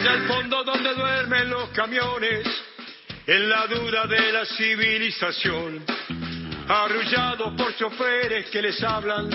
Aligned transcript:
Allá 0.00 0.12
al 0.12 0.26
fondo 0.28 0.64
donde 0.64 0.94
duermen 0.94 1.50
los 1.50 1.68
camiones, 1.72 2.46
en 3.26 3.50
la 3.50 3.66
duda 3.66 4.06
de 4.06 4.32
la 4.32 4.46
civilización, 4.46 5.84
arrullados 6.66 7.52
por 7.54 7.76
choferes 7.76 8.48
que 8.48 8.62
les 8.62 8.82
hablan 8.82 9.28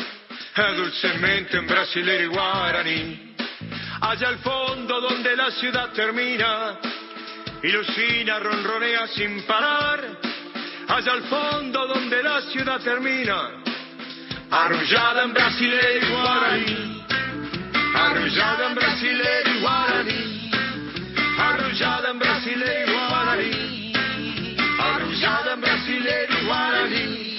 dulcemente 0.75 1.57
en 1.57 1.67
brasileño 1.67 2.23
y 2.23 2.27
guaraní. 2.29 3.35
Allá 4.01 4.29
al 4.29 4.39
fondo 4.39 5.01
donde 5.01 5.35
la 5.35 5.51
ciudad 5.51 5.91
termina, 5.93 6.79
y 7.61 7.67
Lucina 7.67 8.39
ronronea 8.39 9.07
sin 9.09 9.43
parar. 9.43 9.99
Allá 10.87 11.11
al 11.11 11.23
fondo 11.25 11.85
donde 11.85 12.23
la 12.23 12.41
ciudad 12.41 12.81
termina, 12.81 13.51
arrullada 14.49 15.25
en 15.25 15.31
brasileño 15.31 16.07
y 16.07 16.11
guaraní. 16.11 17.05
Arrullada 17.93 18.67
en 18.69 18.75
brasileño 18.75 19.57
y 19.57 19.61
guaraní. 19.61 20.34
Arrullada 21.75 22.09
en 22.11 22.19
brasileño 22.19 22.85
y 22.87 23.09
guaraní. 23.09 23.93
Guaraní. 26.45 27.35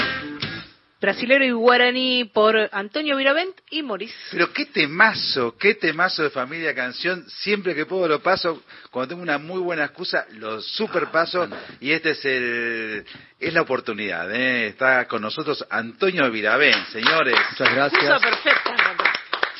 Brasilero 1.00 1.44
y 1.44 1.50
guaraní 1.52 2.24
por 2.34 2.68
Antonio 2.72 3.16
Viravent 3.16 3.56
y 3.70 3.82
Moris. 3.82 4.14
Pero 4.30 4.52
qué 4.52 4.66
temazo, 4.66 5.56
qué 5.56 5.74
temazo 5.74 6.22
de 6.22 6.30
familia 6.30 6.74
canción. 6.74 7.24
Siempre 7.28 7.74
que 7.74 7.86
puedo 7.86 8.06
lo 8.08 8.20
paso. 8.20 8.62
Cuando 8.90 9.08
tengo 9.10 9.22
una 9.22 9.38
muy 9.38 9.60
buena 9.60 9.84
excusa, 9.84 10.26
lo 10.32 10.60
super 10.60 11.04
Ah, 11.06 11.12
paso. 11.12 11.48
y 11.80 11.92
este 11.92 12.10
es 12.10 12.24
el 12.26 13.04
es 13.40 13.54
la 13.54 13.62
oportunidad. 13.62 14.30
¿eh? 14.34 14.66
Está 14.68 15.06
con 15.06 15.22
nosotros 15.22 15.64
Antonio 15.70 16.30
Viravent, 16.30 16.88
señores. 16.88 17.34
Muchas 17.52 17.68
Excusa 17.68 17.74
gracias. 17.74 18.20
perfecta. 18.20 18.95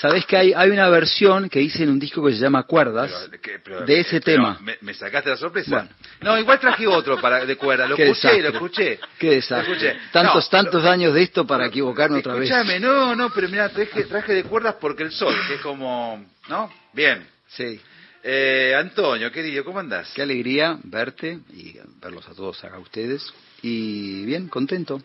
Sabés 0.00 0.26
que 0.26 0.36
hay, 0.36 0.52
hay 0.54 0.70
una 0.70 0.88
versión 0.90 1.48
que 1.48 1.60
hice 1.60 1.82
en 1.84 1.88
un 1.90 1.98
disco 1.98 2.24
que 2.24 2.32
se 2.32 2.38
llama 2.38 2.64
Cuerdas 2.64 3.10
Pero, 3.30 3.42
que- 3.42 3.58
pero- 3.60 3.80
de 3.86 4.00
ese 4.00 4.20
pero 4.20 4.36
tema. 4.36 4.58
Me, 4.62 4.76
me 4.82 4.92
sacaste 4.94 5.30
la 5.30 5.36
sorpresa. 5.36 5.70
Bueno. 5.70 5.88
No, 6.20 6.38
igual 6.38 6.60
traje 6.60 6.86
otro 6.86 7.20
para 7.20 7.44
de 7.46 7.56
cuerda. 7.56 7.86
Lo 7.86 7.96
Qué 7.96 8.04
escuché, 8.10 8.28
desastre. 8.28 8.42
lo 8.42 8.48
escuché. 8.54 9.00
Qué 9.18 9.30
desastre. 9.30 9.68
Lo 9.68 9.74
escuché. 9.74 9.96
Tantos, 10.12 10.44
No, 10.44 10.50
tantos 10.50 10.84
años 10.84 11.14
de 11.14 11.22
esto 11.22 11.46
para 11.46 11.66
equivocarme 11.66 12.18
otra 12.18 12.34
vez. 12.34 12.50
Escúchame, 12.50 12.78
no, 12.78 13.16
no, 13.16 13.30
pero 13.32 13.48
mira, 13.48 13.68
traje, 13.70 14.04
traje 14.04 14.34
de 14.34 14.44
cuerdas 14.44 14.76
porque 14.80 15.02
el 15.04 15.12
sol, 15.12 15.34
que 15.48 15.54
es 15.54 15.60
como, 15.60 16.24
¿no? 16.48 16.70
Bien. 16.92 17.26
Sí. 17.48 17.80
Eh, 18.22 18.74
Antonio, 18.76 19.30
querido, 19.30 19.64
¿cómo 19.64 19.78
andás? 19.78 20.12
Qué 20.14 20.20
alegría 20.22 20.78
verte 20.82 21.38
y 21.54 21.76
verlos 22.02 22.28
a 22.28 22.34
todos 22.34 22.62
acá 22.64 22.78
ustedes. 22.78 23.24
Y 23.62 24.24
bien, 24.24 24.48
contento. 24.48 25.00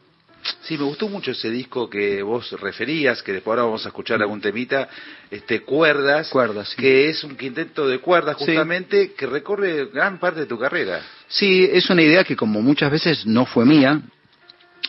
Sí, 0.63 0.77
me 0.77 0.83
gustó 0.83 1.07
mucho 1.09 1.31
ese 1.31 1.49
disco 1.49 1.89
que 1.89 2.21
vos 2.21 2.51
referías, 2.59 3.21
que 3.23 3.33
después 3.33 3.51
ahora 3.51 3.63
vamos 3.63 3.85
a 3.85 3.89
escuchar 3.89 4.21
algún 4.21 4.41
temita, 4.41 4.89
este 5.29 5.61
Cuerdas, 5.61 6.29
Cuerdas, 6.29 6.69
sí. 6.69 6.75
que 6.77 7.09
es 7.09 7.23
un 7.23 7.35
quinteto 7.35 7.87
de 7.87 7.99
cuerdas 7.99 8.37
Sí. 8.39 8.45
justamente 8.45 9.13
que 9.13 9.25
recorre 9.25 9.85
gran 9.87 10.19
parte 10.19 10.41
de 10.41 10.45
tu 10.45 10.57
carrera. 10.59 11.01
Sí, 11.27 11.67
es 11.71 11.89
una 11.89 12.01
idea 12.03 12.23
que 12.23 12.35
como 12.35 12.61
muchas 12.61 12.91
veces 12.91 13.25
no 13.25 13.45
fue 13.45 13.65
mía. 13.65 14.01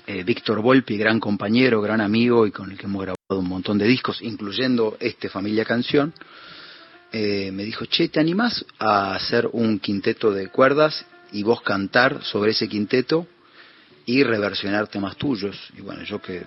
Eh, 0.07 0.25
Víctor 0.25 0.61
Volpi, 0.61 0.97
gran 0.97 1.21
compañero, 1.21 1.81
gran 1.81 2.01
amigo 2.01 2.47
y 2.47 2.51
con 2.51 2.71
el 2.73 2.77
que 2.79 2.87
hemos 2.87 3.03
grabado 3.03 3.39
un 3.39 3.49
montón 3.49 3.79
de 3.79 3.87
discos, 3.87 4.21
incluyendo 4.21 4.97
este 4.99 5.29
Familia 5.29 5.65
Canción, 5.65 6.13
eh, 7.13 7.51
me 7.53 7.63
dijo, 7.65 7.85
che, 7.87 8.09
¿te 8.09 8.19
animás 8.19 8.65
a 8.79 9.15
hacer 9.15 9.49
un 9.53 9.79
quinteto 9.79 10.33
de 10.33 10.49
cuerdas 10.49 11.05
y 11.31 11.43
vos 11.45 11.61
cantar 11.63 12.25
sobre 12.25 12.51
ese 12.51 12.69
quinteto 12.69 13.27
y 14.07 14.23
reversionar 14.23 14.89
temas 14.89 15.17
tuyos? 15.17 15.57
Y 15.77 15.81
bueno, 15.81 16.03
yo 16.03 16.21
que 16.21 16.45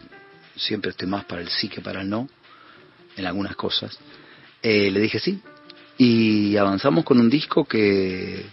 siempre 0.56 0.92
estoy 0.92 1.08
más 1.08 1.26
para 1.26 1.42
el 1.42 1.50
sí 1.50 1.68
que 1.70 1.82
para 1.82 2.02
el 2.02 2.10
no, 2.10 2.28
en 3.16 3.26
algunas 3.26 3.56
cosas, 3.56 3.98
eh, 4.62 4.90
le 4.92 5.00
dije 5.00 5.20
sí. 5.20 5.42
Y 5.98 6.58
avanzamos 6.58 7.06
con 7.06 7.20
un 7.20 7.30
disco 7.30 7.66
que 7.66 8.46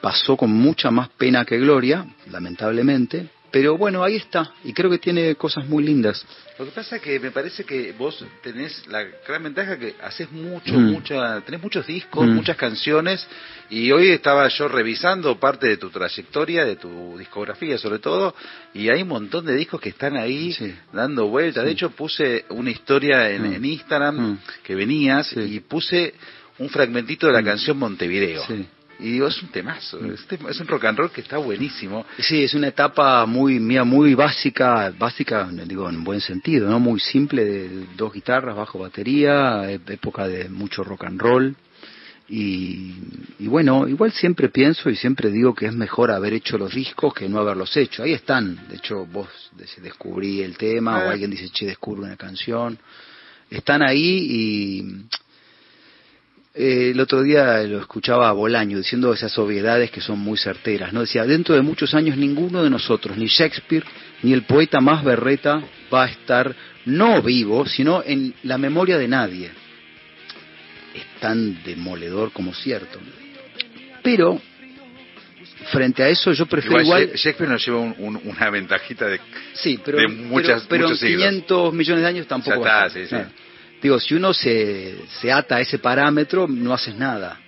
pasó 0.00 0.36
con 0.36 0.50
mucha 0.50 0.90
más 0.90 1.08
pena 1.10 1.44
que 1.44 1.58
gloria, 1.58 2.06
lamentablemente, 2.30 3.30
pero 3.54 3.78
bueno, 3.78 4.02
ahí 4.02 4.16
está, 4.16 4.52
y 4.64 4.72
creo 4.72 4.90
que 4.90 4.98
tiene 4.98 5.36
cosas 5.36 5.64
muy 5.68 5.84
lindas. 5.84 6.26
Lo 6.58 6.64
que 6.64 6.72
pasa 6.72 6.96
es 6.96 7.02
que 7.02 7.20
me 7.20 7.30
parece 7.30 7.62
que 7.62 7.92
vos 7.96 8.24
tenés 8.42 8.84
la 8.88 9.04
gran 9.24 9.44
ventaja 9.44 9.78
que 9.78 9.94
haces 10.02 10.28
mucho, 10.32 10.74
Mm. 10.74 10.90
mucha, 10.90 11.40
tenés 11.42 11.62
muchos 11.62 11.86
discos, 11.86 12.26
Mm. 12.26 12.30
muchas 12.32 12.56
canciones, 12.56 13.24
y 13.70 13.92
hoy 13.92 14.08
estaba 14.08 14.48
yo 14.48 14.66
revisando 14.66 15.38
parte 15.38 15.68
de 15.68 15.76
tu 15.76 15.88
trayectoria, 15.88 16.64
de 16.64 16.74
tu 16.74 17.16
discografía 17.16 17.78
sobre 17.78 18.00
todo, 18.00 18.34
y 18.74 18.88
hay 18.88 19.02
un 19.02 19.08
montón 19.08 19.46
de 19.46 19.54
discos 19.54 19.80
que 19.80 19.90
están 19.90 20.16
ahí 20.16 20.52
Sí. 20.52 20.74
dando 20.92 21.28
vueltas. 21.28 21.64
De 21.64 21.70
hecho, 21.70 21.90
puse 21.90 22.46
una 22.48 22.72
historia 22.72 23.30
en, 23.30 23.42
Mm. 23.50 23.54
en 23.54 23.64
Instagram 23.66 24.16
Mm. 24.32 24.38
que 24.64 24.74
venías 24.74 25.32
y 25.36 25.60
puse 25.60 26.14
un 26.58 26.68
fragmentito 26.70 27.28
de 27.28 27.34
la 27.34 27.44
canción 27.44 27.78
Montevideo. 27.78 28.42
Sí. 28.48 28.66
Y 29.00 29.10
digo, 29.12 29.26
es 29.26 29.42
un 29.42 29.48
temazo, 29.48 29.98
Mm. 30.00 30.12
es, 30.12 30.28
tem- 30.28 30.48
es 30.48 30.60
un 30.60 30.68
rock 30.68 30.84
and 30.84 30.98
roll 30.98 31.10
que 31.10 31.20
está 31.20 31.36
buenísimo. 31.38 32.06
Sí, 32.18 32.44
es 32.44 32.54
una 32.54 32.68
etapa 32.68 33.26
muy 33.26 33.58
mía, 33.58 33.82
muy 33.84 34.14
básica, 34.14 34.92
básica, 34.96 35.48
digo 35.66 35.88
en 35.90 36.04
buen 36.04 36.20
sentido, 36.20 36.68
no 36.70 36.78
muy 36.78 37.00
simple, 37.00 37.44
de 37.44 37.86
dos 37.96 38.12
guitarras, 38.12 38.54
bajo 38.56 38.78
batería, 38.78 39.68
e- 39.70 39.80
época 39.88 40.28
de 40.28 40.48
mucho 40.48 40.84
rock 40.84 41.04
and 41.04 41.20
roll. 41.20 41.56
Y, 42.26 42.94
y 43.38 43.46
bueno, 43.48 43.86
igual 43.86 44.10
siempre 44.12 44.48
pienso 44.48 44.88
y 44.88 44.96
siempre 44.96 45.30
digo 45.30 45.54
que 45.54 45.66
es 45.66 45.74
mejor 45.74 46.10
haber 46.10 46.32
hecho 46.32 46.56
los 46.56 46.72
discos 46.74 47.12
que 47.12 47.28
no 47.28 47.38
haberlos 47.38 47.76
hecho. 47.76 48.02
Ahí 48.02 48.12
están, 48.14 48.66
de 48.68 48.76
hecho 48.76 49.04
vos 49.04 49.28
des- 49.56 49.76
descubrí 49.82 50.40
el 50.40 50.56
tema 50.56 51.00
o 51.04 51.08
Ah. 51.08 51.12
alguien 51.12 51.30
dice, 51.30 51.50
che, 51.50 51.66
descubre 51.66 52.00
una 52.02 52.16
canción. 52.16 52.78
Están 53.50 53.82
ahí 53.82 54.26
y 54.30 55.04
eh, 56.54 56.90
el 56.92 57.00
otro 57.00 57.22
día 57.22 57.62
lo 57.64 57.80
escuchaba 57.80 58.28
a 58.28 58.32
Bolaño 58.32 58.78
diciendo 58.78 59.12
esas 59.12 59.36
obviedades 59.38 59.90
que 59.90 60.00
son 60.00 60.18
muy 60.20 60.38
certeras, 60.38 60.92
¿no? 60.92 61.00
Decía, 61.00 61.24
dentro 61.26 61.54
de 61.54 61.62
muchos 61.62 61.94
años 61.94 62.16
ninguno 62.16 62.62
de 62.62 62.70
nosotros, 62.70 63.16
ni 63.16 63.26
Shakespeare, 63.26 63.84
ni 64.22 64.32
el 64.32 64.42
poeta 64.42 64.80
más 64.80 65.02
berreta, 65.04 65.62
va 65.92 66.04
a 66.04 66.08
estar 66.08 66.54
no 66.86 67.22
vivo, 67.22 67.66
sino 67.66 68.02
en 68.04 68.34
la 68.44 68.56
memoria 68.58 68.98
de 68.98 69.08
nadie. 69.08 69.50
Es 70.94 71.20
tan 71.20 71.62
demoledor 71.64 72.30
como 72.32 72.54
cierto. 72.54 73.00
Pero, 74.02 74.40
frente 75.72 76.02
a 76.02 76.08
eso, 76.08 76.32
yo 76.32 76.46
prefiero 76.46 76.80
Igual, 76.82 77.02
igual... 77.02 77.16
Sha- 77.16 77.22
Shakespeare 77.24 77.50
nos 77.50 77.66
lleva 77.66 77.78
un- 77.80 77.94
un- 77.98 78.20
una 78.24 78.50
ventajita 78.50 79.06
de... 79.08 79.18
Sí, 79.54 79.80
pero, 79.84 79.98
de 79.98 80.06
muchas- 80.08 80.62
pero, 80.64 80.68
pero 80.68 80.88
muchos 80.88 81.02
en 81.02 81.08
siglos. 81.08 81.28
500 81.28 81.74
millones 81.74 82.02
de 82.02 82.08
años 82.08 82.26
tampoco. 82.28 82.56
Ya 82.56 82.60
va 82.62 82.82
a 82.84 82.86
está, 82.86 83.00
sí, 83.00 83.06
sí. 83.08 83.14
Ah. 83.16 83.28
Digo, 83.84 84.00
si 84.00 84.14
uno 84.14 84.32
se, 84.32 84.96
se 85.20 85.30
ata 85.30 85.56
a 85.56 85.60
ese 85.60 85.78
parámetro, 85.78 86.48
no 86.48 86.72
haces 86.72 86.94
nada. 86.94 87.38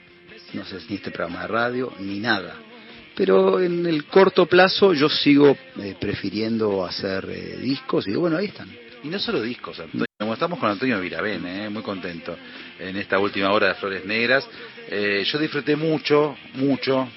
No 0.52 0.60
haces 0.60 0.84
ni 0.90 0.96
este 0.96 1.10
programa 1.10 1.40
de 1.40 1.46
radio, 1.46 1.94
ni 1.98 2.20
nada. 2.20 2.56
Pero 3.14 3.58
en 3.58 3.86
el 3.86 4.04
corto 4.04 4.44
plazo 4.44 4.92
yo 4.92 5.08
sigo 5.08 5.56
eh, 5.80 5.96
prefiriendo 5.98 6.84
hacer 6.84 7.24
eh, 7.30 7.56
discos 7.56 8.06
y 8.06 8.10
digo, 8.10 8.20
bueno, 8.20 8.36
ahí 8.36 8.48
están. 8.48 8.68
Y 9.02 9.08
no 9.08 9.18
solo 9.18 9.40
discos, 9.40 9.80
Antonio. 9.80 10.04
Como 10.18 10.34
estamos 10.34 10.58
con 10.58 10.68
Antonio 10.68 11.00
Viravén, 11.00 11.46
eh, 11.46 11.70
muy 11.70 11.82
contento 11.82 12.36
en 12.80 12.98
esta 12.98 13.18
última 13.18 13.50
hora 13.50 13.68
de 13.68 13.74
Flores 13.76 14.04
Negras. 14.04 14.46
Eh, 14.90 15.24
yo 15.24 15.38
disfruté 15.38 15.74
mucho, 15.74 16.36
mucho. 16.52 17.08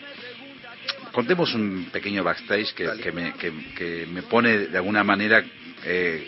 Contemos 1.11 1.53
un 1.55 1.89
pequeño 1.91 2.23
backstage 2.23 2.73
que, 2.73 2.89
que 3.03 3.11
me, 3.11 3.33
que, 3.33 3.51
que 3.75 4.07
me 4.09 4.23
pone 4.23 4.67
de 4.67 4.77
alguna 4.77 5.03
manera 5.03 5.43
eh, 5.83 6.25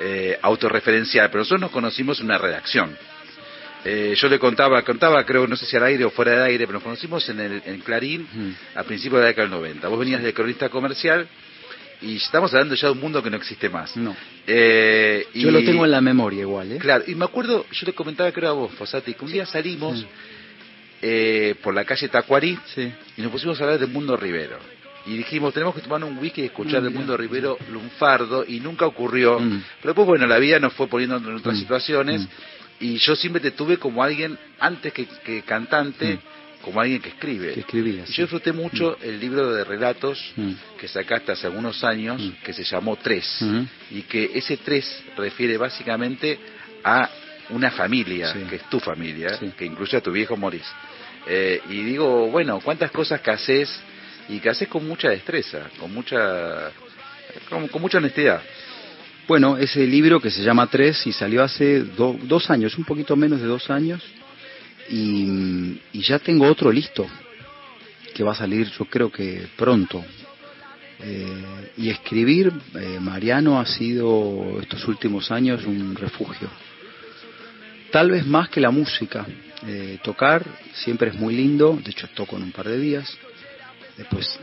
eh, 0.00 0.38
autorreferencial. 0.42 1.28
Pero 1.28 1.40
nosotros 1.40 1.60
nos 1.60 1.70
conocimos 1.70 2.18
en 2.20 2.26
una 2.26 2.38
redacción. 2.38 2.96
Eh, 3.84 4.14
yo 4.16 4.28
le 4.28 4.38
contaba, 4.38 4.82
contaba, 4.82 5.24
creo, 5.26 5.46
no 5.48 5.56
sé 5.56 5.66
si 5.66 5.76
al 5.76 5.82
aire 5.84 6.04
o 6.04 6.10
fuera 6.10 6.36
de 6.38 6.44
aire, 6.44 6.66
pero 6.66 6.74
nos 6.74 6.84
conocimos 6.84 7.28
en, 7.28 7.40
el, 7.40 7.62
en 7.66 7.80
Clarín 7.80 8.26
Mm. 8.32 8.50
a 8.78 8.84
principios 8.84 9.16
de 9.18 9.22
la 9.22 9.26
década 9.28 9.48
del 9.48 9.58
90. 9.58 9.88
Vos 9.88 9.98
venías 9.98 10.22
de 10.22 10.32
cronista 10.32 10.68
comercial 10.68 11.26
y 12.00 12.16
estamos 12.16 12.52
hablando 12.54 12.74
ya 12.76 12.86
de 12.88 12.92
un 12.92 13.00
mundo 13.00 13.20
que 13.22 13.30
no 13.30 13.36
existe 13.36 13.68
más. 13.68 13.96
No. 13.96 14.14
Eh, 14.46 15.26
Yo 15.34 15.48
y- 15.48 15.50
lo 15.52 15.64
tengo 15.64 15.84
en 15.84 15.90
la 15.90 16.00
memoria 16.00 16.42
igual, 16.42 16.70
¿eh? 16.72 16.78
Claro, 16.78 17.02
y 17.08 17.14
me 17.16 17.24
acuerdo, 17.24 17.66
yo 17.72 17.86
le 17.86 17.92
comentaba 17.92 18.30
creo 18.30 18.50
a 18.50 18.52
vos, 18.52 18.72
Fosati, 18.74 19.14
que 19.14 19.24
un 19.24 19.32
día 19.32 19.46
salimos 19.46 20.06
eh, 21.00 21.56
por 21.62 21.74
la 21.74 21.84
calle 21.84 22.08
Tacuarí 22.08 22.56
Sí. 22.74 22.92
y 23.16 23.22
nos 23.22 23.32
pusimos 23.32 23.60
a 23.60 23.64
hablar 23.64 23.80
del 23.80 23.88
mundo 23.90 24.16
Rivero. 24.16 24.58
Y 25.06 25.16
dijimos, 25.16 25.52
tenemos 25.52 25.74
que 25.74 25.80
tomar 25.80 26.04
un 26.04 26.18
whisky 26.18 26.42
y 26.42 26.44
escuchar 26.46 26.80
Mm, 26.80 26.84
del 26.84 26.94
mundo 26.94 27.16
Rivero 27.16 27.58
lunfardo, 27.70 28.44
y 28.46 28.60
nunca 28.60 28.86
ocurrió. 28.86 29.38
Mm. 29.40 29.62
Pero 29.80 29.94
después, 29.94 30.06
bueno, 30.06 30.26
la 30.26 30.38
vida 30.38 30.58
nos 30.60 30.72
fue 30.74 30.86
poniendo 30.86 31.16
en 31.16 31.36
otras 31.36 31.56
Mm. 31.56 31.60
situaciones, 31.60 32.28
y 32.80 32.96
yo 32.98 33.16
siempre 33.16 33.40
te 33.40 33.50
tuve 33.52 33.78
como 33.78 34.02
alguien, 34.02 34.38
antes 34.60 34.92
que, 34.92 35.06
que 35.06 35.42
cantante, 35.42 36.18
como 36.62 36.80
alguien 36.80 37.00
que 37.02 37.08
escribe. 37.08 37.52
Que 37.54 37.60
escribía, 37.60 38.06
sí. 38.06 38.12
yo 38.12 38.22
disfruté 38.22 38.52
mucho 38.52 38.96
el 39.02 39.18
libro 39.18 39.52
de 39.52 39.64
relatos 39.64 40.32
Mm. 40.36 40.52
que 40.78 40.86
sacaste 40.86 41.32
hace 41.32 41.46
algunos 41.48 41.82
años, 41.82 42.20
Mm. 42.22 42.30
que 42.44 42.52
se 42.52 42.62
llamó 42.62 42.96
Tres, 42.96 43.44
y 43.90 44.02
que 44.02 44.30
ese 44.34 44.56
Tres 44.58 45.02
refiere 45.16 45.56
básicamente 45.56 46.38
a 46.84 47.10
una 47.50 47.72
familia, 47.72 48.32
Sí. 48.32 48.38
que 48.48 48.56
es 48.56 48.70
tu 48.70 48.78
familia, 48.78 49.34
Sí. 49.36 49.52
que 49.58 49.64
incluye 49.64 49.96
a 49.98 50.00
tu 50.00 50.12
viejo 50.12 50.36
Morís. 50.36 50.64
Eh, 51.26 51.60
y 51.70 51.82
digo, 51.82 52.28
bueno, 52.30 52.60
cuántas 52.60 52.90
cosas 52.92 53.20
que 53.20 53.30
haces 53.32 53.68
y 54.28 54.38
que 54.40 54.48
haces 54.50 54.68
con 54.68 54.86
mucha 54.86 55.08
destreza, 55.10 55.68
con 55.78 55.92
mucha, 55.92 56.70
con, 57.48 57.68
mucha 57.80 57.98
honestidad. 57.98 58.40
Bueno, 59.28 59.56
ese 59.56 59.86
libro 59.86 60.20
que 60.20 60.30
se 60.30 60.42
llama 60.42 60.66
Tres 60.68 61.06
y 61.06 61.12
salió 61.12 61.42
hace 61.42 61.80
do- 61.80 62.18
dos 62.22 62.50
años, 62.50 62.76
un 62.76 62.84
poquito 62.84 63.16
menos 63.16 63.40
de 63.40 63.46
dos 63.46 63.70
años. 63.70 64.02
y, 64.88 65.80
ya 65.92 66.18
tengo 66.18 66.46
otro 66.46 66.70
listo 66.72 67.06
que 68.14 68.24
va 68.24 68.32
a 68.32 68.34
salir 68.34 68.68
yo 68.78 68.84
creo 68.86 69.10
que 69.10 69.46
pronto. 69.56 70.04
Eh, 71.04 71.70
y 71.78 71.88
escribir, 71.90 72.52
eh, 72.74 72.98
Mariano 73.00 73.58
ha 73.58 73.66
sido 73.66 74.58
estos 74.60 74.86
últimos 74.86 75.30
años 75.30 75.64
un 75.66 75.94
refugio. 75.96 76.48
Tal 77.90 78.10
vez 78.10 78.26
más 78.26 78.48
que 78.48 78.60
la 78.60 78.70
música. 78.70 79.26
Eh, 79.66 79.98
tocar 80.02 80.44
siempre 80.74 81.10
es 81.10 81.14
muy 81.14 81.34
lindo, 81.36 81.78
de 81.82 81.90
hecho 81.92 82.08
toco 82.14 82.36
en 82.36 82.42
un 82.44 82.52
par 82.52 82.68
de 82.68 82.78
días, 82.78 83.16
después 83.96 84.38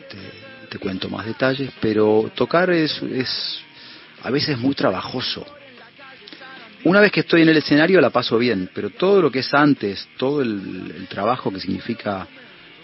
te, 0.69 0.77
cuento 0.79 1.09
más 1.09 1.25
detalles, 1.25 1.71
pero 1.81 2.31
tocar 2.35 2.69
es, 2.69 3.01
es 3.01 3.59
a 4.23 4.29
veces 4.29 4.57
muy 4.57 4.75
trabajoso. 4.75 5.45
Una 6.85 7.01
vez 7.01 7.11
que 7.11 7.21
estoy 7.21 7.41
en 7.41 7.49
el 7.49 7.57
escenario 7.57 7.99
la 7.99 8.09
paso 8.09 8.37
bien, 8.37 8.69
pero 8.73 8.89
todo 8.89 9.21
lo 9.21 9.29
que 9.29 9.39
es 9.39 9.53
antes, 9.53 10.07
todo 10.17 10.41
el, 10.41 11.07
trabajo 11.09 11.51
que 11.51 11.59
significa 11.59 12.25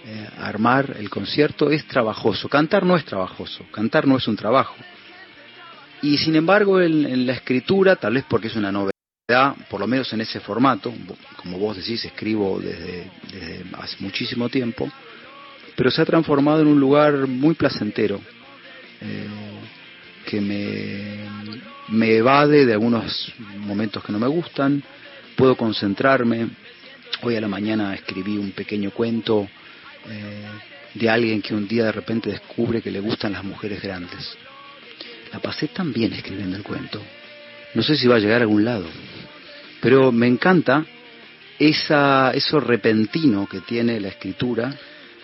eh, 0.06 0.30
armar 0.40 0.98
el 1.00 1.10
concierto 1.10 1.72
es 1.72 1.88
trabajoso. 1.88 2.50
Cantar 2.50 2.86
no 2.86 2.98
es 2.98 3.06
trabajoso, 3.06 3.66
cantar 3.72 4.06
no 4.06 4.18
es 4.18 4.28
un 4.28 4.36
trabajo. 4.36 4.76
Y 6.02 6.18
sin 6.18 6.36
embargo 6.36 6.82
en, 6.82 7.26
la 7.26 7.34
escritura, 7.34 7.96
tal 7.96 8.16
vez 8.16 8.26
porque 8.28 8.48
es 8.48 8.56
una 8.58 8.72
novedad, 8.72 9.56
por 9.70 9.80
lo 9.80 9.88
menos 9.88 10.12
en 10.12 10.22
ese 10.22 10.42
formato, 10.42 10.94
como 11.38 11.58
vos 11.58 11.78
decís, 11.78 12.04
escribo 12.04 12.60
desde, 12.60 13.10
hace 13.80 13.96
muchísimo 14.00 14.50
tiempo, 14.50 14.92
pero 15.76 15.92
se 15.92 16.02
ha 16.02 16.06
transformado 16.06 16.62
en 16.62 16.68
un 16.68 16.80
lugar 16.80 17.28
muy 17.28 17.54
placentero, 17.56 18.22
eh, 19.02 19.28
que 20.26 20.42
me, 20.42 21.26
me 21.90 22.16
evade 22.16 22.66
de 22.66 22.74
algunos 22.74 23.34
momentos 23.60 24.04
que 24.04 24.12
no 24.12 24.20
me 24.20 24.28
gustan, 24.28 24.82
puedo 25.36 25.56
concentrarme. 25.56 26.48
Hoy 27.22 27.36
a 27.36 27.42
la 27.42 27.48
mañana 27.48 27.94
escribí 27.94 28.38
un 28.38 28.52
pequeño 28.52 28.92
cuento 28.92 29.48
eh, 30.10 30.46
de 30.94 31.10
alguien 31.10 31.42
que 31.42 31.54
un 31.54 31.68
día 31.68 31.86
de 31.86 31.92
repente 31.92 32.32
descubre 32.32 32.82
que 32.82 32.92
le 32.92 33.00
gustan 33.00 33.34
las 33.34 33.44
mujeres 33.44 33.82
grandes. 33.82 34.38
La 35.32 35.40
pasé 35.40 35.68
tan 35.68 35.92
bien 35.92 36.14
escribiendo 36.14 36.56
el 36.56 36.64
cuento. 36.64 37.02
No 37.74 37.84
sé 37.84 37.96
si 37.96 38.08
va 38.08 38.16
a 38.16 38.20
llegar 38.20 38.40
a 38.40 38.44
algún 38.44 38.64
lado, 38.64 38.86
pero 39.82 40.12
me 40.12 40.28
encanta 40.28 40.86
esa, 41.60 42.32
eso 42.32 42.60
repentino 42.60 43.48
que 43.48 43.62
tiene 43.62 44.00
la 44.00 44.10
escritura 44.10 44.74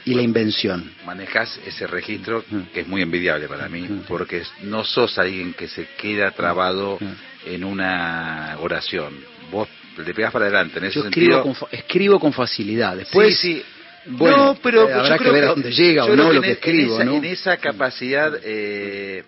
y 0.05 0.13
la 0.13 0.21
invención. 0.21 0.91
Manejas 1.05 1.59
ese 1.65 1.87
registro 1.87 2.43
que 2.73 2.81
es 2.81 2.87
muy 2.87 3.01
envidiable 3.01 3.47
para 3.47 3.69
mí, 3.69 3.87
porque 4.07 4.43
no 4.63 4.83
sos 4.83 5.17
alguien 5.17 5.53
que 5.53 5.67
se 5.67 5.87
queda 5.97 6.31
trabado 6.31 6.99
en 7.45 7.63
una 7.63 8.57
oración. 8.59 9.13
Vos 9.51 9.67
te 9.95 10.13
pegas 10.13 10.31
para 10.31 10.45
adelante 10.45 10.79
en 10.79 10.85
ese 10.85 10.99
Yo 10.99 11.05
escribo, 11.05 11.41
con, 11.41 11.55
escribo 11.71 12.19
con 12.19 12.33
facilidad. 12.33 12.95
Después, 12.95 13.37
sí, 13.37 13.61
Bueno, 14.05 14.57
pero 14.63 14.89
eh, 14.89 14.93
habrá 14.93 15.17
que 15.17 15.29
ver 15.29 15.43
a 15.43 15.47
dónde 15.47 15.71
llega 15.71 16.05
o 16.05 16.15
no 16.15 16.31
lo 16.31 16.41
que 16.41 16.49
e- 16.49 16.53
escribo. 16.53 17.01
En 17.01 17.25
esa, 17.25 17.57
capacidad 17.57 18.33
eh, 18.43 19.23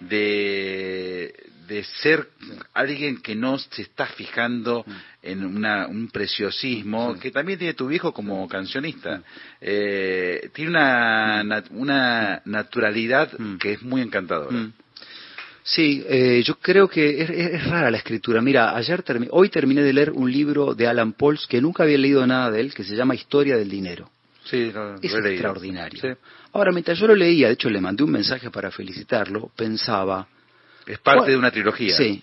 de 0.00 1.32
de 1.66 1.84
ser 1.84 2.28
alguien 2.74 3.20
que 3.20 3.34
no 3.34 3.58
se 3.58 3.82
está 3.82 4.06
fijando 4.06 4.84
mm. 4.86 4.92
en 5.22 5.44
un 5.44 6.08
preciosismo, 6.12 7.18
que 7.18 7.30
también 7.30 7.58
tiene 7.58 7.74
tu 7.74 7.88
viejo 7.88 8.12
como 8.12 8.46
cancionista. 8.48 9.22
Eh, 9.60 10.50
tiene 10.52 10.70
una, 10.70 11.64
una 11.70 12.42
naturalidad 12.44 13.32
mm. 13.38 13.56
que 13.56 13.72
es 13.72 13.82
muy 13.82 14.02
encantadora. 14.02 14.56
Mm. 14.56 14.72
Sí, 15.62 16.04
eh, 16.08 16.44
yo 16.44 16.54
creo 16.60 16.86
que 16.86 17.22
es, 17.22 17.66
rara 17.66 17.90
la 17.90 17.96
escritura. 17.96 18.40
Mira, 18.40 18.76
ayer 18.76 19.02
hoy 19.30 19.48
terminé 19.48 19.82
de 19.82 19.92
leer 19.92 20.12
un 20.12 20.30
libro 20.30 20.74
de 20.74 20.86
Alan 20.86 21.12
Pauls 21.12 21.44
que 21.48 21.60
nunca 21.60 21.82
había 21.82 21.98
leído 21.98 22.24
nada 22.24 22.52
de 22.52 22.60
él, 22.60 22.72
que 22.72 22.84
se 22.84 22.94
llama 22.94 23.16
Historia 23.16 23.56
del 23.56 23.68
Dinero. 23.68 24.08
Sí, 24.44 24.72
es 25.02 25.12
extraordinario. 25.12 26.16
Ahora, 26.52 26.70
mientras 26.70 26.96
yo 27.00 27.08
lo 27.08 27.16
leía, 27.16 27.48
de 27.48 27.54
hecho 27.54 27.68
le 27.68 27.80
mandé 27.80 28.04
un 28.04 28.12
mensaje 28.12 28.48
para 28.48 28.70
felicitarlo, 28.70 29.50
pensaba, 29.56 30.28
es 30.86 30.98
parte 31.00 31.32
de 31.32 31.36
una 31.36 31.50
trilogía. 31.50 31.96
Sí. 31.96 32.22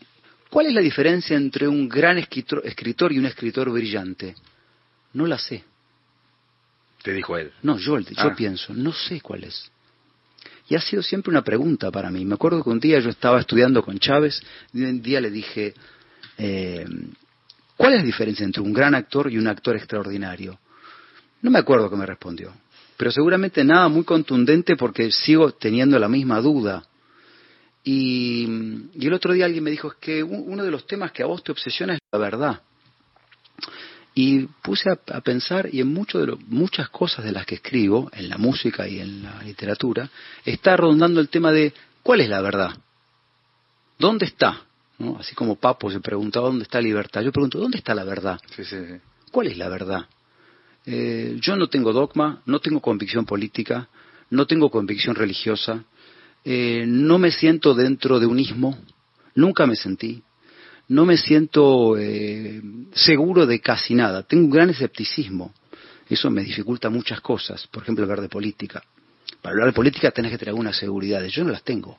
¿Cuál 0.49 0.67
es 0.67 0.73
la 0.73 0.81
diferencia 0.81 1.35
entre 1.35 1.67
un 1.67 1.89
gran 1.89 2.17
escritor, 2.17 3.11
y 3.11 3.17
un 3.17 3.25
escritor 3.25 3.71
brillante? 3.71 4.35
No 5.13 5.25
la 5.25 5.37
sé. 5.37 5.63
Te 7.01 7.11
dijo 7.11 7.35
él. 7.37 7.51
No, 7.63 7.77
yo, 7.77 7.99
yo 7.99 8.15
ah. 8.17 8.35
pienso, 8.35 8.73
no 8.73 8.93
sé 8.93 9.19
cuál 9.19 9.45
es. 9.45 9.71
Y 10.69 10.75
ha 10.75 10.81
sido 10.81 11.03
siempre 11.03 11.31
una 11.31 11.43
pregunta 11.43 11.91
para 11.91 12.09
mí. 12.09 12.23
Me 12.23 12.35
acuerdo 12.35 12.63
que 12.63 12.69
un 12.69 12.79
día 12.79 12.99
yo 12.99 13.09
estaba 13.09 13.39
estudiando 13.39 13.83
con 13.83 13.99
Chávez 13.99 14.41
y 14.73 14.83
un 14.83 15.01
día 15.01 15.19
le 15.19 15.29
dije, 15.29 15.73
eh, 16.37 16.85
¿cuál 17.75 17.93
es 17.93 17.99
la 17.99 18.05
diferencia 18.05 18.45
entre 18.45 18.61
un 18.61 18.71
gran 18.73 18.95
actor 18.95 19.31
y 19.31 19.37
un 19.37 19.47
actor 19.47 19.75
extraordinario? 19.75 20.59
No 21.41 21.51
me 21.51 21.59
acuerdo 21.59 21.89
qué 21.89 21.95
me 21.97 22.05
respondió, 22.05 22.53
pero 22.95 23.11
seguramente 23.11 23.63
nada 23.63 23.89
muy 23.89 24.05
contundente 24.05 24.77
porque 24.77 25.11
sigo 25.11 25.51
teniendo 25.51 25.99
la 25.99 26.07
misma 26.07 26.39
duda. 26.39 26.85
Y, 27.83 28.45
el 28.99 29.13
otro 29.13 29.33
día 29.33 29.45
alguien 29.45 29.63
me 29.63 29.71
dijo, 29.71 29.89
es 29.89 29.95
que 29.95 30.23
uno 30.23 30.63
de 30.63 30.71
los 30.71 30.87
temas 30.87 31.11
que 31.11 31.23
a 31.23 31.25
vos 31.25 31.43
te 31.43 31.51
obsesiona 31.51 31.93
es 31.93 31.99
la 32.11 32.19
verdad. 32.19 32.61
Y 34.15 34.45
puse 34.61 34.89
a, 34.89 35.21
pensar, 35.21 35.69
y 35.71 35.81
en 35.81 35.87
mucho 35.87 36.23
de 36.23 36.37
muchas 36.47 36.89
cosas 36.89 37.25
de 37.25 37.31
las 37.31 37.45
que 37.45 37.55
escribo, 37.55 38.09
en 38.13 38.29
la 38.29 38.37
música 38.37 38.87
y 38.87 38.99
en 38.99 39.23
la 39.23 39.41
literatura, 39.43 40.09
está 40.45 40.77
rondando 40.77 41.19
el 41.19 41.29
tema 41.29 41.51
de 41.51 41.73
cuál 42.03 42.21
es 42.21 42.29
la 42.29 42.41
verdad. 42.41 42.77
¿Dónde 43.97 44.25
está? 44.25 44.61
Así 45.19 45.35
como 45.35 45.55
Papo 45.55 45.91
se 45.91 45.99
preguntaba 45.99 46.47
dónde 46.47 46.63
está 46.63 46.77
la 46.79 46.87
libertad. 46.87 47.21
Yo 47.21 47.31
pregunto, 47.31 47.57
¿dónde 47.57 47.79
está 47.79 47.95
la 47.95 48.03
verdad? 48.03 48.39
¿Cuál 49.31 49.47
es 49.47 49.57
la 49.57 49.67
verdad? 49.67 50.05
Eh, 50.85 51.37
yo 51.39 51.55
no 51.55 51.67
tengo 51.67 51.91
dogma, 51.91 52.41
no 52.45 52.59
tengo 52.59 52.81
convicción 52.81 53.25
política, 53.25 53.89
no 54.29 54.45
tengo 54.45 54.69
convicción 54.69 55.15
religiosa, 55.15 55.83
eh, 56.45 56.83
no 56.85 57.17
me 57.17 57.31
siento 57.31 57.73
dentro 57.73 58.19
de 58.19 58.25
un 58.25 58.39
ismo, 58.39 58.77
nunca 59.35 59.65
me 59.65 59.75
sentí, 59.75 60.21
no 60.89 61.05
me 61.05 61.17
siento 61.17 61.97
eh, 61.97 62.61
seguro 62.93 63.45
de 63.45 63.59
casi 63.59 63.95
nada, 63.95 64.23
tengo 64.23 64.45
un 64.45 64.51
gran 64.51 64.69
escepticismo, 64.69 65.53
eso 66.09 66.29
me 66.29 66.43
dificulta 66.43 66.89
muchas 66.89 67.21
cosas, 67.21 67.67
por 67.67 67.83
ejemplo 67.83 68.03
hablar 68.03 68.21
de 68.21 68.29
política. 68.29 68.83
Para 69.41 69.53
hablar 69.53 69.67
de 69.67 69.73
política 69.73 70.11
tenés 70.11 70.31
que 70.31 70.37
tener 70.37 70.49
algunas 70.49 70.77
seguridades, 70.77 71.31
yo 71.31 71.43
no 71.43 71.51
las 71.51 71.63
tengo. 71.63 71.97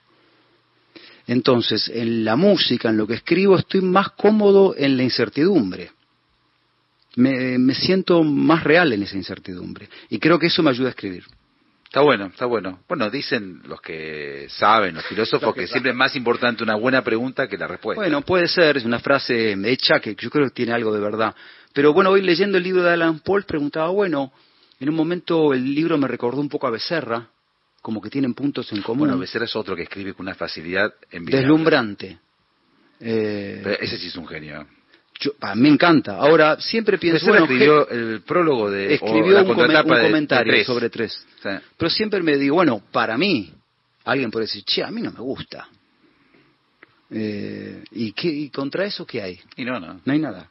Entonces, 1.26 1.90
en 1.93 2.25
la 2.25 2.37
música, 2.37 2.90
en 2.90 2.99
lo 2.99 3.06
que 3.06 3.14
escribo, 3.14 3.56
estoy 3.56 3.81
más 3.81 4.11
cómodo 4.11 4.75
en 4.76 4.97
la 4.97 5.02
incertidumbre. 5.02 5.90
me 7.17 7.75
siento 7.75 8.23
más 8.23 8.62
real 8.62 8.93
en 8.93 9.02
esa 9.05 9.17
incertidumbre. 9.17 9.88
Y 10.11 10.19
creo 10.19 10.38
que 10.38 10.49
eso 10.49 10.62
me 10.62 10.70
ayuda 10.70 10.88
a 10.88 10.90
escribir. 10.90 11.25
Está 11.95 12.03
bueno, 12.03 12.27
está 12.27 12.47
bueno. 12.47 12.81
Bueno, 12.89 13.09
dicen 13.09 13.63
los 13.67 13.81
que 13.81 14.49
saben, 14.49 14.97
los 14.97 15.07
filósofos, 15.07 15.55
que, 15.55 15.69
siempre 15.69 15.93
es 15.93 15.97
más 15.97 16.17
importante 16.17 16.65
una 16.65 16.75
buena 16.75 17.05
pregunta 17.05 17.47
que 17.47 17.57
la 17.57 17.69
respuesta. 17.69 18.01
Bueno, 18.03 18.23
puede 18.23 18.49
ser, 18.49 18.79
es 18.79 18.85
una 18.85 18.99
frase 18.99 19.53
hecha 19.65 20.01
que 20.01 20.17
yo 20.17 20.29
creo 20.29 20.47
que 20.47 20.51
tiene 20.51 20.73
algo 20.73 20.93
de 20.93 20.99
verdad. 20.99 21.33
Pero 21.73 21.93
bueno, 21.93 22.11
hoy 22.11 22.21
leyendo 22.21 22.59
el 22.59 22.65
libro 22.65 22.83
de 22.83 22.95
Alan 22.95 23.21
Paul 23.21 23.45
preguntaba, 23.45 23.91
bueno, 23.91 24.33
en 24.81 24.89
un 24.89 24.97
momento 24.97 25.55
el 25.55 25.73
libro 25.73 25.97
me 25.97 26.09
recordó 26.09 26.41
un 26.41 26.49
poco 26.49 26.67
a 26.67 26.71
Becerra, 26.71 27.29
como 27.81 28.03
que 28.03 28.11
tienen 28.11 28.35
puntos 28.35 28.73
en 28.73 28.83
común. 28.83 29.07
Bueno, 29.07 29.17
Becerra 29.17 29.45
es 29.45 29.55
otro 29.55 29.77
que 29.77 29.85
escribe 29.85 30.15
con 30.15 30.27
una 30.27 30.35
facilidad 30.35 30.93
envidiable. 31.13 31.47
Deslumbrante. 31.47 32.19
Eh... 32.99 33.79
ese 33.81 33.99
sí 33.99 34.09
es 34.09 34.17
un 34.17 34.27
genio. 34.27 34.67
Yo, 35.21 35.33
me 35.54 35.68
encanta. 35.68 36.16
Ahora, 36.16 36.61
siempre 36.61 36.99
pienso... 36.99 37.26
Bueno, 37.26 37.44
escribió 37.44 37.88
el 37.88 38.23
prólogo 38.23 38.71
de... 38.71 38.94
Escribió 38.94 39.42
un, 39.42 39.54
comentario 39.54 40.64
sobre 40.64 40.90
tres. 40.90 41.25
Pero 41.76 41.90
siempre 41.90 42.23
me 42.23 42.37
digo, 42.37 42.56
bueno, 42.56 42.83
para 42.90 43.16
mí, 43.16 43.52
alguien 44.04 44.30
puede 44.30 44.47
decir, 44.47 44.64
che, 44.64 44.83
a 44.83 44.90
mí 44.90 45.00
no 45.00 45.12
me 45.12 45.21
gusta. 45.21 45.68
Eh, 47.11 47.85
¿y, 47.92 48.12
qué, 48.12 48.50
contra 48.52 48.85
eso 48.85 49.06
qué 49.06 49.23
hay? 49.23 49.40
Y 49.56 49.64
no, 49.64 49.78
no. 49.78 50.00
No 50.04 50.12
hay 50.12 50.18
nada. 50.18 50.50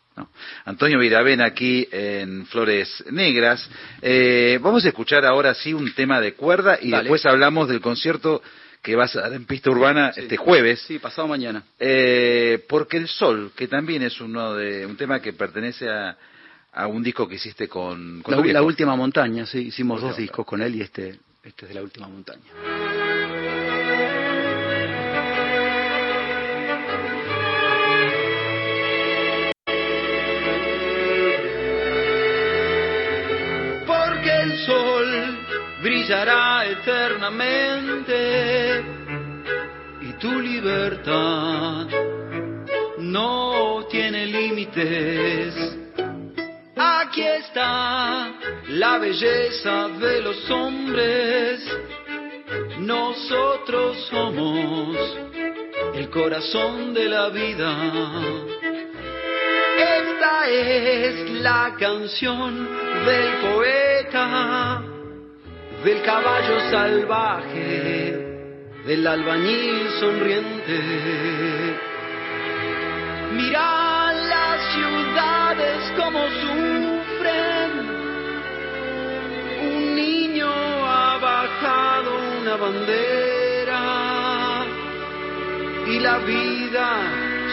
Antonio 0.65 0.99
Viravén 0.99 1.41
aquí 1.41 1.87
en 1.91 2.45
Flores 2.45 3.03
Negras. 3.11 3.67
Eh, 4.01 4.59
vamos 4.61 4.85
a 4.85 4.89
escuchar 4.89 5.25
ahora 5.25 5.53
sí 5.55 5.73
un 5.73 5.93
tema 5.93 6.21
de 6.21 6.35
cuerda 6.35 6.77
y 6.79 6.91
después 6.91 7.25
hablamos 7.25 7.67
del 7.67 7.81
concierto 7.81 8.41
que 8.83 8.97
vas 8.97 9.15
a 9.15 9.21
dar 9.21 9.33
en 9.33 9.45
pista 9.45 9.71
urbana 9.71 10.11
este 10.15 10.35
jueves. 10.35 10.81
Sí, 10.81 10.99
pasado 10.99 11.27
mañana. 11.27 11.63
Eh, 11.79 12.65
porque 12.67 12.97
el 12.97 13.07
sol, 13.07 13.53
que 13.55 13.69
también 13.69 14.03
es 14.03 14.19
uno 14.19 14.53
de 14.55 14.85
un 14.85 14.97
tema 14.97 15.21
que 15.21 15.31
pertenece 15.31 15.89
a, 15.89 16.17
a 16.73 16.87
un 16.87 17.01
disco 17.01 17.25
que 17.27 17.35
hiciste 17.35 17.69
con, 17.69 18.21
con 18.21 18.45
la, 18.51 18.61
última 18.61 18.95
montaña, 18.97 19.45
sí, 19.45 19.59
hicimos 19.59 20.01
dos 20.01 20.17
discos 20.17 20.45
con 20.45 20.61
él 20.61 20.75
y 20.75 20.81
este, 20.81 21.17
este 21.43 21.65
es 21.65 21.69
de 21.69 21.75
la 21.75 21.81
última 21.81 22.09
montaña. 22.09 22.41
Porque 33.87 34.29
el 34.41 34.57
sol 34.65 35.12
brillará 35.83 36.65
eternamente 36.65 38.15
y 40.01 40.13
tu 40.13 40.39
libertad 40.39 41.87
no 42.97 43.85
tiene 43.91 44.25
límites 44.25 45.83
Aquí 46.75 47.21
está 47.21 48.33
la 48.69 48.97
belleza 48.97 49.87
de 49.99 50.21
los 50.21 50.49
hombres. 50.49 51.59
Nosotros 52.79 54.07
somos 54.09 54.97
el 55.93 56.09
corazón 56.09 56.93
de 56.95 57.05
la 57.07 57.29
vida. 57.29 57.75
Esta 59.77 60.49
es 60.49 61.29
la 61.41 61.75
canción 61.77 62.67
del 63.05 63.33
poeta, 63.41 64.83
del 65.83 66.01
caballo 66.01 66.59
salvaje, 66.71 68.15
del 68.85 69.05
albañil 69.05 69.89
sonriente. 69.99 70.79
Mira 73.33 74.13
las 74.13 74.73
ciudades 74.73 75.91
como 75.97 76.19
sufren. 76.43 77.71
Un 79.61 79.95
niño 79.95 80.49
ha 80.49 81.17
bajado 81.17 82.11
una 82.41 82.55
bandera 82.55 83.83
y 85.87 85.99
la 85.99 86.17
vida 86.19 86.97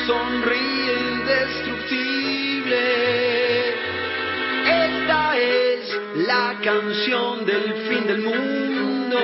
sonríe 0.07 0.93
indestructible. 1.15 3.30
La 6.27 6.59
canción 6.63 7.47
del 7.47 7.73
fin 7.89 8.07
del 8.07 8.21
mundo, 8.21 9.19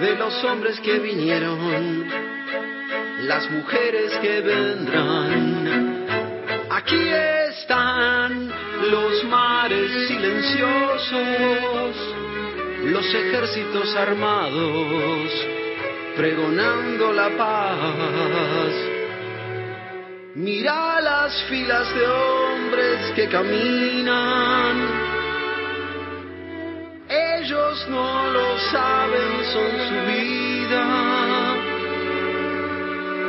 de 0.00 0.16
los 0.16 0.42
hombres 0.42 0.80
que 0.80 0.98
vinieron, 0.98 2.04
las 3.20 3.48
mujeres 3.52 4.16
que 4.16 4.40
vendrán. 4.40 6.04
Aquí 6.68 7.08
están 7.48 8.50
los 8.90 9.24
mares 9.24 10.08
silenciosos, 10.08 11.96
los 12.86 13.14
ejércitos 13.14 13.94
armados, 13.94 15.30
pregonando 16.16 17.12
la 17.12 17.28
paz. 17.36 18.72
Mira 20.34 21.00
las 21.00 21.40
filas 21.44 21.94
de 21.94 22.04
hombres 22.04 23.12
que 23.14 23.28
caminan. 23.28 25.05
Ellos 27.46 27.86
no 27.88 28.28
lo 28.32 28.58
saben, 28.72 29.44
son 29.52 29.70
su 29.88 29.94
vida. 30.10 30.84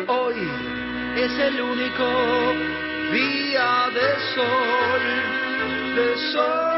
Hoy 0.07 0.37
es 1.17 1.37
el 1.37 1.61
único 1.61 2.07
día 3.13 3.91
de 3.93 4.09
sol, 4.33 5.03
de 5.97 6.17
sol. 6.33 6.77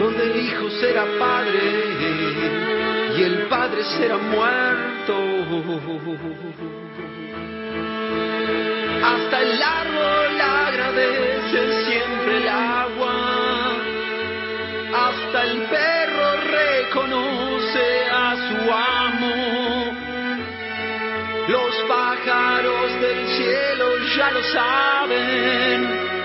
Donde 0.00 0.22
el 0.24 0.36
hijo 0.46 0.68
será 0.80 1.04
padre 1.16 1.60
y 3.16 3.22
el 3.22 3.46
padre 3.46 3.84
será 3.84 4.16
muerto. 4.16 4.95
Hasta 9.04 9.40
el 9.40 9.62
árbol 9.62 10.40
agradece 10.40 11.84
siempre 11.84 12.36
el 12.38 12.48
agua 12.48 13.76
hasta 14.94 15.44
el 15.44 15.62
perro 15.62 16.28
reconoce 16.50 17.86
a 18.10 18.34
su 18.48 18.56
amo. 18.72 19.36
Los 21.48 21.74
pájaros 21.88 23.00
del 23.00 23.28
cielo 23.28 23.86
ya 24.16 24.30
lo 24.32 24.42
saben. 24.42 26.15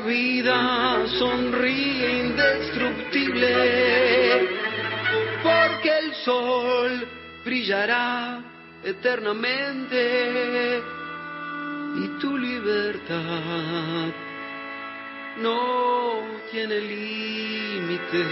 La 0.00 0.06
vida 0.06 1.06
sonríe 1.18 2.26
indestructible, 2.26 4.48
porque 5.42 5.98
el 5.98 6.14
sol 6.24 7.06
brillará 7.44 8.40
eternamente 8.84 10.80
y 11.96 12.06
tu 12.20 12.36
libertad 12.36 14.12
no 15.38 16.20
tiene 16.50 16.80
límites. 16.80 18.26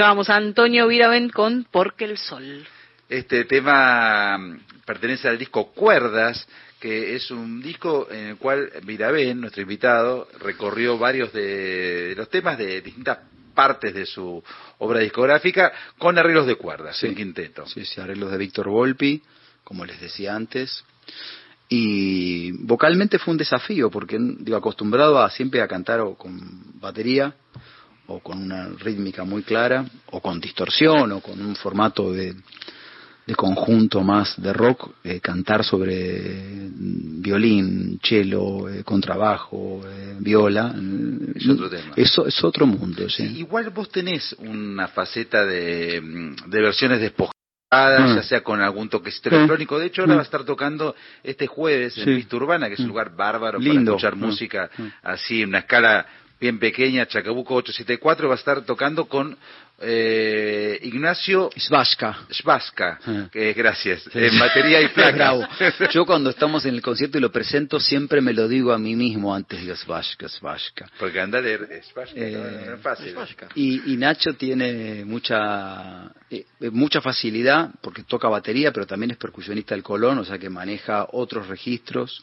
Escuchábamos 0.00 0.30
a 0.30 0.36
Antonio 0.36 0.86
Viravent 0.86 1.30
con 1.30 1.66
Porque 1.70 2.06
el 2.06 2.16
Sol. 2.16 2.66
Este 3.06 3.44
tema 3.44 4.38
mm, 4.38 4.60
pertenece 4.86 5.28
al 5.28 5.36
disco 5.36 5.72
Cuerdas, 5.72 6.48
que 6.80 7.14
es 7.16 7.30
un 7.30 7.60
disco 7.60 8.08
en 8.10 8.28
el 8.28 8.36
cual 8.38 8.70
Viravent, 8.84 9.38
nuestro 9.38 9.60
invitado, 9.60 10.26
recorrió 10.38 10.96
varios 10.96 11.34
de 11.34 12.14
los 12.16 12.30
temas 12.30 12.56
de 12.56 12.80
distintas 12.80 13.18
partes 13.54 13.92
de 13.92 14.06
su 14.06 14.42
obra 14.78 15.00
discográfica 15.00 15.70
con 15.98 16.16
arreglos 16.16 16.46
de 16.46 16.54
cuerdas, 16.54 16.96
Sí. 16.96 17.08
en 17.08 17.14
quinteto. 17.14 17.66
Sí, 17.66 17.84
sí, 17.84 18.00
arreglos 18.00 18.30
de 18.30 18.38
Víctor 18.38 18.70
Volpi, 18.70 19.22
como 19.64 19.84
les 19.84 20.00
decía 20.00 20.34
antes. 20.34 20.82
Y 21.68 22.52
vocalmente 22.52 23.18
fue 23.18 23.32
un 23.32 23.38
desafío, 23.38 23.90
porque 23.90 24.16
digo, 24.18 24.56
acostumbrado 24.56 25.22
a 25.22 25.28
siempre 25.28 25.60
a 25.60 25.68
cantar 25.68 26.00
o 26.00 26.14
con 26.14 26.80
batería, 26.80 27.34
o 28.10 28.20
con 28.20 28.38
una 28.42 28.68
rítmica 28.78 29.24
muy 29.24 29.42
clara, 29.42 29.84
o 30.10 30.20
con 30.20 30.40
distorsión, 30.40 31.12
o 31.12 31.20
con 31.20 31.40
un 31.40 31.54
formato 31.54 32.12
de, 32.12 32.34
de 33.26 33.34
conjunto 33.36 34.02
más 34.02 34.34
de 34.40 34.52
rock, 34.52 34.90
eh, 35.04 35.20
cantar 35.20 35.64
sobre 35.64 36.70
mm, 36.70 37.22
violín, 37.22 38.00
cello, 38.02 38.68
eh, 38.68 38.82
contrabajo, 38.82 39.82
eh, 39.86 40.16
viola. 40.18 40.72
mm, 40.74 41.36
Es 41.36 41.48
otro 41.48 41.70
tema. 41.70 41.92
Eso 41.96 42.26
es 42.26 42.42
otro 42.42 42.66
mundo, 42.66 43.08
sí. 43.08 43.28
Sí, 43.28 43.38
igual 43.38 43.70
vos 43.70 43.88
tenés 43.90 44.34
una 44.38 44.88
faceta 44.88 45.46
de, 45.46 46.00
mm, 46.00 46.50
de 46.50 46.60
versiones 46.60 47.00
despojadas, 47.00 47.36
ya 48.16 48.22
sea 48.24 48.40
con 48.42 48.60
algún 48.60 48.88
toquecito 48.88 49.30
Sí. 49.30 49.36
electrónico. 49.36 49.78
De 49.78 49.86
hecho, 49.86 50.02
ahora 50.02 50.14
va 50.16 50.20
a 50.22 50.24
estar 50.24 50.42
tocando 50.44 50.96
este 51.22 51.46
jueves 51.46 51.96
en 51.98 52.04
Sí. 52.04 52.14
Pista 52.16 52.34
Urbana, 52.36 52.66
que 52.66 52.74
es 52.74 52.80
un 52.80 52.88
lugar 52.88 53.14
bárbaro 53.14 53.60
Lindo. 53.60 53.92
para 53.92 54.08
escuchar 54.08 54.16
música 54.16 54.70
así, 55.04 55.42
en 55.42 55.50
una 55.50 55.60
escala 55.60 56.04
bien 56.40 56.58
pequeña, 56.58 57.06
Chacabuco 57.06 57.54
874, 57.56 58.28
va 58.28 58.34
a 58.34 58.38
estar 58.38 58.62
tocando 58.64 59.04
con 59.06 59.36
eh, 59.82 60.78
Ignacio 60.82 61.50
Svashka. 61.56 62.26
Schwaska, 62.30 62.98
Ah. 63.06 63.28
que 63.32 63.52
gracias, 63.54 64.02
en 64.14 64.38
batería 64.38 64.80
y 64.82 64.88
placa. 64.94 65.48
Yo 65.90 66.04
cuando 66.04 66.30
estamos 66.30 66.64
en 66.66 66.74
el 66.74 66.82
concierto 66.82 67.16
y 67.18 67.20
lo 67.20 67.32
presento, 67.32 67.80
siempre 67.80 68.20
me 68.20 68.32
lo 68.34 68.46
digo 68.48 68.72
a 68.72 68.78
mí 68.78 68.94
mismo 68.94 69.34
antes, 69.34 69.60
digo 69.60 69.74
Svashka, 69.76 70.28
Svashka. 70.28 70.86
Porque 70.98 71.20
anda 71.20 71.38
a 71.38 71.42
leer 71.42 71.66
Schwaska, 71.82 72.14
Eh, 72.20 72.64
no, 72.66 72.74
es 72.74 72.80
fácil. 72.80 73.14
Y, 73.54 73.92
y 73.92 73.96
Nacho 73.96 74.34
tiene 74.34 75.04
mucha 75.06 76.10
eh, 76.30 76.44
eh, 76.60 76.70
mucha 76.70 77.00
facilidad 77.00 77.70
porque 77.80 78.02
toca 78.02 78.28
batería, 78.28 78.72
pero 78.72 78.86
también 78.86 79.12
es 79.12 79.16
percusionista 79.16 79.74
del 79.74 79.82
Colón, 79.82 80.18
o 80.18 80.24
sea 80.24 80.38
que 80.38 80.50
maneja 80.50 81.06
otros 81.12 81.48
registros. 81.48 82.22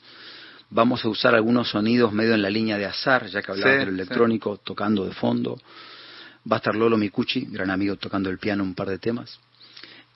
Vamos 0.70 1.04
a 1.06 1.10
usar 1.10 1.34
algunos 1.34 1.70
sonidos 1.70 2.12
medio 2.12 2.34
en 2.34 2.42
la 2.42 2.50
línea 2.50 2.78
de 2.78 2.86
azar, 2.86 3.28
ya 3.28 3.42
que 3.42 3.52
hablabas 3.52 3.76
Sí, 3.76 3.80
del 3.80 3.90
sí. 3.90 3.94
electrónico, 3.96 4.58
tocando 4.58 5.06
de 5.06 5.14
fondo. 5.14 5.58
Va 6.50 6.58
a 6.58 6.60
estar 6.60 6.76
Lolo 6.76 6.98
Micucci, 6.98 7.48
gran 7.50 7.70
amigo, 7.72 7.96
tocando 7.96 8.30
el 8.30 8.38
piano 8.38 8.64
un 8.64 8.74
par 8.76 8.90
de 8.90 9.00
temas. 9.00 9.40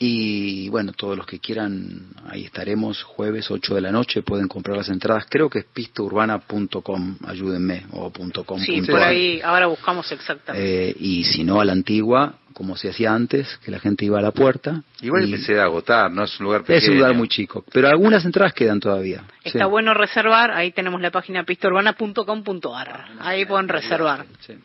Y 0.04 0.68
bueno, 0.70 0.94
todos 0.94 1.16
los 1.16 1.28
que 1.28 1.38
quieran, 1.38 2.08
ahí 2.28 2.46
estaremos 2.46 3.04
jueves 3.04 3.52
8 3.52 3.76
de 3.76 3.82
la 3.82 3.92
noche, 3.92 4.24
pueden 4.24 4.48
comprar 4.48 4.76
las 4.76 4.90
entradas. 4.90 5.28
Creo 5.30 5.48
que 5.48 5.60
es 5.60 5.66
pistaurbana.com, 5.66 7.18
ayúdenme, 7.28 7.86
o 7.92 8.12
.com. 8.44 8.60
Sí, 8.60 8.78
punto 8.78 8.94
por 8.94 9.02
ahí, 9.04 9.40
ahora 9.44 9.68
buscamos 9.68 10.12
exactamente. 10.12 10.90
Eh, 10.90 10.96
y 11.00 11.24
si 11.26 11.44
no 11.44 11.62
a 11.62 11.66
la 11.66 11.74
antigua, 11.74 12.34
como 12.52 12.76
se 12.78 12.90
hacía 12.90 13.14
antes, 13.14 13.60
que 13.64 13.70
la 13.70 13.78
gente 13.80 14.04
iba 14.04 14.18
a 14.18 14.24
la 14.24 14.32
puerta. 14.32 14.82
Igual 15.04 15.22
y- 15.30 15.34
empecé 15.34 15.60
a 15.60 15.66
agotar, 15.66 16.10
¿no? 16.12 16.24
Es 16.24 16.40
un 16.40 16.46
lugar 16.46 16.62
pequeño. 16.62 16.80
es 16.80 16.90
un 16.90 16.96
lugar 16.96 17.14
muy 17.14 17.28
chico, 17.28 17.64
pero 17.72 17.88
algunas 17.88 18.26
entradas 18.26 18.54
quedan 18.54 18.80
todavía. 18.80 19.24
Está 19.44 19.66
sí. 19.66 19.70
bueno 19.70 19.94
reservar, 19.94 20.50
ahí 20.50 20.72
tenemos 20.72 21.00
la 21.00 21.12
página 21.12 21.44
pistaurbana.com.ar. 21.44 23.06
Ahí 23.20 23.46
pueden 23.46 23.68
reservar. 23.68 24.26
Sí. 24.40 24.56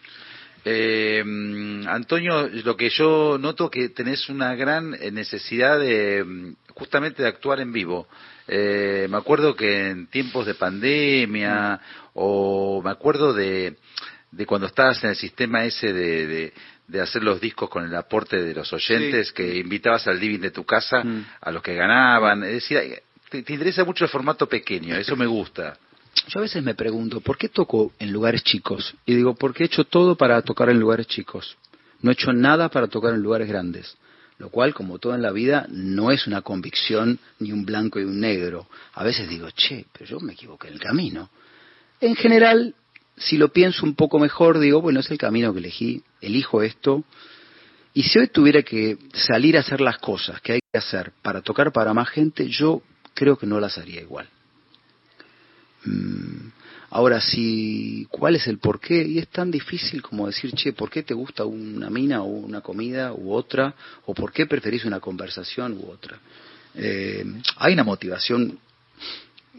Eh, 0.68 1.22
mm, 1.24 1.86
Antonio, 1.86 2.48
lo 2.48 2.76
que 2.76 2.90
yo 2.90 3.38
noto 3.38 3.70
que 3.70 3.90
tenés 3.90 4.28
una 4.28 4.56
gran 4.56 4.94
eh, 4.94 5.12
necesidad 5.12 5.78
de 5.78 6.24
mm, 6.24 6.56
justamente 6.74 7.22
de 7.22 7.28
actuar 7.28 7.60
en 7.60 7.72
vivo. 7.72 8.08
Eh, 8.48 9.06
me 9.08 9.16
acuerdo 9.16 9.54
que 9.54 9.90
en 9.90 10.08
tiempos 10.08 10.44
de 10.44 10.54
pandemia, 10.54 11.80
o 12.14 12.82
me 12.82 12.90
acuerdo 12.90 13.32
de, 13.32 13.76
de 14.32 14.44
cuando 14.44 14.66
estabas 14.66 15.04
en 15.04 15.10
el 15.10 15.16
sistema 15.16 15.64
ese 15.64 15.92
de, 15.92 16.52
de, 16.88 17.00
hacer 17.00 17.22
los 17.22 17.40
discos 17.40 17.70
con 17.70 17.84
el 17.84 17.94
aporte 17.94 18.42
de 18.42 18.52
los 18.52 18.72
oyentes, 18.72 19.30
que 19.30 19.58
invitabas 19.58 20.08
al 20.08 20.18
living 20.18 20.40
de 20.40 20.50
tu 20.50 20.64
casa 20.64 21.04
Mm. 21.04 21.26
a 21.42 21.52
los 21.52 21.62
que 21.62 21.74
ganaban. 21.74 22.42
Es 22.42 22.54
decir, 22.54 22.80
te, 23.30 23.44
te 23.44 23.52
interesa 23.52 23.84
mucho 23.84 24.04
el 24.04 24.10
formato 24.10 24.48
pequeño, 24.48 24.96
eso 24.96 25.14
me 25.14 25.26
gusta. 25.26 25.78
Yo 26.28 26.40
a 26.40 26.42
veces 26.42 26.62
me 26.62 26.74
pregunto, 26.74 27.20
¿por 27.20 27.38
qué 27.38 27.48
toco 27.48 27.92
en 28.00 28.12
lugares 28.12 28.42
chicos? 28.42 28.94
Y 29.06 29.14
digo, 29.14 29.34
porque 29.34 29.62
he 29.62 29.66
hecho 29.66 29.84
todo 29.84 30.16
para 30.16 30.42
tocar 30.42 30.68
en 30.70 30.80
lugares 30.80 31.06
chicos. 31.06 31.56
No 32.02 32.10
he 32.10 32.14
hecho 32.14 32.32
nada 32.32 32.68
para 32.68 32.88
tocar 32.88 33.14
en 33.14 33.22
lugares 33.22 33.48
grandes. 33.48 33.96
Lo 34.38 34.50
cual, 34.50 34.74
como 34.74 34.98
todo 34.98 35.14
en 35.14 35.22
la 35.22 35.32
vida, 35.32 35.66
no 35.70 36.10
es 36.10 36.26
una 36.26 36.42
convicción 36.42 37.18
ni 37.38 37.52
un 37.52 37.64
blanco 37.64 38.00
y 38.00 38.04
un 38.04 38.20
negro. 38.20 38.66
A 38.94 39.04
veces 39.04 39.28
digo, 39.28 39.48
che, 39.52 39.86
pero 39.92 40.04
yo 40.04 40.20
me 40.20 40.32
equivoqué 40.32 40.68
en 40.68 40.74
el 40.74 40.80
camino. 40.80 41.30
En 42.00 42.16
general, 42.16 42.74
si 43.16 43.38
lo 43.38 43.48
pienso 43.52 43.86
un 43.86 43.94
poco 43.94 44.18
mejor, 44.18 44.58
digo, 44.58 44.82
bueno, 44.82 45.00
es 45.00 45.10
el 45.10 45.18
camino 45.18 45.52
que 45.52 45.60
elegí, 45.60 46.02
elijo 46.20 46.60
esto. 46.60 47.04
Y 47.94 48.02
si 48.02 48.18
hoy 48.18 48.28
tuviera 48.28 48.62
que 48.62 48.98
salir 49.14 49.56
a 49.56 49.60
hacer 49.60 49.80
las 49.80 49.98
cosas 49.98 50.40
que 50.42 50.54
hay 50.54 50.60
que 50.70 50.78
hacer 50.78 51.12
para 51.22 51.40
tocar 51.40 51.72
para 51.72 51.94
más 51.94 52.10
gente, 52.10 52.48
yo 52.48 52.82
creo 53.14 53.38
que 53.38 53.46
no 53.46 53.58
las 53.58 53.78
haría 53.78 54.02
igual. 54.02 54.28
Mm, 55.86 56.50
Ahora, 56.90 57.20
si, 57.20 58.06
¿cuál 58.10 58.36
es 58.36 58.46
el 58.46 58.58
porqué? 58.58 59.02
Y 59.02 59.18
es 59.18 59.28
tan 59.28 59.50
difícil 59.50 60.02
como 60.02 60.26
decir, 60.26 60.52
che, 60.52 60.72
¿por 60.72 60.88
qué 60.88 61.02
te 61.02 61.14
gusta 61.14 61.44
una 61.44 61.90
mina 61.90 62.22
o 62.22 62.26
una 62.26 62.60
comida 62.60 63.12
u 63.12 63.32
otra? 63.32 63.74
¿O 64.06 64.14
por 64.14 64.32
qué 64.32 64.46
preferís 64.46 64.84
una 64.84 65.00
conversación 65.00 65.78
u 65.78 65.90
otra? 65.90 66.18
Eh, 66.74 67.24
hay 67.56 67.74
una 67.74 67.84
motivación 67.84 68.58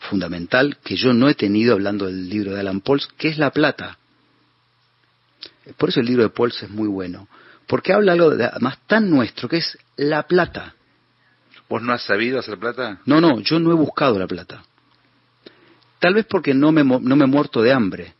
fundamental 0.10 0.78
que 0.84 0.96
yo 0.96 1.14
no 1.14 1.28
he 1.28 1.36
tenido 1.36 1.74
hablando 1.74 2.06
del 2.06 2.30
libro 2.30 2.54
de 2.54 2.62
Alan 2.62 2.82
Pauls, 2.82 3.08
que 3.18 3.28
es 3.28 3.38
la 3.38 3.52
plata. 3.52 3.98
Por 5.78 5.90
eso 5.90 6.00
el 6.00 6.06
libro 6.06 6.24
de 6.24 6.30
Pauls 6.30 6.64
es 6.64 6.70
muy 6.70 6.88
bueno, 6.88 7.28
porque 7.68 7.92
habla 7.92 8.14
algo 8.14 8.32
de, 8.32 8.46
además 8.46 8.80
tan 8.88 9.10
nuestro, 9.10 9.50
que 9.50 9.58
es 9.58 9.78
la 9.98 10.24
plata. 10.24 10.76
¿Vos 11.68 11.82
no 11.82 11.92
has 11.92 12.04
sabido 12.04 12.40
hacer 12.40 12.58
plata? 12.58 13.02
No, 13.06 13.20
no, 13.20 13.42
yo 13.42 13.60
no 13.60 13.72
he 13.72 13.76
buscado 13.76 14.18
la 14.18 14.28
plata. 14.28 14.64
Tal 16.00 16.14
vez 16.14 16.26
porque 16.26 16.54
no 16.54 16.72
me, 16.72 16.84
no 16.84 17.16
me 17.16 17.24
he 17.24 17.28
muerto 17.28 17.62
de 17.62 17.72
hambre. 17.74 18.14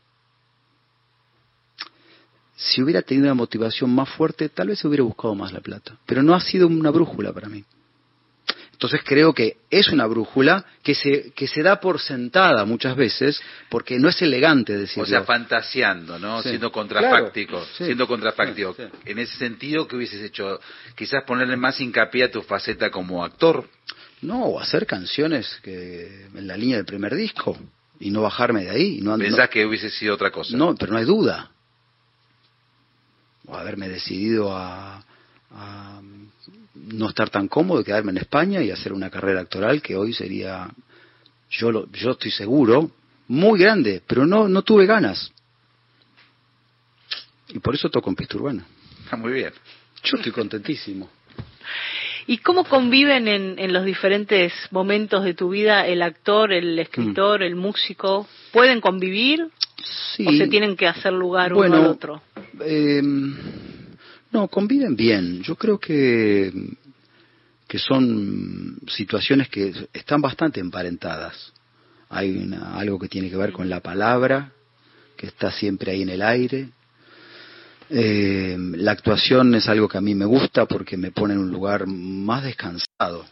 Si 2.56 2.82
hubiera 2.82 3.02
tenido 3.02 3.26
una 3.26 3.34
motivación 3.34 3.94
más 3.94 4.08
fuerte, 4.08 4.48
tal 4.48 4.68
vez 4.68 4.84
hubiera 4.84 5.04
buscado 5.04 5.34
más 5.34 5.52
la 5.52 5.60
plata. 5.60 5.96
Pero 6.06 6.22
no 6.22 6.34
ha 6.34 6.40
sido 6.40 6.66
una 6.66 6.90
brújula 6.90 7.32
para 7.32 7.48
mí. 7.48 7.64
Entonces 8.72 9.00
creo 9.04 9.32
que 9.32 9.56
es 9.70 9.88
una 9.88 10.06
brújula 10.06 10.64
que 10.84 10.94
se, 10.94 11.32
que 11.32 11.48
se 11.48 11.62
da 11.62 11.80
por 11.80 12.00
sentada 12.00 12.64
muchas 12.64 12.94
veces, 12.94 13.40
porque 13.68 13.98
no 13.98 14.08
es 14.08 14.22
elegante 14.22 14.76
decirlo. 14.76 15.02
O 15.02 15.06
sea, 15.06 15.24
fantaseando, 15.24 16.16
¿no? 16.18 16.42
Sí. 16.42 16.50
Siendo 16.50 16.70
contrafáctico, 16.70 17.56
Claro, 17.58 17.66
sí. 17.76 17.84
siendo 17.86 18.06
contrafáctico. 18.06 18.74
Sí. 18.74 18.84
En 19.04 19.18
ese 19.18 19.36
sentido, 19.36 19.88
¿qué 19.88 19.96
hubieses 19.96 20.22
hecho? 20.22 20.60
Quizás 20.96 21.24
ponerle 21.24 21.56
más 21.56 21.80
hincapié 21.80 22.24
a 22.24 22.30
tu 22.30 22.42
faceta 22.42 22.88
como 22.90 23.24
actor. 23.24 23.68
No, 24.22 24.44
o 24.46 24.60
hacer 24.60 24.86
canciones 24.86 25.60
que 25.62 26.26
en 26.34 26.46
la 26.46 26.56
línea 26.56 26.76
del 26.76 26.86
primer 26.86 27.14
disco 27.14 27.56
y 28.00 28.10
no 28.10 28.22
bajarme 28.22 28.64
de 28.64 28.70
ahí. 28.70 29.00
No, 29.00 29.16
Pensás 29.16 29.38
no- 29.46 29.50
que 29.50 29.64
hubiese 29.66 29.90
sido 29.90 30.14
otra 30.14 30.30
cosa. 30.30 30.56
No, 30.56 30.74
pero 30.74 30.92
no 30.92 30.98
hay 30.98 31.04
duda. 31.04 31.50
O 33.46 33.54
haberme 33.56 33.88
decidido 33.88 34.54
a, 34.54 35.02
a 35.52 36.00
no 36.74 37.08
estar 37.08 37.30
tan 37.30 37.48
cómodo, 37.48 37.82
quedarme 37.84 38.10
en 38.10 38.18
España 38.18 38.62
y 38.62 38.70
hacer 38.70 38.92
una 38.92 39.08
carrera 39.10 39.40
actoral 39.40 39.80
que 39.80 39.96
hoy 39.96 40.12
sería, 40.12 40.68
yo, 41.50 41.70
lo, 41.72 41.90
yo 41.92 42.10
estoy 42.12 42.30
seguro, 42.30 42.90
muy 43.28 43.58
grande, 43.60 44.02
pero 44.06 44.26
no, 44.26 44.48
no 44.48 44.62
tuve 44.62 44.84
ganas. 44.86 45.32
Y 47.48 47.58
por 47.60 47.74
eso 47.74 47.88
toco 47.88 48.10
en 48.10 48.16
pista 48.16 48.36
urbana. 48.36 48.66
Está 49.04 49.16
muy 49.16 49.32
bien. 49.32 49.52
Yo 50.02 50.16
estoy 50.16 50.32
contentísimo. 50.32 51.08
¿Y 52.28 52.38
cómo 52.38 52.62
conviven 52.64 53.26
en, 53.26 53.58
en 53.58 53.72
los 53.72 53.84
diferentes 53.86 54.52
momentos 54.70 55.24
de 55.24 55.32
tu 55.32 55.48
vida 55.48 55.86
el 55.86 56.02
actor, 56.02 56.52
el 56.52 56.78
escritor, 56.78 57.42
el 57.42 57.56
músico? 57.56 58.28
¿Pueden 58.52 58.80
convivir 58.80 59.48
Sí. 60.14 60.26
o 60.26 60.32
se 60.32 60.46
tienen 60.48 60.76
que 60.76 60.86
hacer 60.86 61.12
lugar 61.12 61.54
Bueno, 61.54 61.76
uno 61.76 61.84
al 61.86 61.90
otro? 61.90 62.22
Eh, 62.60 63.00
no, 64.30 64.46
conviven 64.48 64.94
bien. 64.94 65.42
Yo 65.42 65.54
creo 65.56 65.78
que, 65.78 66.52
que 67.66 67.78
son 67.78 68.76
situaciones 68.88 69.48
que 69.48 69.72
están 69.94 70.20
bastante 70.20 70.60
emparentadas. 70.60 71.52
Hay 72.10 72.36
una- 72.36 72.76
algo 72.78 72.98
que 72.98 73.08
tiene 73.08 73.30
que 73.30 73.36
ver 73.36 73.52
con 73.52 73.70
la 73.70 73.80
palabra, 73.80 74.52
que 75.16 75.28
está 75.28 75.50
siempre 75.50 75.92
ahí 75.92 76.02
en 76.02 76.10
el 76.10 76.20
aire. 76.22 76.68
Eh, 77.90 78.56
la 78.58 78.92
actuación 78.92 79.54
es 79.54 79.68
algo 79.68 79.88
que 79.88 79.98
a 79.98 80.02
mí 80.02 80.14
me 80.14 80.26
gusta 80.26 80.66
porque 80.66 80.96
me 80.96 81.10
pone 81.10 81.34
en 81.34 81.40
un 81.40 81.50
lugar 81.50 81.86
más 81.86 82.44
descansado, 82.44 83.24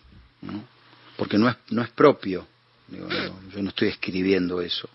porque 1.17 1.37
no 1.39 1.49
es, 1.49 1.57
no 1.71 1.83
es 1.83 1.91
propio. 1.91 2.47
Digo, 2.89 3.09
yo 3.55 3.63
no 3.63 3.71
estoy 3.71 3.89
escribiendo 3.89 4.61
eso. 4.61 4.89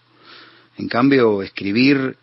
En 0.77 0.87
cambio, 0.87 1.41
escribir 1.43 2.17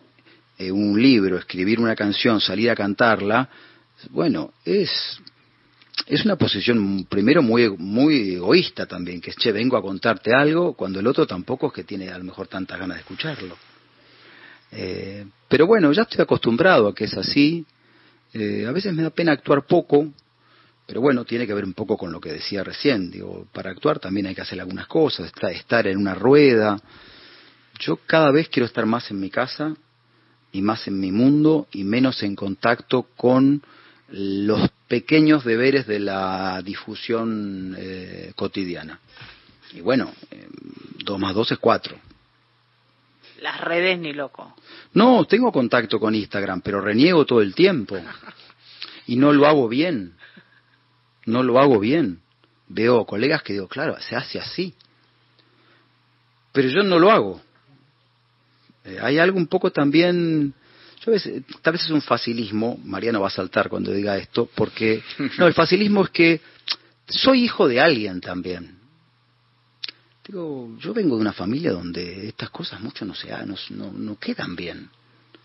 eh, 0.57 0.71
un 0.71 1.01
libro, 1.01 1.37
escribir 1.37 1.79
una 1.79 1.95
canción, 1.95 2.41
salir 2.41 2.69
a 2.71 2.75
cantarla, 2.75 3.47
bueno, 4.09 4.53
es 4.65 4.89
es 6.07 6.25
una 6.25 6.37
posición 6.37 7.05
primero 7.09 7.41
muy 7.41 7.69
muy 7.77 8.35
egoísta 8.35 8.85
también, 8.85 9.21
que 9.21 9.29
es, 9.31 9.35
che, 9.35 9.51
vengo 9.51 9.77
a 9.77 9.81
contarte 9.81 10.33
algo 10.33 10.73
cuando 10.73 10.99
el 10.99 11.07
otro 11.07 11.27
tampoco 11.27 11.67
es 11.67 11.73
que 11.73 11.83
tiene 11.83 12.09
a 12.09 12.17
lo 12.17 12.23
mejor 12.23 12.47
tantas 12.47 12.79
ganas 12.79 12.97
de 12.97 13.01
escucharlo. 13.01 13.57
Eh, 14.71 15.25
pero 15.47 15.65
bueno, 15.65 15.91
ya 15.91 16.03
estoy 16.03 16.21
acostumbrado 16.21 16.87
a 16.87 16.95
que 16.95 17.05
es 17.05 17.13
así. 17.15 17.65
Eh, 18.33 18.65
a 18.67 18.71
veces 18.71 18.93
me 18.93 19.03
da 19.03 19.09
pena 19.09 19.31
actuar 19.31 19.65
poco, 19.65 20.07
pero 20.85 21.01
bueno, 21.01 21.25
tiene 21.25 21.47
que 21.47 21.53
ver 21.53 21.65
un 21.65 21.73
poco 21.73 21.97
con 21.97 22.11
lo 22.11 22.19
que 22.19 22.31
decía 22.31 22.63
recién. 22.63 23.09
Digo, 23.11 23.47
para 23.51 23.71
actuar 23.71 23.99
también 23.99 24.27
hay 24.27 24.35
que 24.35 24.41
hacer 24.41 24.59
algunas 24.59 24.87
cosas, 24.87 25.31
estar, 25.51 25.87
en 25.87 25.97
una 25.97 26.15
rueda. 26.15 26.79
Yo 27.79 27.97
cada 28.05 28.31
vez 28.31 28.49
quiero 28.49 28.65
estar 28.65 28.85
más 28.85 29.09
en 29.09 29.19
mi 29.19 29.29
casa 29.29 29.75
y 30.51 30.61
más 30.61 30.87
en 30.87 30.99
mi 30.99 31.11
mundo 31.11 31.67
y 31.71 31.83
menos 31.83 32.21
en 32.23 32.35
contacto 32.35 33.03
con 33.15 33.61
los 34.11 34.69
pequeños 34.87 35.43
deberes 35.43 35.85
de 35.85 35.99
la 35.99 36.61
difusión 36.63 37.75
eh, 37.77 38.33
cotidiana. 38.35 38.99
Y 39.73 39.81
bueno, 39.81 40.11
eh, 40.31 40.47
dos 41.03 41.19
más 41.19 41.35
dos 41.35 41.51
es 41.51 41.59
cuatro. 41.59 41.97
Las 43.41 43.61
redes 43.61 43.99
ni 43.99 44.13
loco. 44.13 44.55
No, 44.93 45.25
tengo 45.25 45.51
contacto 45.51 45.99
con 45.99 46.15
Instagram, 46.15 46.61
pero 46.61 46.81
reniego 46.81 47.25
todo 47.25 47.41
el 47.41 47.55
tiempo. 47.55 47.97
Y 49.07 49.15
no 49.15 49.31
lo 49.33 49.47
hago 49.47 49.67
bien. 49.67 50.13
No 51.25 51.43
lo 51.43 51.59
hago 51.59 51.79
bien. 51.79 52.19
Veo 52.67 53.05
colegas 53.05 53.43
que 53.43 53.53
digo, 53.53 53.67
claro, 53.67 53.99
se 53.99 54.15
hace 54.15 54.39
así. 54.39 54.73
Pero 56.51 56.69
yo 56.69 56.83
no 56.83 56.99
lo 56.99 57.11
hago. 57.11 57.41
Eh, 58.85 58.97
hay 59.01 59.19
algo 59.19 59.37
un 59.37 59.47
poco 59.47 59.71
también, 59.71 60.53
yo 61.05 61.11
tal 61.61 61.73
vez 61.73 61.83
es 61.83 61.89
un 61.89 62.01
facilismo, 62.01 62.79
Mariano 62.83 63.21
va 63.21 63.27
a 63.27 63.31
saltar 63.31 63.69
cuando 63.69 63.91
diga 63.91 64.17
esto, 64.17 64.49
porque, 64.55 65.03
no, 65.37 65.47
el 65.47 65.53
facilismo 65.53 66.03
es 66.03 66.09
que 66.09 66.41
soy 67.07 67.43
hijo 67.43 67.67
de 67.67 67.81
alguien 67.81 68.21
también. 68.21 68.78
Digo, 70.29 70.69
yo 70.77 70.93
vengo 70.93 71.15
de 71.15 71.21
una 71.21 71.33
familia 71.33 71.71
donde 71.71 72.27
estas 72.27 72.51
cosas 72.51 72.79
mucho 72.81 73.03
no 73.03 73.15
se 73.15 73.29
no, 73.71 73.91
no, 73.91 74.19
quedan 74.19 74.55
bien. 74.55 74.87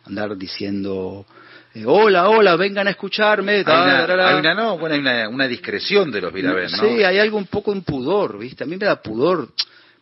Andar 0.04 0.36
diciendo, 0.36 1.24
eh, 1.72 1.84
hola, 1.86 2.28
hola, 2.28 2.54
vengan 2.56 2.86
a 2.86 2.90
escucharme. 2.90 3.52
Hay 3.54 3.62
una, 3.64 4.04
hay 4.28 4.54
no, 4.54 4.76
bueno, 4.76 4.94
hay 4.94 5.00
una, 5.00 5.26
una 5.30 5.48
discreción 5.48 6.10
de 6.10 6.20
los 6.20 6.30
Virabén, 6.34 6.70
¿no? 6.70 6.76
Sí, 6.82 7.02
hay 7.02 7.18
algo 7.18 7.38
un 7.38 7.46
poco 7.46 7.72
en 7.72 7.80
pudor, 7.80 8.38
¿viste? 8.38 8.64
A 8.64 8.66
mí 8.66 8.76
me 8.76 8.84
da 8.84 9.00
pudor, 9.00 9.48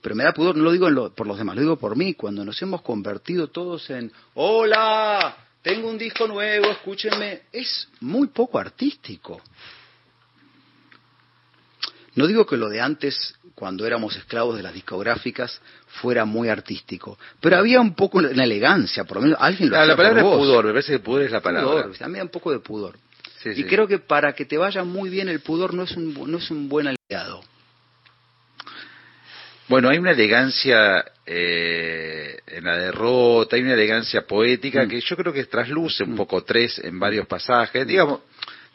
pero 0.01 0.17
me 0.17 0.25
da 0.25 0.33
pudor, 0.33 0.57
no 0.57 0.65
lo 0.65 0.73
digo 0.73 0.89
en 0.89 0.97
lo- 0.97 1.15
por 1.15 1.29
los 1.29 1.39
demás, 1.39 1.55
lo 1.55 1.63
digo 1.63 1.77
por 1.77 1.97
mí, 1.97 2.15
cuando 2.15 2.45
nos 2.45 2.61
hemos 2.61 2.83
convertido 2.83 3.47
todos 3.51 3.89
en, 3.89 4.11
hola, 4.35 5.37
tengo 5.63 5.89
un 5.91 5.97
disco 5.97 6.27
nuevo, 6.27 6.67
escúchenme, 6.73 7.43
es 7.53 7.89
muy 8.01 8.27
poco 8.27 8.59
artístico. 8.59 9.41
No 12.15 12.27
digo 12.27 12.45
que 12.47 12.57
lo 12.59 12.69
de 12.69 12.81
antes, 12.81 13.35
cuando 13.55 13.87
éramos 13.87 14.17
esclavos 14.17 14.57
de 14.57 14.63
las 14.63 14.75
discográficas, 14.75 15.61
fuera 15.87 16.25
muy 16.27 16.49
artístico, 16.49 17.19
pero 17.41 17.57
había 17.57 17.81
un 17.81 17.95
poco 17.95 18.19
una 18.19 18.45
elegancia, 18.45 19.05
por 19.05 19.17
lo 19.19 19.23
menos 19.23 19.39
alguien 19.41 19.71
lo 19.71 19.77
Ah, 19.77 19.81
hacía 19.81 19.93
la 19.93 19.97
palabra 19.97 20.23
por 20.23 20.33
es 20.33 20.39
pudor, 20.39 20.65
me 20.67 20.73
parece 20.73 20.93
que 20.93 20.99
pudor 20.99 21.23
es 21.23 21.31
la 21.31 21.41
palabra. 21.41 21.89
Da 21.99 22.23
un 22.23 22.29
poco 22.29 22.53
de 22.53 22.59
pudor. 22.59 22.99
Sí, 23.43 23.49
y 23.51 23.55
sí. 23.55 23.65
creo 23.65 23.89
que 23.89 23.99
para 23.99 24.35
que 24.35 24.45
te 24.45 24.57
vaya 24.59 24.85
muy 24.85 25.09
bien 25.11 25.29
el 25.29 25.41
pudor 25.41 25.75
no 25.75 25.85
es 25.85 25.93
un, 25.97 26.13
no 26.31 26.39
es 26.39 26.51
un 26.51 26.69
buen 26.69 26.89
aliado. 26.89 27.43
Bueno, 29.69 29.89
hay 29.89 29.99
una 29.99 30.11
elegancia 30.11 31.05
eh, 31.25 32.37
en 32.47 32.65
la 32.65 32.77
derrota, 32.77 33.57
hay 33.57 33.63
una 33.63 33.75
elegancia 33.75 34.27
poética 34.27 34.85
Mm. 34.85 34.89
que 34.89 35.01
yo 35.01 35.17
creo 35.17 35.33
que 35.33 35.45
trasluce 35.45 36.05
un 36.05 36.15
poco 36.15 36.43
tres 36.45 36.79
en 36.85 36.99
varios 36.99 37.27
pasajes. 37.27 37.87
Digamos, 37.87 38.21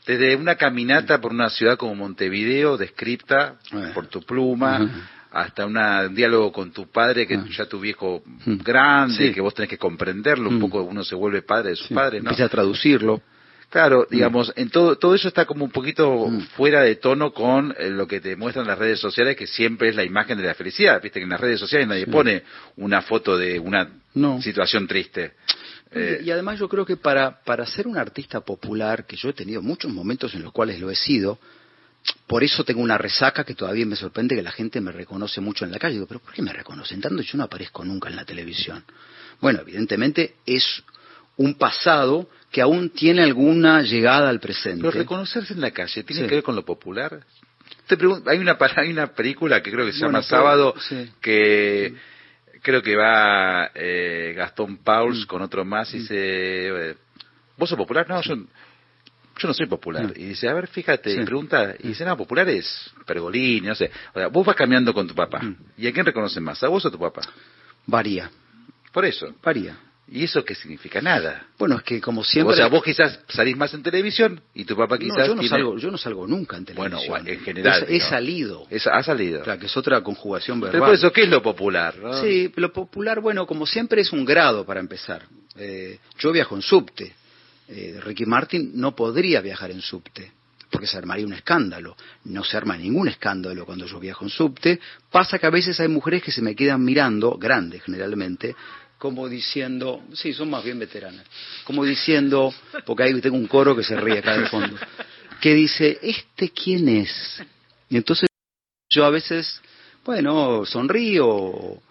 desde 0.08 0.36
una 0.36 0.56
caminata 0.56 1.20
por 1.22 1.32
una 1.32 1.50
ciudad 1.50 1.78
como 1.78 1.94
Montevideo, 1.96 2.78
descripta 2.78 3.56
Eh. 3.72 3.92
por 3.94 4.08
tu 4.08 4.22
pluma, 4.24 5.06
hasta 5.32 5.66
una- 5.66 6.08
un 6.08 6.16
diálogo 6.16 6.52
con 6.52 6.72
tu 6.72 6.90
padre, 6.90 7.28
que 7.28 7.36
Ah. 7.36 7.46
ya 7.56 7.66
tu 7.66 7.80
viejo 7.80 8.24
Mm. 8.46 8.56
grande, 8.64 9.28
Sí. 9.28 9.34
que 9.34 9.42
vos 9.42 9.54
tenés 9.54 9.70
que 9.70 9.78
comprenderlo, 9.78 10.50
un 10.50 10.58
Mm. 10.58 10.62
poco 10.62 10.82
uno 10.84 11.04
se 11.04 11.14
vuelve 11.14 11.42
padre 11.42 11.72
de 11.72 11.76
sus 11.76 11.88
Sí, 11.88 11.94
padres, 11.94 12.24
¿no? 12.24 12.30
Empieza 12.30 12.46
a 12.46 12.50
traducirlo. 12.50 13.22
Claro, 13.70 14.08
digamos, 14.10 14.54
en 14.56 14.70
todo, 14.70 14.96
todo 14.98 15.14
eso 15.14 15.28
está 15.28 15.44
como 15.44 15.66
un 15.66 15.72
poquito 15.72 16.28
Mm. 16.30 16.40
fuera 16.56 16.82
de 16.84 16.96
tono 16.96 17.34
con 17.34 17.76
eh, 17.78 17.90
lo 17.90 18.08
que 18.08 18.22
te 18.22 18.38
muestran 18.38 18.66
las 18.66 18.78
redes 18.80 18.98
sociales, 19.02 19.36
que 19.36 19.46
siempre 19.46 19.90
es 19.90 19.96
la 19.98 20.06
imagen 20.06 20.38
de 20.38 20.46
la 20.48 20.54
felicidad. 20.54 21.02
Viste 21.04 21.20
que 21.20 21.26
en 21.26 21.30
las 21.32 21.42
redes 21.42 21.60
sociales 21.60 21.86
nadie 21.86 22.06
Sí. 22.06 22.12
pone 22.12 22.44
una 22.78 23.02
foto 23.02 23.38
de 23.38 23.60
una 23.60 23.90
No. 24.16 24.42
situación 24.42 24.88
triste. 24.88 25.34
Eh, 25.92 26.22
Y 26.24 26.32
además 26.32 26.60
yo 26.60 26.68
creo 26.70 26.86
que 26.86 26.98
para, 26.98 27.42
para 27.44 27.66
ser 27.66 27.88
un 27.88 27.98
artista 27.98 28.42
popular, 28.42 29.06
que 29.06 29.16
yo 29.16 29.30
he 29.30 29.34
tenido 29.34 29.62
muchos 29.62 29.92
momentos 29.92 30.34
en 30.36 30.44
los 30.44 30.52
cuales 30.52 30.80
lo 30.80 30.90
he 30.92 30.96
sido, 30.96 31.40
por 32.26 32.44
eso 32.44 32.64
tengo 32.64 32.82
una 32.82 32.98
resaca 32.98 33.44
que 33.44 33.54
todavía 33.54 33.86
me 33.86 33.96
sorprende 33.96 34.36
que 34.36 34.42
la 34.42 34.52
gente 34.52 34.80
me 34.82 34.92
reconoce 34.92 35.42
mucho 35.42 35.66
en 35.66 35.72
la 35.72 35.80
calle. 35.80 35.96
Digo, 35.96 36.06
pero 36.08 36.20
¿por 36.22 36.34
qué 36.34 36.42
me 36.42 36.54
reconocen 36.54 37.02
tanto? 37.02 37.22
Yo 37.22 37.38
no 37.38 37.44
aparezco 37.44 37.84
nunca 37.84 38.10
en 38.10 38.16
la 38.16 38.26
televisión. 38.26 38.84
Bueno, 39.42 39.60
evidentemente 39.62 40.36
es 40.46 40.84
un 41.38 41.56
pasado 41.56 42.30
que 42.52 42.62
aún 42.62 42.90
tiene 42.92 43.22
alguna 43.24 43.82
llegada 43.82 44.30
al 44.30 44.40
presente. 44.40 44.82
Pero 44.82 44.92
reconocerse 44.92 45.54
en 45.54 45.62
la 45.62 45.72
calle 45.72 46.04
tiene 46.04 46.24
Sí. 46.24 46.28
que 46.30 46.36
ver 46.36 46.44
con 46.44 46.56
lo 46.56 46.64
popular. 46.66 47.20
Te 47.88 47.98
pregunto, 47.98 48.30
hay 48.30 48.38
una 48.40 48.58
hay 48.78 48.90
una 48.90 49.08
película 49.08 49.62
que 49.62 49.72
creo 49.72 49.86
que 49.86 49.92
se 49.92 50.00
Bueno, 50.00 50.20
llama 50.20 50.26
pero- 50.30 50.40
Sábado 50.42 50.76
sí. 50.88 51.12
que 51.22 51.94
creo 52.62 52.82
que 52.82 52.96
va 52.96 53.72
eh, 53.76 54.34
Gastón 54.36 54.78
Pauls 54.78 55.24
Mm. 55.24 55.28
con 55.28 55.42
otro 55.42 55.64
más 55.66 55.94
y 55.94 56.00
dice 56.00 56.16
eh, 56.18 56.96
¿Vos 57.58 57.70
sos 57.70 57.78
popular? 57.78 58.08
No, 58.08 58.22
yo 58.22 58.36
yo 59.40 59.48
no 59.48 59.54
soy 59.54 59.68
popular. 59.68 60.06
Mm. 60.06 60.14
Y 60.16 60.26
dice, 60.30 60.50
a 60.50 60.54
ver, 60.56 60.66
fíjate, 60.68 61.12
Sí. 61.14 61.22
y 61.22 61.24
pregunta, 61.26 61.76
y 61.80 61.90
dice, 61.90 62.04
no, 62.04 62.18
popular 62.18 62.50
es 62.50 62.92
Pergolini, 63.06 63.68
no 63.68 63.76
sé. 63.76 63.92
O 64.14 64.20
sea, 64.20 64.28
vos 64.30 64.44
vas 64.46 64.56
caminando 64.56 64.92
con 64.96 65.08
tu 65.08 65.14
papá. 65.14 65.40
Mm. 65.44 65.56
¿Y 65.78 65.88
a 65.88 65.94
quién 65.94 66.06
reconocen 66.06 66.44
más? 66.44 66.62
¿A 66.64 66.68
vos 66.70 66.84
o 66.86 66.88
a 66.88 66.92
tu 66.92 66.98
papá? 67.00 67.22
Varía, 67.86 68.32
Por 68.92 69.06
eso. 69.06 69.36
varía. 69.44 69.78
¿Y 70.10 70.24
eso 70.24 70.46
qué 70.46 70.56
significa? 70.56 71.02
Nada. 71.02 71.48
Bueno, 71.60 71.76
es 71.78 71.84
que 71.84 72.00
como 72.00 72.24
siempre... 72.24 72.54
O 72.54 72.56
sea, 72.58 72.68
vos 72.68 72.82
quizás 72.82 73.20
salís 73.28 73.58
más 73.58 73.74
en 73.74 73.84
televisión 73.84 74.40
y 74.54 74.64
tu 74.64 74.76
papá 74.78 74.96
No, 74.96 75.00
quizás 75.02 75.28
yo, 75.28 75.36
no 75.36 75.42
tiene- 75.42 75.50
salgo, 75.50 75.78
yo 75.78 75.92
no 75.92 75.98
salgo 75.98 76.26
nunca 76.26 76.56
en 76.56 76.64
Bueno, 76.76 76.98
televisión. 76.98 77.28
en 77.28 77.40
general, 77.42 77.86
He, 77.90 78.00
salido. 78.00 78.66
Es- 78.70 78.88
ha 78.88 79.04
salido. 79.04 79.44
Claro, 79.44 79.60
que 79.60 79.66
es 79.66 79.76
otra 79.76 80.02
conjugación 80.02 80.62
verbal. 80.62 80.72
Pero 80.80 80.86
por 80.86 80.96
eso, 80.96 81.12
¿qué 81.12 81.24
es 81.24 81.30
lo 81.30 81.42
popular? 81.42 81.98
no? 81.98 82.14
Sí, 82.22 82.52
lo 82.56 82.72
popular, 82.72 83.20
bueno, 83.20 83.46
como 83.46 83.66
siempre 83.68 84.02
es 84.02 84.14
un 84.14 84.24
grado 84.24 84.66
para 84.66 84.80
empezar. 84.80 85.24
Eh, 85.58 86.00
yo 86.20 86.32
viajo 86.32 86.56
en 86.56 86.62
subte. 86.62 87.14
Eh, 87.68 88.00
Ricky 88.02 88.26
Martin 88.26 88.72
no 88.76 88.96
podría 88.96 89.42
viajar 89.42 89.72
en 89.72 89.82
subte, 89.82 90.32
porque 90.72 90.88
se 90.88 90.98
armaría 90.98 91.26
un 91.26 91.34
escándalo. 91.34 91.98
No 92.24 92.46
se 92.46 92.56
arma 92.56 92.78
ningún 92.78 93.10
escándalo 93.10 93.66
cuando 93.66 93.86
yo 93.86 94.00
viajo 94.00 94.24
en 94.24 94.30
subte. 94.30 94.80
Pasa 95.12 95.38
que 95.38 95.48
a 95.48 95.50
veces 95.50 95.78
hay 95.82 95.90
mujeres 95.90 96.24
que 96.24 96.32
se 96.32 96.42
me 96.42 96.56
quedan 96.56 96.82
mirando, 96.86 97.38
grandes 97.38 97.84
generalmente, 97.84 98.56
como 98.98 99.30
diciendo, 99.30 100.04
sí, 100.14 100.34
son 100.34 100.50
más 100.50 100.64
bien 100.64 100.80
veteranas, 100.80 101.26
como 101.64 101.84
diciendo, 101.86 102.54
porque 102.86 103.04
ahí 103.04 103.22
tengo 103.22 103.38
un 103.38 103.48
coro 103.48 103.76
que 103.76 103.84
se 103.84 103.96
ríe 103.96 104.20
acá 104.20 104.38
de 104.38 104.48
fondo, 104.48 104.76
que 105.40 105.54
dice, 105.54 106.00
¿este 106.02 106.50
quién 106.50 106.88
es? 106.90 107.42
Y 107.90 107.98
entonces 107.98 108.28
yo 108.90 109.06
a 109.06 109.10
veces, 109.10 109.62
bueno, 110.04 110.66
sonrío, 110.66 111.82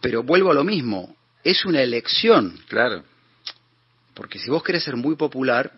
pero 0.00 0.22
vuelvo 0.22 0.50
a 0.50 0.54
lo 0.54 0.64
mismo. 0.64 1.14
Es 1.44 1.64
una 1.64 1.80
elección, 1.80 2.58
Claro. 2.68 3.04
porque 4.14 4.38
si 4.40 4.50
vos 4.50 4.62
querés 4.64 4.82
ser 4.82 4.96
muy 4.96 5.14
popular, 5.14 5.70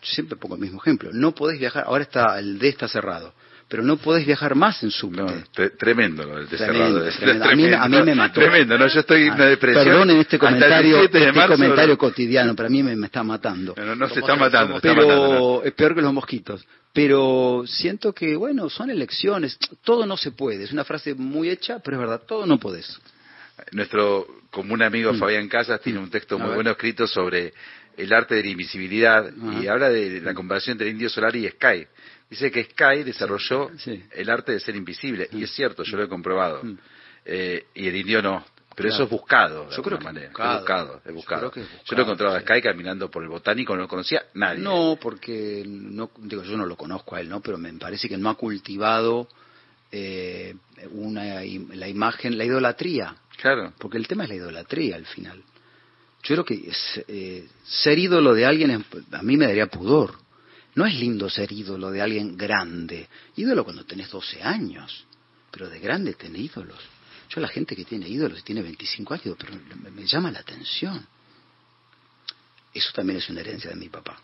yo 0.00 0.08
siempre 0.14 0.36
pongo 0.36 0.54
el 0.54 0.60
mismo 0.62 0.80
ejemplo, 0.80 1.10
no 1.12 1.34
podés 1.34 1.58
viajar, 1.58 1.84
ahora 1.86 2.04
está 2.04 2.38
el 2.38 2.58
D 2.58 2.68
está 2.68 2.88
cerrado, 2.88 3.34
pero 3.72 3.82
no 3.82 3.96
podés 3.96 4.26
viajar 4.26 4.54
más 4.54 4.82
en 4.82 4.90
subte. 4.90 5.22
No, 5.22 5.28
tre- 5.28 5.74
tremendo 5.78 6.24
lo 6.24 6.36
del 6.36 6.46
Tremendo, 6.46 7.02
tremendo. 7.10 7.44
A 7.46 7.54
mí- 7.56 7.72
a 7.72 7.88
mí 7.88 8.02
me 8.02 8.14
mató. 8.14 8.38
Tremendo, 8.38 8.76
¿no? 8.76 8.86
Yo 8.86 9.00
estoy 9.00 9.22
en 9.22 9.32
una 9.32 9.44
Ah, 9.44 9.46
depresión. 9.48 9.84
Perdonen 9.86 10.16
este 10.18 10.38
comentario, 10.38 10.96
17 10.98 11.18
de 11.18 11.24
este 11.28 11.38
marzo, 11.38 11.54
comentario 11.54 11.92
¿no? 11.94 11.98
cotidiano, 11.98 12.54
para 12.54 12.68
mí 12.68 12.82
me, 12.82 12.94
me 12.96 13.06
está 13.06 13.22
matando. 13.22 13.72
No, 13.74 13.86
no, 13.86 13.96
no, 13.96 14.08
se 14.10 14.20
está 14.20 14.36
matando. 14.36 14.76
está 14.76 14.88
pero 14.94 15.08
matando, 15.08 15.38
¿no? 15.38 15.62
es 15.64 15.72
peor 15.72 15.94
que 15.94 16.02
los 16.02 16.12
mosquitos. 16.12 16.66
Pero 16.92 17.62
siento 17.66 18.12
que, 18.12 18.36
bueno, 18.36 18.68
son 18.68 18.90
elecciones, 18.90 19.56
todo 19.82 20.04
no 20.04 20.18
se 20.18 20.32
puede. 20.32 20.64
Es 20.64 20.72
una 20.72 20.84
frase 20.84 21.14
muy 21.14 21.48
hecha, 21.48 21.78
pero 21.78 21.96
es 21.96 22.00
verdad, 22.02 22.20
todo 22.28 22.44
no 22.44 22.58
podés. 22.60 23.00
Nuestro 23.72 24.26
común 24.50 24.82
amigo 24.82 25.14
Mm. 25.14 25.18
Fabián 25.18 25.48
Casas 25.48 25.80
tiene 25.80 25.98
un 25.98 26.10
texto 26.10 26.34
A 26.36 26.38
muy 26.38 26.54
bueno 26.56 26.72
escrito 26.72 27.06
sobre 27.06 27.54
el 27.96 28.12
arte 28.12 28.34
de 28.34 28.42
la 28.42 28.48
invisibilidad 28.50 29.26
Ajá. 29.28 29.62
y 29.62 29.66
habla 29.66 29.88
de 29.88 30.20
la 30.20 30.34
comparación 30.34 30.72
entre 30.74 30.88
el 30.88 30.92
Indio 30.94 31.08
Solar 31.08 31.34
y 31.36 31.48
Sky. 31.48 31.86
Dice 32.32 32.50
que 32.50 32.64
Sky 32.64 33.02
desarrolló 33.04 33.70
Sí. 33.76 34.02
el 34.12 34.30
arte 34.30 34.52
de 34.52 34.60
ser 34.60 34.74
invisible 34.74 35.28
y 35.32 35.42
es 35.44 35.50
cierto, 35.50 35.82
yo 35.82 35.98
lo 35.98 36.04
he 36.04 36.08
comprobado. 36.08 36.64
Mm. 36.64 36.78
Eh, 37.26 37.66
y 37.74 37.86
el 37.88 37.96
indio 37.96 38.22
no. 38.22 38.42
Pero 38.74 38.88
Claro. 38.88 38.94
eso 38.94 39.02
es 39.04 39.10
buscado, 39.10 39.64
de 39.68 39.76
Yo 39.76 39.82
creo 39.82 39.98
alguna 39.98 39.98
que 39.98 40.04
manera. 40.28 40.54
es 40.54 40.58
buscado. 40.60 41.02
Es 41.04 41.12
buscado, 41.14 41.42
Yo 41.42 41.50
creo 41.50 41.52
que 41.52 41.60
es 41.60 41.66
Yo 41.66 41.72
lo 41.74 41.78
buscado, 41.84 42.02
encontraba 42.04 42.36
a. 42.38 42.40
Sky 42.40 42.62
caminando 42.62 43.10
por 43.10 43.22
el 43.22 43.28
botánico, 43.28 43.76
no 43.76 43.82
lo 43.82 43.88
conocía 43.88 44.22
nadie. 44.32 44.60
No, 44.62 44.96
porque 44.98 45.62
no, 45.66 46.10
digo, 46.20 46.42
yo 46.42 46.56
no 46.56 46.64
lo 46.64 46.74
conozco 46.76 47.16
a 47.16 47.20
él, 47.20 47.28
¿no? 47.28 47.42
Pero 47.42 47.58
me 47.58 47.70
parece 47.74 48.08
que 48.08 48.16
no 48.16 48.30
ha 48.30 48.34
cultivado 48.36 49.28
eh, 49.92 50.54
una, 50.92 51.42
la 51.74 51.86
imagen, 51.88 52.38
la 52.38 52.44
idolatría. 52.46 53.14
Claro. 53.42 53.74
Porque 53.78 53.98
el 53.98 54.08
tema 54.08 54.22
es 54.24 54.30
la 54.30 54.36
idolatría 54.36 54.96
al 54.96 55.04
final. 55.04 55.42
Yo 56.22 56.34
creo 56.36 56.44
que 56.46 56.54
es, 56.70 57.04
eh, 57.08 57.46
ser 57.62 57.98
ídolo 57.98 58.32
de 58.32 58.46
alguien 58.46 58.70
es- 58.70 58.86
a 59.14 59.22
mí 59.22 59.36
me 59.36 59.46
daría 59.46 59.66
pudor. 59.66 60.14
No 60.74 60.86
es 60.86 60.94
lindo 60.94 61.28
ser 61.28 61.52
ídolo 61.52 61.90
de 61.90 62.00
alguien 62.00 62.36
grande. 62.36 63.08
Ídolo 63.36 63.64
cuando 63.64 63.84
tenés 63.84 64.10
12 64.10 64.42
años. 64.42 65.04
Pero 65.50 65.68
de 65.68 65.78
grande 65.78 66.14
tenés 66.14 66.42
ídolos. 66.42 66.78
Yo 67.28 67.40
la 67.40 67.48
gente 67.48 67.76
que 67.76 67.84
tiene 67.84 68.08
ídolos 68.08 68.40
y 68.40 68.42
tiene 68.42 68.62
25 68.62 69.14
años, 69.14 69.36
pero 69.38 69.54
me, 69.82 69.90
me 69.90 70.06
llama 70.06 70.30
la 70.30 70.40
atención. 70.40 71.06
Eso 72.72 72.90
también 72.94 73.18
es 73.18 73.28
una 73.28 73.40
herencia 73.40 73.70
de 73.70 73.76
mi 73.76 73.88
papá. 73.88 74.18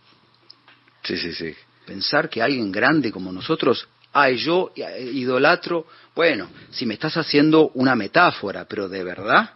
Sí, 1.03 1.17
sí, 1.17 1.33
sí. 1.33 1.55
Pensar 1.87 2.29
que 2.29 2.43
alguien 2.43 2.71
grande 2.71 3.13
como 3.13 3.33
nosotros, 3.33 3.89
ay, 4.13 4.37
yo 4.37 4.73
eh, 4.77 5.11
idolatro, 5.15 5.87
bueno, 6.15 6.51
si 6.71 6.87
me 6.87 6.95
estás 6.95 7.17
haciendo 7.17 7.71
una 7.75 7.95
metáfora, 7.95 8.67
pero 8.67 8.89
de 8.89 9.05
verdad, 9.05 9.55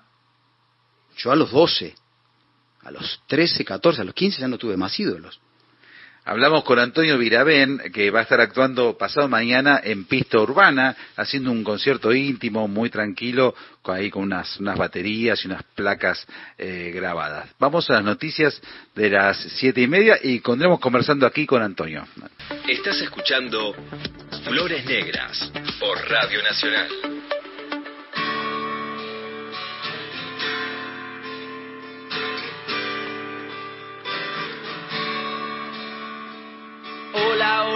yo 1.17 1.31
a 1.31 1.37
los 1.37 1.51
12, 1.51 1.95
a 2.83 2.91
los 2.91 3.21
13, 3.27 3.65
14, 3.65 4.01
a 4.01 4.05
los 4.05 4.15
15 4.15 4.41
ya 4.41 4.49
no 4.49 4.59
tuve 4.59 4.77
más 4.77 4.99
ídolos. 4.99 5.41
Hablamos 6.25 6.63
con 6.63 6.79
Antonio 6.79 7.19
Virabén, 7.19 7.79
que 7.93 8.13
va 8.13 8.21
a 8.21 8.23
estar 8.23 8.41
actuando 8.41 8.97
pasado 8.97 9.27
mañana 9.27 9.81
en 9.83 10.05
Pista 10.05 10.39
Urbana, 10.39 10.97
haciendo 11.17 11.51
un 11.51 11.65
concierto 11.65 12.13
íntimo, 12.13 12.69
muy 12.69 12.91
tranquilo, 12.91 13.57
ahí 13.85 14.09
con 14.09 14.23
unas, 14.23 14.61
unas 14.61 14.79
baterías 14.79 15.43
y 15.45 15.49
unas 15.49 15.65
placas 15.75 16.25
eh, 16.59 16.93
grabadas. 16.95 17.51
Vamos 17.59 17.91
a 17.91 17.95
las 17.95 18.05
noticias 18.05 18.61
de 18.95 19.11
las 19.11 19.37
siete 19.37 19.81
y 19.81 19.89
media 19.89 20.17
y 20.23 20.39
continuamos 20.39 20.79
conversando 20.79 21.27
aquí 21.27 21.45
con 21.45 21.61
Antonio. 21.61 22.07
Estás 22.69 23.01
escuchando 23.01 23.75
Flores 24.45 24.85
Negras 24.85 25.51
por 25.81 25.99
Radio 26.09 26.41
Nacional. 26.45 26.89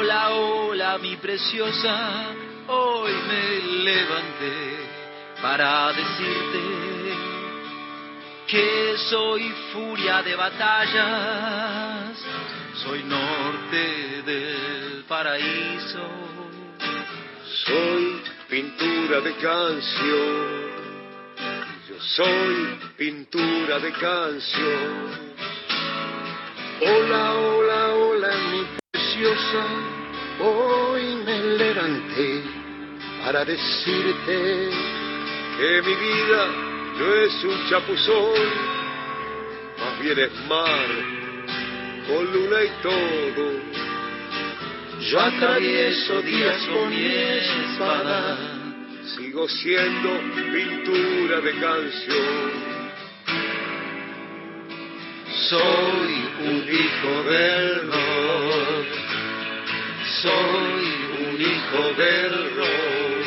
Hola, 0.07 0.31
hola, 0.31 0.99
mi 0.99 1.17
preciosa. 1.17 2.27
Hoy 2.69 3.13
me 3.27 3.83
levanté 3.83 4.77
para 5.43 5.93
decirte 5.93 6.61
que 8.47 8.95
soy 9.11 9.53
furia 9.73 10.23
de 10.23 10.37
batallas, 10.37 12.25
soy 12.85 13.03
norte 13.03 14.23
del 14.25 15.05
paraíso. 15.09 16.09
Soy 17.65 18.23
pintura 18.49 19.21
de 19.23 19.35
canción. 19.39 20.71
Yo 21.89 22.01
soy 22.01 22.79
pintura 22.97 23.81
de 23.81 23.91
canción. 23.91 25.27
Hola, 26.81 27.33
hola, 27.35 27.95
hola, 27.95 28.31
mi 28.53 28.67
preciosa. 28.93 29.96
Hoy 30.39 31.17
me 31.25 31.39
levanté 31.57 32.43
para 33.25 33.45
decirte 33.45 34.71
que 35.59 35.83
mi 35.83 35.95
vida 35.95 36.47
no 36.99 37.15
es 37.15 37.45
un 37.45 37.69
chapuzón, 37.71 38.35
más 39.79 39.99
bien 40.01 40.19
es 40.19 40.33
mar, 40.47 40.89
con 42.07 42.33
luna 42.33 42.63
y 42.63 42.83
todo. 42.83 43.67
Yo 45.11 45.21
atravieso 45.21 46.21
días 46.23 46.67
con 46.67 46.91
mi 46.91 47.07
espada. 47.07 48.37
Sigo 49.17 49.49
siendo 49.49 50.21
pintura 50.53 51.41
de 51.41 51.53
canción. 51.53 52.77
Soy 55.49 56.29
un 56.41 56.69
hijo 56.69 57.23
del 57.31 57.87
rock. 57.87 58.96
Soy 60.27 60.87
un 61.29 61.41
hijo 61.41 61.83
del 61.97 62.33
rock. 62.57 63.27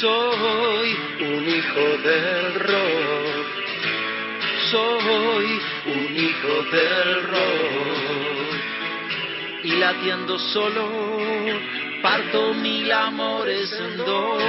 Soy 0.00 0.88
un 1.20 1.48
hijo 1.48 1.86
del 2.08 2.54
rock. 2.54 3.46
Soy 4.70 5.46
un 5.86 6.16
hijo 6.16 6.54
del 6.72 7.22
rock. 7.24 8.50
Y 9.64 9.72
latiendo 9.76 10.38
solo, 10.38 10.88
parto 12.02 12.54
mil 12.54 12.90
amores 12.90 13.72
en 13.72 13.96
dos. 13.98 14.42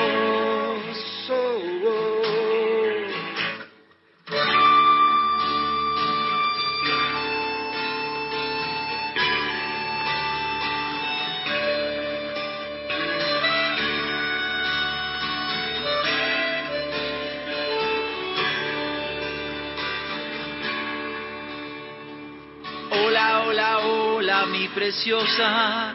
Mi 24.45 24.67
preciosa. 24.69 25.93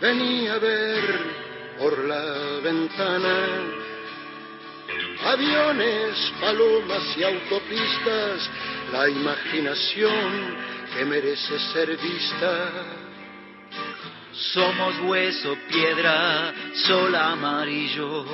Venía 0.00 0.54
a 0.54 0.58
ver 0.58 1.02
por 1.78 1.98
la 2.04 2.60
ventana 2.62 3.86
aviones, 5.24 6.32
palomas 6.40 7.16
y 7.16 7.22
autopistas, 7.24 8.50
la 8.92 9.08
imaginación 9.08 10.56
que 10.94 11.04
merece 11.04 11.58
ser 11.72 11.96
vista. 11.96 12.70
Somos 14.52 15.00
hueso, 15.00 15.56
piedra, 15.68 16.52
sol 16.86 17.14
amarillo, 17.14 18.26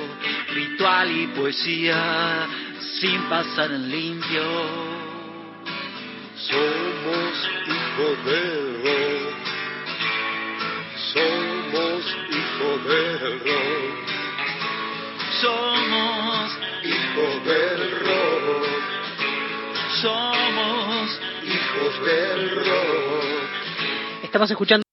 ritual 0.53 1.11
y 1.11 1.27
poesía, 1.27 2.47
sin 2.99 3.21
pasar 3.23 3.71
en 3.71 3.89
limpio. 3.89 4.43
Somos 6.35 7.49
hijos 7.67 8.25
de 8.25 8.62
Somos 15.43 16.57
hijos 16.85 17.45
del 17.45 17.99
rock. 17.99 18.65
Somos 20.01 21.19
hijos 21.43 22.05
del 22.05 22.55
rock. 22.55 24.23
Estamos 24.23 24.49
escuchando 24.51 24.83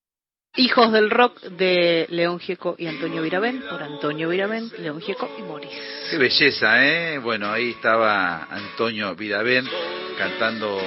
Hijos 0.56 0.90
del 0.90 1.08
Rock 1.08 1.40
de 1.42 2.08
León 2.10 2.40
Gieco 2.40 2.74
y 2.76 2.88
Antonio 2.88 3.22
Viravén, 3.22 3.62
por 3.62 3.80
Antonio 3.80 4.28
Viravén, 4.28 4.72
León 4.80 5.00
Gieco 5.00 5.30
y 5.38 5.42
Moris. 5.42 5.70
Qué 6.10 6.18
belleza, 6.18 6.84
¿eh? 6.84 7.18
Bueno, 7.18 7.48
ahí 7.48 7.70
estaba 7.70 8.48
Antonio 8.50 9.14
Viravén 9.14 9.64
cantando 10.18 10.80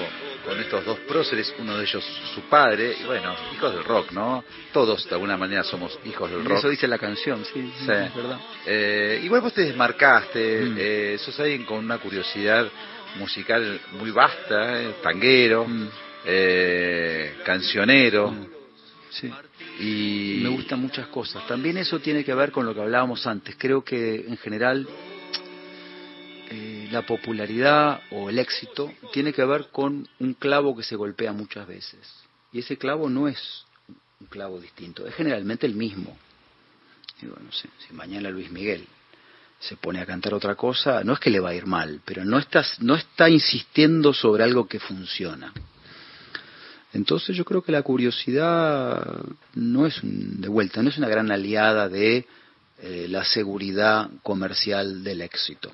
con 0.46 0.60
estos 0.60 0.86
dos 0.86 1.00
próceres, 1.00 1.54
uno 1.60 1.78
de 1.78 1.84
ellos 1.84 2.04
su 2.34 2.42
padre, 2.42 2.96
y 3.02 3.06
bueno, 3.06 3.36
hijos 3.54 3.74
del 3.74 3.84
rock, 3.84 4.12
¿no? 4.12 4.44
Todos 4.72 5.08
de 5.08 5.16
alguna 5.16 5.38
manera 5.38 5.64
somos 5.64 5.98
hijos 6.06 6.30
del 6.30 6.44
rock. 6.46 6.60
Eso 6.60 6.70
dice 6.70 6.88
la 6.88 6.98
canción, 6.98 7.44
sí, 7.46 7.72
sí, 7.80 7.92
es 7.92 8.16
verdad. 8.16 8.40
Eh, 8.66 9.22
igual 9.24 9.42
vos 9.42 9.54
te 9.54 9.62
desmarcaste, 9.62 10.62
mm. 10.62 10.76
eh, 10.78 11.18
sos 11.20 11.40
alguien 11.40 11.66
con 11.66 11.80
una 11.80 11.98
curiosidad 11.98 12.68
musical 13.18 13.80
muy 13.94 14.12
vasta, 14.12 14.82
eh, 14.82 14.96
tanguero, 15.02 15.66
mm. 15.68 15.88
eh, 16.26 17.36
cancionero. 17.44 18.32
Mm. 18.32 18.48
Sí. 19.10 19.32
Y 19.80 20.40
me 20.42 20.50
gustan 20.50 20.80
muchas 20.80 21.08
cosas. 21.08 21.46
También 21.46 21.78
eso 21.78 22.00
tiene 22.00 22.24
que 22.24 22.34
ver 22.34 22.52
con 22.52 22.66
lo 22.66 22.74
que 22.74 22.82
hablábamos 22.82 23.26
antes. 23.28 23.56
Creo 23.58 23.84
que 23.84 24.26
en 24.28 24.38
general 24.38 24.88
la 26.92 27.06
popularidad 27.06 28.02
o 28.12 28.30
el 28.30 28.40
éxito 28.40 28.92
tiene 29.12 29.34
que 29.34 29.46
ver 29.46 29.70
con 29.72 30.08
un 30.20 30.34
clavo 30.34 30.76
que 30.76 30.84
se 30.84 30.96
golpea 30.96 31.34
muchas 31.34 31.68
veces. 31.68 32.00
Y 32.52 32.60
ese 32.60 32.78
clavo 32.78 33.10
no 33.10 33.28
es 33.28 33.66
un 34.20 34.28
clavo 34.28 34.60
distinto, 34.60 35.06
es 35.08 35.16
generalmente 35.16 35.66
el 35.66 35.76
mismo. 35.76 36.18
si 37.20 37.94
mañana 37.94 38.30
Luis 38.30 38.52
Miguel 38.52 38.88
se 39.60 39.78
pone 39.78 40.02
a 40.02 40.06
cantar 40.06 40.34
otra 40.34 40.56
cosa, 40.56 41.04
no 41.04 41.14
es 41.14 41.20
que 41.20 41.30
le 41.30 41.40
va 41.40 41.50
a 41.50 41.56
ir 41.56 41.66
mal, 41.66 42.02
pero 42.04 42.26
no, 42.26 42.42
no 42.80 42.96
está 42.96 43.30
insistiendo 43.30 44.14
sobre 44.14 44.44
algo 44.44 44.68
que 44.68 44.80
funciona. 44.80 45.54
Entonces 46.92 47.36
yo 47.36 47.46
creo 47.46 47.64
que 47.64 47.72
la 47.72 47.82
curiosidad 47.82 49.24
no 49.56 49.88
es 49.88 50.00
de 50.04 50.48
vuelta, 50.48 50.84
no 50.84 50.90
es 50.90 50.98
una 50.98 51.08
gran 51.08 51.32
aliada 51.32 51.90
de 51.90 52.28
eh, 52.82 53.08
la 53.10 53.24
seguridad 53.24 54.10
comercial 54.22 55.04
del 55.04 55.22
éxito. 55.22 55.72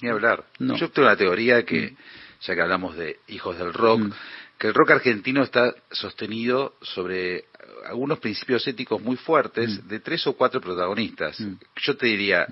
Ni 0.00 0.08
hablar. 0.08 0.44
Yo 0.58 0.90
tengo 0.90 1.08
la 1.08 1.16
teoría 1.16 1.64
que, 1.64 1.90
mm. 1.90 1.96
ya 2.42 2.54
que 2.54 2.60
hablamos 2.60 2.96
de 2.96 3.18
hijos 3.28 3.58
del 3.58 3.72
rock, 3.72 4.00
mm. 4.00 4.12
que 4.58 4.66
el 4.68 4.74
rock 4.74 4.92
argentino 4.92 5.42
está 5.42 5.74
sostenido 5.90 6.76
sobre 6.82 7.46
algunos 7.86 8.18
principios 8.18 8.66
éticos 8.66 9.00
muy 9.02 9.16
fuertes 9.16 9.82
mm. 9.82 9.88
de 9.88 10.00
tres 10.00 10.26
o 10.26 10.34
cuatro 10.34 10.60
protagonistas. 10.60 11.42
Yo 11.76 11.96
te 11.96 12.06
diría, 12.06 12.46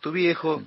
tu 0.00 0.12
viejo, 0.12 0.62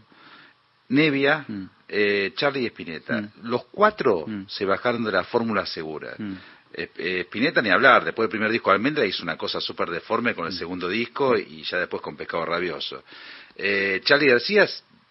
Nevia, 0.89 1.46
eh, 1.88 2.34
Charlie 2.36 2.63
y 2.63 2.67
Spinetta. 2.67 3.30
Los 3.43 3.65
cuatro 3.65 4.26
se 4.48 4.65
bajaron 4.65 5.04
de 5.04 5.12
la 5.12 5.24
fórmula 5.24 5.65
segura. 5.65 6.15
Eh, 6.76 6.89
eh, 6.98 7.19
Spinetta 7.22 7.62
ni 7.62 7.69
hablar, 7.69 8.04
después 8.04 8.26
del 8.26 8.32
primer 8.32 8.52
disco 8.52 8.72
de 8.72 8.76
Almendra 8.76 9.06
hizo 9.06 9.24
una 9.24 9.38
cosa 9.38 9.62
súper 9.62 9.89
deforme 9.89 10.34
con 10.34 10.48
el 10.48 10.54
segundo 10.54 10.89
disco 10.89 11.38
y 11.38 11.63
ya 11.63 11.78
después 11.78 12.02
con 12.02 12.15
Pescado 12.15 12.46
Rabioso. 12.46 13.04
Charlie 13.56 14.30
García 14.30 14.67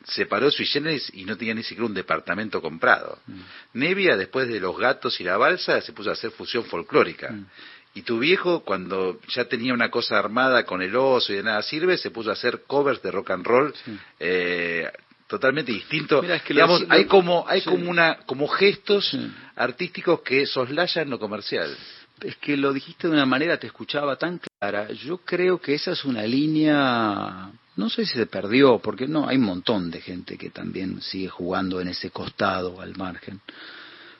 separó 0.06 0.50
su 0.50 0.64
generis 0.64 1.10
y 1.14 1.24
no 1.24 1.36
tenía 1.36 1.54
ni 1.54 1.62
siquiera 1.62 1.86
un 1.86 1.94
departamento 1.94 2.60
comprado. 2.60 3.18
Mm. 3.26 3.40
Nevia, 3.74 4.16
después 4.16 4.48
de 4.48 4.60
Los 4.60 4.78
Gatos 4.78 5.20
y 5.20 5.24
la 5.24 5.36
Balsa, 5.36 5.80
se 5.80 5.92
puso 5.92 6.10
a 6.10 6.14
hacer 6.14 6.30
fusión 6.30 6.64
folclórica. 6.64 7.30
Mm. 7.30 7.46
Y 7.94 8.02
tu 8.02 8.18
viejo, 8.18 8.64
cuando 8.64 9.20
ya 9.28 9.44
tenía 9.44 9.74
una 9.74 9.90
cosa 9.90 10.18
armada 10.18 10.64
con 10.64 10.80
el 10.80 10.96
oso 10.96 11.32
y 11.32 11.36
de 11.36 11.42
nada 11.42 11.62
sirve, 11.62 11.98
se 11.98 12.10
puso 12.10 12.30
a 12.30 12.32
hacer 12.32 12.62
covers 12.66 13.02
de 13.02 13.10
rock 13.10 13.30
and 13.30 13.46
roll 13.46 13.74
eh, 14.18 14.90
totalmente 15.26 15.72
distinto. 15.72 16.22
Digamos, 16.48 16.84
hay 16.88 17.04
como 17.04 17.44
hay 17.46 17.60
como 17.60 17.90
una 17.90 18.18
como 18.24 18.48
gestos 18.48 19.16
artísticos 19.56 20.22
que 20.22 20.46
soslayan 20.46 21.10
lo 21.10 21.18
comercial. 21.18 21.76
Es 22.22 22.36
que 22.36 22.56
lo 22.56 22.72
dijiste 22.72 23.08
de 23.08 23.14
una 23.14 23.26
manera, 23.26 23.58
te 23.58 23.66
escuchaba 23.66 24.16
tan 24.16 24.38
clara. 24.38 24.90
Yo 24.92 25.18
creo 25.18 25.60
que 25.60 25.74
esa 25.74 25.92
es 25.92 26.04
una 26.04 26.22
línea 26.22 27.50
no 27.76 27.88
sé 27.88 28.04
si 28.04 28.14
se 28.14 28.26
perdió, 28.26 28.78
porque 28.78 29.08
no, 29.08 29.28
hay 29.28 29.37
un 29.37 29.44
montón 29.44 29.90
de 29.90 30.00
gente 30.00 30.37
que 30.37 30.50
también 30.50 31.00
sigue 31.00 31.28
jugando 31.28 31.80
en 31.80 31.88
ese 31.88 32.11
costado 32.11 32.80
al 32.80 32.96
margen. 32.96 33.40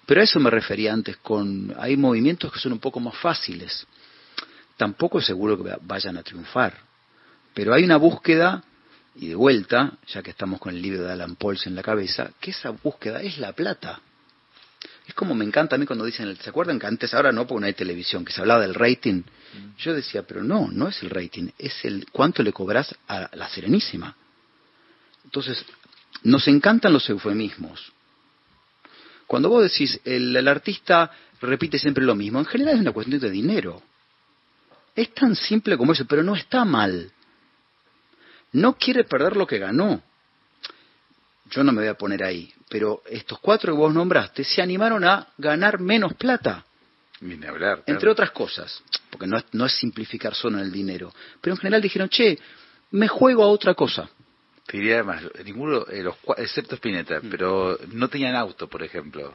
Pero 0.07 0.21
a 0.21 0.25
eso 0.25 0.41
me 0.41 0.51
refería 0.51 0.93
antes 0.93 1.19
con, 1.19 1.75
hay 1.79 1.97
movimientos 1.97 2.53
que 2.53 2.59
son 2.59 2.73
un 2.73 2.79
poco 2.79 2.99
más 2.99 3.17
fáciles. 3.19 3.87
Tampoco 4.77 5.19
es 5.19 5.27
seguro 5.27 5.63
que 5.63 5.77
vayan 5.83 6.17
a 6.17 6.23
triunfar. 6.23 6.77
Pero 7.55 7.75
hay 7.75 7.85
una 7.85 7.99
búsqueda, 7.99 8.65
y 9.15 9.29
de 9.29 9.35
vuelta, 9.35 9.93
ya 10.09 10.23
que 10.23 10.31
estamos 10.31 10.59
con 10.59 10.75
el 10.75 10.81
libro 10.81 11.03
de 11.03 11.13
Alan 11.13 11.37
Pauls 11.37 11.67
en 11.67 11.75
la 11.75 11.83
cabeza, 11.83 12.31
que 12.41 12.51
esa 12.53 12.71
búsqueda 12.71 13.21
es 13.21 13.39
la 13.39 13.53
plata. 13.53 14.01
Es 15.07 15.15
como 15.15 15.35
me 15.35 15.45
encanta 15.45 15.77
a 15.77 15.79
mí 15.79 15.85
cuando 15.85 16.05
dicen, 16.05 16.35
¿se 16.37 16.49
acuerdan 16.49 16.79
que 16.79 16.87
antes, 16.87 17.13
ahora 17.13 17.33
no, 17.33 17.47
porque 17.47 17.61
no 17.61 17.67
hay 17.67 17.75
televisión, 17.75 18.25
que 18.25 18.33
se 18.33 18.41
hablaba 18.41 18.63
del 18.63 18.75
rating? 18.75 19.23
Yo 19.79 19.95
decía, 19.95 20.23
pero 20.23 20.43
no, 20.43 20.69
no 20.69 20.89
es 20.89 21.03
el 21.03 21.11
rating, 21.11 21.49
es 21.59 21.85
el 21.85 22.07
cuánto 22.11 22.43
le 22.43 22.53
cobras 22.53 22.95
a 23.09 23.29
la 23.35 23.49
Serenísima. 23.49 24.17
Entonces, 25.25 25.65
nos 26.23 26.47
encantan 26.49 26.93
los 26.93 27.09
eufemismos. 27.09 27.93
Cuando 29.27 29.49
vos 29.49 29.63
decís, 29.63 30.01
el, 30.05 30.35
el 30.35 30.49
artista 30.49 31.11
repite 31.41 31.79
siempre 31.79 32.05
lo 32.05 32.15
mismo, 32.15 32.39
en 32.39 32.47
general 32.47 32.75
es 32.75 32.81
una 32.81 32.93
cuestión 32.93 33.21
de 33.21 33.31
dinero. 33.31 33.83
Es 34.95 35.15
tan 35.15 35.35
simple 35.35 35.77
como 35.77 35.93
eso, 35.93 36.05
pero 36.07 36.23
no 36.23 36.37
está 36.37 36.65
mal. 36.65 37.11
No 38.53 38.77
quiere 38.77 39.05
perder 39.05 39.37
lo 39.37 39.47
que 39.47 39.59
ganó. 39.59 40.03
Yo 41.51 41.65
no 41.65 41.73
me 41.73 41.81
voy 41.81 41.89
a 41.89 41.95
poner 41.95 42.25
ahí, 42.25 42.53
pero 42.69 43.03
estos 43.09 43.39
cuatro 43.39 43.73
que 43.73 43.79
vos 43.79 43.93
nombraste 43.93 44.45
se 44.45 44.63
animaron 44.63 45.05
a 45.05 45.29
ganar 45.39 45.81
menos 45.81 46.15
plata. 46.15 46.65
Hablar, 47.49 47.83
Entre 47.87 48.09
otras 48.09 48.31
cosas, 48.31 48.83
porque 49.11 49.27
no 49.27 49.39
es, 49.39 49.45
no 49.53 49.67
es 49.67 49.73
simplificar 49.73 50.35
solo 50.35 50.59
en 50.59 50.65
el 50.65 50.73
dinero. 50.73 51.13
Pero 51.41 51.55
en 51.55 51.59
general 51.59 51.81
dijeron, 51.81 52.09
che, 52.09 52.39
me 52.91 53.09
juego 53.09 53.45
a 53.45 53.49
otra 53.49 53.75
cosa. 53.75 54.09
Te 54.67 54.77
diría 54.77 54.97
además, 54.97 55.23
ninguno, 55.45 55.87
eh, 55.89 56.03
los, 56.03 56.17
excepto 56.37 56.77
Spinetta, 56.77 57.21
mm. 57.21 57.31
pero 57.31 57.79
no 57.93 58.09
tenían 58.09 58.35
auto, 58.37 58.69
por 58.69 58.83
ejemplo. 58.83 59.35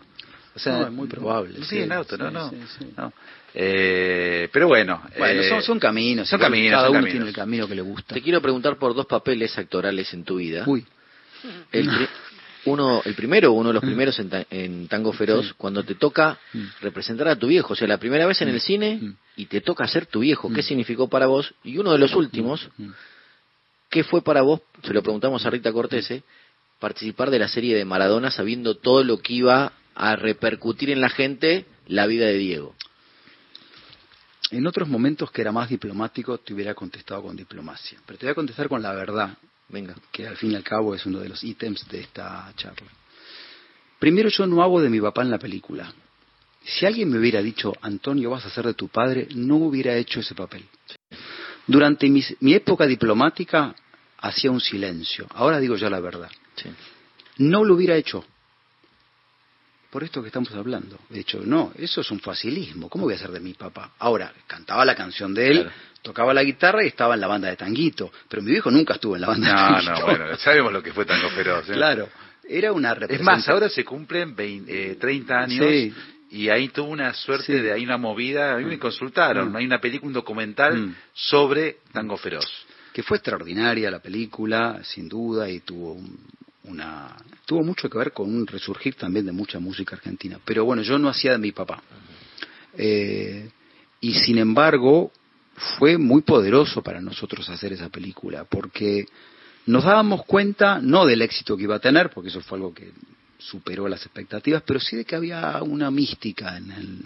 O 0.56 0.60
sea, 0.60 0.80
no, 0.80 0.88
es 0.88 0.92
muy 0.92 1.08
probable. 1.08 1.60
No 1.60 1.68
tienen 1.68 1.92
auto, 1.92 2.18
no, 2.18 2.32
no. 2.32 2.52
no. 2.98 3.14
Eh, 3.54 4.50
pero 4.52 4.68
bueno. 4.68 5.04
Bueno, 5.18 5.44
son, 5.44 5.62
son 5.62 5.80
caminos. 5.80 6.28
Son 6.28 6.40
caminos. 6.40 6.80
Cada 6.80 6.90
uno 6.90 7.06
tiene 7.06 7.28
el 7.28 7.36
camino 7.36 7.68
que 7.68 7.76
le 7.76 7.84
gusta. 7.84 8.16
Te 8.16 8.22
quiero 8.22 8.42
preguntar 8.42 8.78
por 8.78 8.96
dos 8.96 9.06
papeles 9.06 9.56
actorales 9.58 10.12
en 10.14 10.24
tu 10.24 10.38
vida. 10.38 10.64
Uy. 10.66 10.84
El, 11.72 11.90
uno, 12.68 13.02
el 13.06 13.16
primero, 13.16 13.54
uno 13.54 13.70
de 13.70 13.74
los 13.74 13.84
primeros 13.84 14.20
en, 14.20 14.88
Tango 14.88 15.14
Feroz, 15.14 15.54
cuando 15.58 15.84
te 15.84 15.96
toca 15.96 16.38
representar 16.82 17.28
a 17.30 17.36
tu 17.36 17.48
viejo, 17.48 17.74
o 17.74 17.76
sea, 17.76 17.88
la 17.88 17.98
primera 17.98 18.26
vez 18.26 18.42
en 18.42 18.50
el 18.50 18.62
cine 18.62 19.14
y 19.36 19.46
te 19.46 19.62
toca 19.62 19.88
ser 19.88 20.06
tu 20.06 20.20
viejo, 20.20 20.52
¿qué 20.52 20.62
significó 20.62 21.08
para 21.08 21.28
vos? 21.28 21.54
Y 21.64 21.78
uno 21.78 21.92
de 21.92 21.98
los 21.98 22.14
últimos, 22.14 22.70
¿qué 23.90 24.04
fue 24.04 24.22
para 24.22 24.42
vos? 24.42 24.62
Se 24.84 24.94
lo 24.94 25.02
preguntamos 25.02 25.46
a 25.46 25.50
Rita 25.50 25.72
Cortese, 25.72 26.24
participar 26.80 27.32
de 27.32 27.40
la 27.40 27.48
serie 27.48 27.76
de 27.76 27.86
Maradona 27.86 28.32
sabiendo 28.32 28.76
todo 28.76 29.04
lo 29.04 29.20
que 29.20 29.34
iba 29.34 29.74
a 29.96 30.16
repercutir 30.16 30.90
en 30.90 31.02
la 31.02 31.10
gente 31.10 31.66
la 31.88 32.06
vida 32.06 32.26
de 32.26 32.38
Diego. 32.38 32.76
En 34.52 34.66
otros 34.66 34.88
momentos 34.88 35.32
que 35.32 35.42
era 35.42 35.52
más 35.52 35.70
diplomático 35.70 36.38
te 36.38 36.54
hubiera 36.54 36.74
contestado 36.74 37.24
con 37.24 37.36
diplomacia, 37.36 38.00
pero 38.06 38.18
te 38.18 38.26
voy 38.26 38.32
a 38.32 38.36
contestar 38.36 38.70
con 38.70 38.82
la 38.82 38.94
verdad, 38.94 39.38
venga, 39.70 39.96
que 40.12 40.28
al 40.28 40.38
fin 40.38 40.52
y 40.52 40.56
al 40.56 40.64
cabo 40.64 40.96
es 40.96 41.06
uno 41.06 41.20
de 41.20 41.30
los 41.30 41.44
ítems 41.44 41.88
de 41.88 42.02
esta 42.02 42.52
charla. 42.56 42.92
Primero 44.00 44.30
yo 44.30 44.46
no 44.46 44.62
hago 44.62 44.82
de 44.82 44.90
mi 44.90 45.00
papá 45.00 45.24
en 45.24 45.32
la 45.32 45.40
película. 45.40 45.92
Si 46.64 46.86
alguien 46.86 47.10
me 47.10 47.18
hubiera 47.18 47.42
dicho, 47.42 47.74
Antonio, 47.82 48.30
vas 48.30 48.46
a 48.46 48.50
ser 48.50 48.66
de 48.66 48.74
tu 48.74 48.90
padre, 48.90 49.28
no 49.36 49.56
hubiera 49.56 49.96
hecho 49.96 50.20
ese 50.20 50.36
papel. 50.36 50.66
Durante 51.66 52.10
mi, 52.10 52.24
época 52.54 52.86
diplomática 52.86 53.76
hacía 54.20 54.52
un 54.52 54.62
silencio. 54.62 55.28
Ahora 55.34 55.60
digo 55.60 55.76
ya 55.76 55.90
la 55.90 56.00
verdad. 56.00 56.30
No 57.38 57.64
lo 57.64 57.76
hubiera 57.76 57.96
hecho 57.96 58.26
por 59.90 60.04
esto 60.04 60.22
que 60.22 60.28
estamos 60.28 60.52
hablando. 60.52 61.00
De 61.10 61.22
hecho, 61.22 61.42
no, 61.44 61.72
eso 61.78 62.02
es 62.02 62.12
un 62.12 62.20
facilismo. 62.20 62.90
¿Cómo 62.90 63.06
voy 63.06 63.14
a 63.14 63.18
ser 63.18 63.32
de 63.32 63.40
mi 63.40 63.54
papá? 63.54 63.94
Ahora, 64.00 64.34
cantaba 64.46 64.86
la 64.86 64.96
canción 64.96 65.34
de 65.34 65.48
él, 65.50 65.72
tocaba 66.02 66.34
la 66.34 66.44
guitarra 66.44 66.84
y 66.84 66.88
estaba 66.88 67.16
en 67.16 67.22
la 67.22 67.28
banda 67.28 67.50
de 67.50 67.56
Tanguito. 67.56 68.12
Pero 68.30 68.42
mi 68.42 68.52
viejo 68.52 68.72
nunca 68.72 68.96
estuvo 68.96 69.16
en 69.16 69.22
la 69.22 69.28
banda 69.28 69.48
de 69.48 69.56
Tanguito. 69.56 69.92
No, 69.92 70.00
no, 70.00 70.06
bueno, 70.06 70.38
sabemos 70.38 70.74
lo 70.74 70.84
que 70.84 70.94
fue 70.94 71.06
Tango 71.06 71.30
Feroz. 71.30 71.70
¿eh? 71.70 71.74
Claro, 71.74 72.10
era 72.48 72.72
una 72.72 72.94
Es 72.94 73.22
más, 73.22 73.48
ahora 73.50 73.70
se 73.70 73.84
cumplen 73.84 74.36
30 74.36 74.68
eh, 74.70 75.38
años. 75.38 75.96
Y 76.30 76.50
ahí 76.50 76.68
tuvo 76.70 76.90
una 76.90 77.14
suerte 77.14 77.62
de, 77.62 77.72
ahí 77.72 77.86
una 77.86 77.98
movida, 77.98 78.56
a 78.56 78.58
mí 78.58 78.66
me 78.66 78.76
mm. 78.76 78.80
consultaron, 78.80 79.52
mm. 79.52 79.56
hay 79.56 79.66
una 79.66 79.80
película, 79.80 80.08
un 80.08 80.14
documental 80.14 80.78
mm. 80.78 80.96
sobre 81.14 81.78
Tango 81.94 82.18
Feroz. 82.18 82.46
Que 82.92 83.02
fue 83.02 83.18
extraordinaria 83.18 83.90
la 83.90 84.00
película, 84.00 84.82
sin 84.84 85.08
duda, 85.08 85.50
y 85.50 85.62
tuvo 85.62 85.94
un, 85.94 86.20
tuvo 87.46 87.64
mucho 87.64 87.90
que 87.90 87.98
ver 87.98 88.12
con 88.12 88.34
un 88.34 88.46
resurgir 88.46 88.96
también 88.96 89.26
de 89.26 89.32
mucha 89.32 89.60
música 89.60 89.96
argentina. 89.96 90.40
Pero 90.44 90.66
bueno, 90.66 90.82
yo 90.82 90.98
no 91.00 91.10
hacía 91.10 91.32
de 91.32 91.38
mi 91.38 91.52
papá. 91.52 91.82
Eh, 92.78 93.50
y 94.02 94.14
sin 94.14 94.38
embargo, 94.38 95.12
fue 95.78 95.98
muy 95.98 96.22
poderoso 96.22 96.82
para 96.84 97.02
nosotros 97.02 97.50
hacer 97.50 97.74
esa 97.74 97.90
película, 97.90 98.46
porque 98.46 99.08
nos 99.66 99.84
dábamos 99.84 100.26
cuenta, 100.26 100.80
no 100.82 101.06
del 101.06 101.22
éxito 101.22 101.58
que 101.58 101.64
iba 101.64 101.76
a 101.76 101.80
tener, 101.80 102.10
porque 102.12 102.30
eso 102.30 102.42
fue 102.42 102.58
algo 102.58 102.74
que 102.74 102.92
superó 103.40 103.88
las 103.88 104.04
expectativas, 104.04 104.64
pero 104.66 104.80
sí 104.80 104.96
de 104.96 105.06
que 105.06 105.16
había 105.16 105.62
una 105.64 105.92
mística 105.92 106.58
en, 106.58 107.04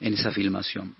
en 0.00 0.14
esa 0.14 0.32
filmación. 0.32 0.94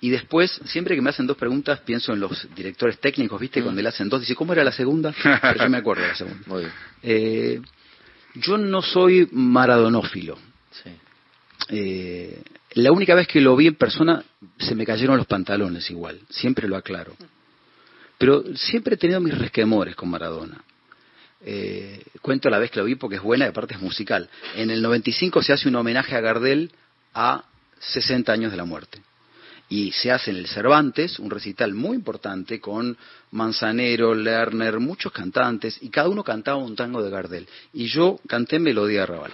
Y 0.00 0.10
después, 0.10 0.60
siempre 0.66 0.94
que 0.94 1.02
me 1.02 1.10
hacen 1.10 1.26
dos 1.26 1.36
preguntas, 1.36 1.80
pienso 1.80 2.12
en 2.12 2.20
los 2.20 2.46
directores 2.54 3.00
técnicos, 3.00 3.40
¿viste? 3.40 3.60
Mm. 3.60 3.64
Cuando 3.64 3.82
le 3.82 3.88
hacen 3.88 4.08
dos, 4.08 4.20
dice, 4.20 4.34
¿cómo 4.34 4.52
era 4.52 4.62
la 4.62 4.72
segunda? 4.72 5.12
Pero 5.22 5.64
yo 5.64 5.70
me 5.70 5.78
acuerdo 5.78 6.02
de 6.02 6.08
la 6.08 6.14
segunda. 6.14 6.72
Eh, 7.02 7.60
yo 8.34 8.58
no 8.58 8.82
soy 8.82 9.28
maradonófilo. 9.32 10.38
Eh, 11.70 12.42
la 12.74 12.92
única 12.92 13.14
vez 13.14 13.26
que 13.26 13.40
lo 13.40 13.56
vi 13.56 13.68
en 13.68 13.74
persona, 13.74 14.22
se 14.58 14.74
me 14.74 14.84
cayeron 14.84 15.16
los 15.16 15.26
pantalones 15.26 15.90
igual, 15.90 16.20
siempre 16.28 16.68
lo 16.68 16.76
aclaro. 16.76 17.16
Pero 18.18 18.44
siempre 18.56 18.94
he 18.94 18.98
tenido 18.98 19.20
mis 19.20 19.36
resquemores 19.36 19.94
con 19.94 20.10
Maradona. 20.10 20.62
Eh, 21.40 22.02
cuento 22.20 22.50
la 22.50 22.58
vez 22.58 22.70
que 22.70 22.80
lo 22.80 22.84
vi 22.84 22.96
porque 22.96 23.16
es 23.16 23.22
buena 23.22 23.46
y 23.46 23.48
aparte 23.48 23.74
es 23.74 23.80
musical. 23.80 24.28
En 24.56 24.70
el 24.70 24.82
95 24.82 25.42
se 25.42 25.52
hace 25.52 25.68
un 25.68 25.76
homenaje 25.76 26.16
a 26.16 26.20
Gardel 26.20 26.72
a 27.14 27.44
60 27.78 28.32
años 28.32 28.50
de 28.50 28.56
la 28.56 28.64
muerte 28.64 29.00
y 29.68 29.92
se 29.92 30.10
hace 30.10 30.30
en 30.30 30.38
el 30.38 30.46
Cervantes 30.46 31.18
un 31.18 31.30
recital 31.30 31.74
muy 31.74 31.96
importante 31.96 32.60
con 32.60 32.96
Manzanero, 33.32 34.14
Lerner, 34.14 34.80
muchos 34.80 35.12
cantantes 35.12 35.78
y 35.80 35.90
cada 35.90 36.08
uno 36.08 36.24
cantaba 36.24 36.56
un 36.58 36.74
tango 36.74 37.02
de 37.02 37.10
Gardel 37.10 37.48
y 37.72 37.86
yo 37.86 38.18
canté 38.26 38.58
Melodía 38.58 39.06
Raval. 39.06 39.32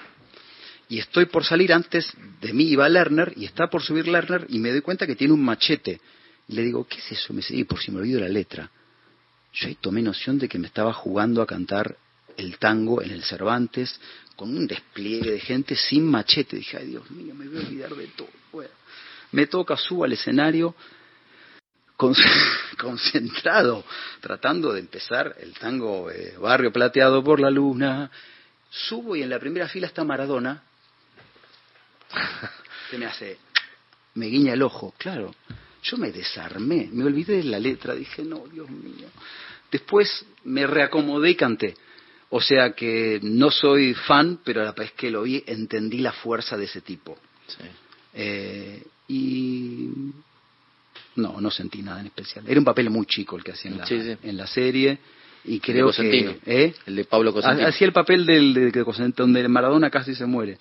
Y 0.89 0.99
estoy 0.99 1.27
por 1.27 1.45
salir 1.45 1.73
antes 1.73 2.13
de 2.41 2.53
mí 2.53 2.65
iba 2.65 2.89
Lerner 2.89 3.33
y 3.37 3.45
está 3.45 3.69
por 3.69 3.83
subir 3.83 4.07
Lerner 4.07 4.47
y 4.49 4.59
me 4.59 4.71
doy 4.71 4.81
cuenta 4.81 5.07
que 5.07 5.17
tiene 5.17 5.33
un 5.33 5.43
machete. 5.45 6.01
Y 6.49 6.55
le 6.55 6.63
digo, 6.63 6.87
¿qué 6.87 6.99
es 6.99 7.13
eso? 7.13 7.33
Me 7.33 7.39
dice, 7.39 7.65
por 7.65 7.81
si 7.81 7.91
me 7.91 8.01
olvido 8.01 8.21
la 8.21 8.29
letra. 8.29 8.71
Yo 9.53 9.69
ahí 9.69 9.77
tomé 9.81 10.03
noción 10.03 10.39
de 10.39 10.49
que 10.49 10.59
me 10.59 10.67
estaba 10.67 10.93
jugando 10.93 11.41
a 11.41 11.47
cantar 11.47 11.97
el 12.37 12.59
tango 12.59 13.01
en 13.01 13.11
el 13.11 13.23
Cervantes 13.23 14.01
con 14.37 14.55
un 14.55 14.67
despliegue 14.67 15.31
de 15.31 15.41
gente 15.41 15.77
sin 15.77 16.05
machete. 16.07 16.57
Dije, 16.57 16.77
ay 16.77 16.89
Dios 16.89 17.11
mío, 17.11 17.35
me 17.35 17.47
voy 17.47 17.59
a 17.59 17.67
olvidar 17.67 17.95
de 17.95 18.07
todo 18.09 18.29
me 19.35 19.49
toca, 19.49 19.77
subo 19.77 20.05
al 20.05 20.13
escenario 20.13 20.75
concentrado, 22.79 23.85
tratando 24.21 24.73
de 24.73 24.81
empezar 24.81 25.37
el 25.41 25.55
tango 25.55 26.11
eh, 26.11 26.37
Barrio 26.41 26.73
Plateado 26.73 27.23
por 27.23 27.41
la 27.41 27.51
Luna. 27.51 28.11
Subo 28.71 29.17
y 29.17 29.23
en 29.23 29.31
la 29.31 29.39
primera 29.39 29.69
fila 29.69 29.87
está 29.87 30.05
Maradona, 30.05 30.63
que 32.91 32.99
me 32.99 33.07
hace, 33.07 33.39
me 34.15 34.27
guiña 34.27 34.55
el 34.55 34.63
ojo, 34.63 34.95
claro. 34.99 35.35
Yo 35.83 35.97
me 35.99 36.11
desarmé, 36.13 36.89
me 36.91 37.05
olvidé 37.05 37.37
de 37.39 37.45
la 37.45 37.59
letra, 37.59 37.95
dije, 37.95 38.23
no, 38.25 38.45
Dios 38.51 38.69
mío. 38.71 39.09
Después 39.71 40.25
me 40.45 40.67
reacomodé 40.67 41.31
y 41.31 41.35
canté. 41.35 41.75
O 42.31 42.41
sea 42.41 42.73
que 42.73 43.21
no 43.23 43.51
soy 43.51 43.95
fan, 43.95 44.41
pero 44.45 44.63
a 44.63 44.65
la 44.65 44.73
vez 44.73 44.93
que 44.93 45.11
lo 45.11 45.23
vi 45.23 45.43
entendí 45.47 45.99
la 45.99 46.13
fuerza 46.13 46.57
de 46.57 46.65
ese 46.65 46.81
tipo. 46.81 47.19
Sí. 47.47 47.65
Eh, 48.15 48.83
y 49.09 49.91
no, 51.17 51.41
no 51.41 51.51
sentí 51.51 51.83
nada 51.83 52.01
en 52.01 52.07
especial. 52.07 52.45
Era 52.49 52.59
un 52.59 52.65
papel 52.65 52.91
muy 52.91 53.07
chico 53.07 53.37
el 53.37 53.45
que 53.45 53.53
hacía 53.53 53.71
en 53.71 53.79
la, 53.79 54.19
En 54.23 54.37
la 54.37 54.47
serie 54.47 54.99
y 55.45 55.61
creo 55.61 55.93
que 55.93 56.39
¿eh? 56.47 56.75
el 56.87 56.97
de 56.97 57.05
Pablo 57.05 57.33
Cosentino 57.33 57.69
hacía 57.69 57.87
el 57.87 57.93
papel 57.93 58.25
del 58.25 58.55
de, 58.55 59.13
donde 59.15 59.47
Maradona 59.49 59.91
casi 59.91 60.15
se 60.15 60.25
muere 60.25 60.57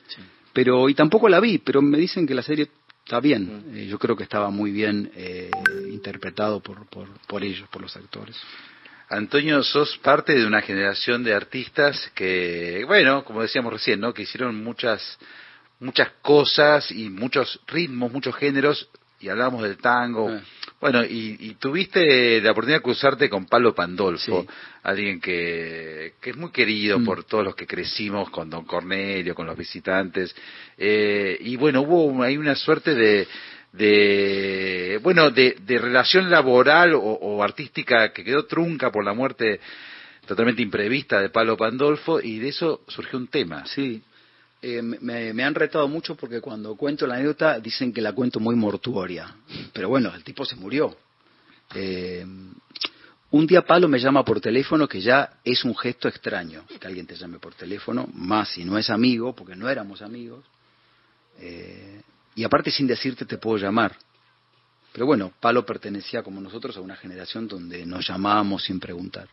pero 0.54 0.88
y 0.88 0.94
tampoco 0.94 1.28
la 1.28 1.39
vi 1.39 1.58
pero 1.58 1.82
me 1.82 1.98
dicen 1.98 2.26
que 2.26 2.34
la 2.34 2.44
serie 2.44 2.70
está 3.04 3.20
bien. 3.20 3.66
Eh, 3.74 3.88
yo 3.88 4.00
creo 4.00 4.16
que 4.16 4.24
estaba 4.24 4.50
muy 4.50 4.72
bien 4.72 5.12
eh, 5.16 5.52
interpretado 5.92 6.62
por, 6.62 6.86
por 6.88 7.08
por 7.28 7.44
ellos 7.44 7.68
por 7.70 7.82
los 7.82 7.96
actores. 7.98 8.39
Antonio, 9.10 9.62
sos 9.63 9.98
parte 10.00 10.34
de 10.34 10.46
una 10.46 10.62
generación 10.62 11.24
de 11.24 11.34
artistas 11.36 12.12
que, 12.16 12.84
bueno, 12.88 13.24
como 13.24 13.42
decíamos 13.42 13.72
recién, 13.72 14.00
¿no? 14.00 14.13
Que 14.13 14.24
hicieron 14.24 14.63
muchas 14.63 15.20
muchas 15.80 16.10
cosas 16.22 16.89
y 16.92 17.10
muchos 17.10 17.60
ritmos, 17.68 18.12
muchos 18.12 18.36
géneros, 18.36 18.89
y 19.23 19.29
hablábamos 19.29 19.63
del 19.63 19.77
tango. 19.77 20.29
Ah. 20.29 20.41
Bueno, 20.81 21.01
y, 21.05 21.55
tuviste 21.59 22.41
la 22.41 22.51
oportunidad 22.51 22.79
de 22.79 22.83
cruzarte 22.83 23.29
con 23.29 23.45
Pablo 23.45 23.73
Pandolfo, 23.73 24.45
alguien 24.83 25.21
que, 25.21 26.15
que, 26.19 26.31
es 26.31 26.36
muy 26.36 26.51
querido 26.51 26.99
mm. 26.99 27.05
por 27.05 27.23
todos 27.23 27.45
los 27.45 27.55
que 27.55 27.65
crecimos 27.65 28.29
con 28.29 28.49
Don 28.49 28.65
Cornelio, 28.65 29.33
con 29.33 29.47
los 29.47 29.57
visitantes. 29.57 30.36
Eh, 30.77 31.38
y 31.39 31.55
bueno, 31.55 31.83
hubo 31.83 32.21
ahí 32.21 32.36
una 32.36 32.55
suerte 32.55 32.95
de, 32.95 33.25
de 33.71 34.99
bueno, 35.01 35.31
de, 35.31 35.55
de 35.62 35.77
relación 35.77 36.29
laboral 36.29 36.95
o, 36.95 36.99
o, 36.99 37.41
artística 37.41 38.12
que 38.12 38.25
quedó 38.25 38.45
trunca 38.45 38.91
por 38.91 39.05
la 39.05 39.13
muerte 39.13 39.62
totalmente 40.27 40.62
imprevista 40.62 41.21
de 41.21 41.29
Pablo 41.29 41.55
Pandolfo 41.55 42.19
y 42.19 42.39
de 42.39 42.49
eso 42.49 42.81
surgió 42.89 43.17
un 43.17 43.27
tema. 43.27 43.65
Sí, 43.67 44.03
eh, 44.65 44.82
me, 44.82 45.43
han 45.43 45.56
retado 45.56 45.89
mucho 45.89 46.15
porque 46.15 46.39
cuando 46.39 46.78
cuento 46.78 47.06
la 47.06 47.15
anécdota 47.15 47.60
dicen 47.60 47.91
que 47.91 47.99
la 47.99 48.13
cuento 48.13 48.39
muy 48.39 48.56
mortuoria. 48.56 49.36
Pero 49.73 49.89
bueno, 49.89 50.15
el 50.15 50.23
tipo 50.23 50.45
se 50.45 50.56
murió. 50.56 50.95
Eh, 51.76 52.26
un 53.32 53.45
día 53.45 53.63
Palo 53.63 53.89
me 53.89 53.99
llama 53.99 54.23
por 54.23 54.39
teléfono, 54.39 54.88
que 54.88 55.02
ya 55.02 55.34
es 55.43 55.65
un 55.65 55.76
gesto 55.76 56.08
extraño, 56.08 56.63
que 56.80 56.88
alguien 56.88 57.06
te 57.06 57.15
llame 57.15 57.39
por 57.39 57.54
teléfono, 57.56 58.08
más 58.13 58.54
si 58.54 58.63
no 58.63 58.78
es 58.78 58.89
amigo, 58.89 59.36
porque 59.36 59.54
no 59.54 59.67
éramos 59.67 60.02
amigos. 60.02 60.45
Eh, 61.39 62.02
y 62.36 62.45
aparte 62.45 62.71
sin 62.71 62.88
decirte 62.88 63.26
te 63.26 63.38
puedo 63.38 63.58
llamar. 63.58 63.97
Pero 64.93 65.06
bueno, 65.06 65.34
Palo 65.41 65.65
pertenecía 65.65 66.23
como 66.23 66.39
nosotros 66.39 66.78
a 66.78 66.80
una 66.80 66.95
generación 66.95 67.49
donde 67.49 67.86
nos 67.86 68.07
llamábamos 68.07 68.64
sin 68.64 68.80
preguntar 68.80 69.28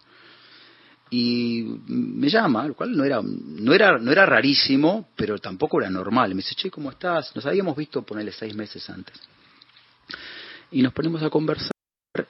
y 1.10 1.64
me 1.88 2.28
llama, 2.28 2.68
lo 2.68 2.74
cual 2.74 2.96
no 2.96 3.02
era, 3.02 3.20
no 3.22 3.72
era, 3.72 3.98
no 3.98 4.12
era 4.12 4.24
rarísimo, 4.24 5.08
pero 5.16 5.38
tampoco 5.38 5.80
era 5.80 5.90
normal. 5.90 6.30
Me 6.30 6.36
dice, 6.36 6.54
che, 6.54 6.70
¿cómo 6.70 6.90
estás? 6.90 7.34
Nos 7.34 7.44
habíamos 7.46 7.76
visto 7.76 8.02
ponerle 8.02 8.30
seis 8.30 8.54
meses 8.54 8.88
antes. 8.88 9.20
Y 10.70 10.82
nos 10.82 10.92
ponemos 10.92 11.20
a 11.22 11.30
conversar 11.30 11.72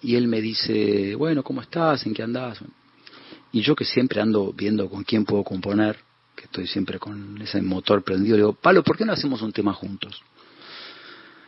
y 0.01 0.15
él 0.15 0.29
me 0.29 0.41
dice, 0.41 1.15
bueno, 1.15 1.43
¿cómo 1.43 1.61
estás? 1.61 2.07
¿En 2.07 2.15
qué 2.15 2.23
andás? 2.23 2.59
Y 3.53 3.61
yo 3.61 3.75
que 3.75 3.85
siempre 3.85 4.21
ando 4.21 4.53
viendo 4.53 4.89
con 4.89 5.05
quién 5.05 5.27
puedo 5.27 5.45
componer, 5.45 5.99
que 6.35 6.45
estoy 6.45 6.67
siempre 6.67 6.99
con 6.99 7.41
ese 7.43 7.61
motor 7.61 8.03
prendido, 8.03 8.37
le 8.37 8.43
digo, 8.43 8.55
Palo, 8.55 8.83
¿por 8.83 8.97
qué 8.97 9.05
no 9.05 9.13
hacemos 9.13 9.43
un 9.43 9.53
tema 9.53 9.75
juntos? 9.75 10.23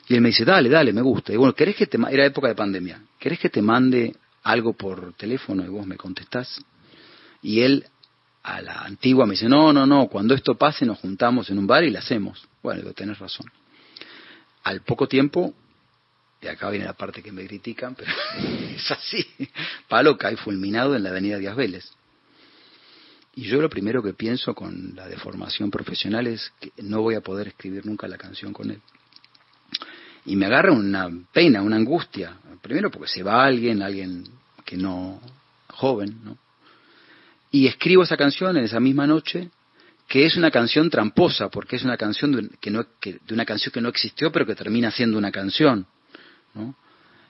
Y 0.09 0.15
él 0.15 0.21
me 0.21 0.29
dice, 0.29 0.45
dale, 0.45 0.69
dale, 0.69 0.93
me 0.93 1.01
gusta. 1.01 1.33
Y 1.33 1.37
bueno, 1.37 1.55
¿querés 1.55 1.77
que 1.77 1.87
te 1.87 1.99
era 2.11 2.27
época 2.27 2.49
de 2.49 2.55
pandemia, 2.55 3.03
¿querés 3.19 3.39
que 3.39 3.49
te 3.49 3.63
mande 3.63 4.15
algo 4.43 4.75
por 4.75 5.15
teléfono 5.15 5.65
y 5.65 5.69
vos 5.69 5.87
me 5.87 5.97
contestás? 5.97 6.63
Y 7.43 7.61
él 7.61 7.85
a 8.43 8.61
la 8.61 8.83
antigua 8.83 9.27
me 9.27 9.33
dice, 9.33 9.49
no, 9.49 9.73
no, 9.73 9.87
no, 9.87 10.09
cuando 10.09 10.35
esto 10.35 10.57
pase 10.57 10.87
nos 10.87 10.99
juntamos 10.99 11.51
en 11.51 11.59
un 11.59 11.67
bar 11.67 11.85
y 11.85 11.91
la 11.91 11.99
hacemos. 11.99 12.47
Bueno, 12.63 12.81
digo, 12.81 12.93
tenés 12.95 13.19
razón. 13.19 13.47
Al 14.65 14.83
poco 14.83 15.09
tiempo, 15.09 15.55
y 16.41 16.47
acá 16.47 16.71
viene 16.71 16.87
la 16.87 16.95
parte 16.95 17.23
que 17.23 17.33
me 17.33 17.47
critican, 17.47 17.95
pero 17.95 18.13
es 18.77 18.91
así, 18.91 19.27
Palo 19.89 20.17
cae 20.17 20.37
fulminado 20.37 20.97
en 20.97 21.03
la 21.03 21.11
avenida 21.11 21.39
Díaz 21.39 21.57
Vélez. 21.57 21.93
Y 23.35 23.45
yo 23.45 23.63
lo 23.63 23.71
primero 23.71 24.03
que 24.03 24.13
pienso 24.13 24.55
con 24.55 24.95
la 24.95 25.09
deformación 25.09 25.71
profesional 25.71 26.27
es 26.27 26.53
que 26.61 26.73
no 26.83 27.01
voy 27.01 27.15
a 27.15 27.23
poder 27.23 27.49
escribir 27.49 27.87
nunca 27.87 28.07
la 28.07 28.19
canción 28.19 28.53
con 28.53 28.71
él. 28.71 28.81
Y 30.27 30.37
me 30.37 30.47
agarra 30.47 30.73
una 30.73 31.09
pena, 31.33 31.63
una 31.63 31.77
angustia. 31.77 32.37
Primero 32.61 32.91
porque 32.91 33.09
se 33.09 33.23
va 33.23 33.45
alguien, 33.45 33.83
alguien 33.83 34.29
que 34.65 34.77
no, 34.77 35.21
joven, 35.69 36.21
¿no? 36.23 36.37
Y 37.53 37.67
escribo 37.69 38.03
esa 38.03 38.17
canción 38.17 38.57
en 38.57 38.65
esa 38.65 38.81
misma 38.81 39.07
noche, 39.07 39.51
que 40.09 40.27
es 40.27 40.37
una 40.37 40.51
canción 40.51 40.91
tramposa, 40.91 41.49
porque 41.49 41.77
es 41.77 41.85
una 41.85 41.97
canción 41.97 42.33
de, 42.33 42.49
que 42.61 42.71
no, 42.71 42.85
que, 42.99 43.21
de 43.25 43.35
una 43.35 43.45
canción 43.45 43.73
que 43.73 43.81
no 43.81 43.91
existió, 43.91 44.33
pero 44.33 44.47
que 44.47 44.55
termina 44.55 44.91
siendo 44.91 45.19
una 45.19 45.31
canción, 45.31 45.87
¿no? 46.55 46.75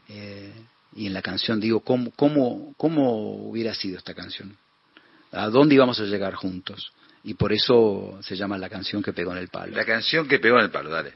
Eh, 0.08 0.52
y 0.94 1.06
en 1.06 1.14
la 1.14 1.22
canción 1.22 1.60
digo, 1.60 1.80
¿cómo, 1.80 2.12
cómo, 2.12 2.72
¿cómo 2.76 3.48
hubiera 3.48 3.74
sido 3.74 3.98
esta 3.98 4.14
canción? 4.14 4.56
¿A 5.32 5.48
dónde 5.48 5.74
íbamos 5.74 5.98
a 5.98 6.04
llegar 6.04 6.34
juntos? 6.34 6.92
Y 7.24 7.34
por 7.34 7.52
eso 7.52 8.18
se 8.22 8.36
llama 8.36 8.58
la 8.58 8.68
canción 8.68 9.02
que 9.02 9.12
pegó 9.12 9.32
en 9.32 9.38
el 9.38 9.48
palo. 9.48 9.74
La 9.74 9.84
canción 9.84 10.28
que 10.28 10.38
pegó 10.38 10.58
en 10.58 10.64
el 10.64 10.70
palo, 10.70 10.90
dale. 10.90 11.14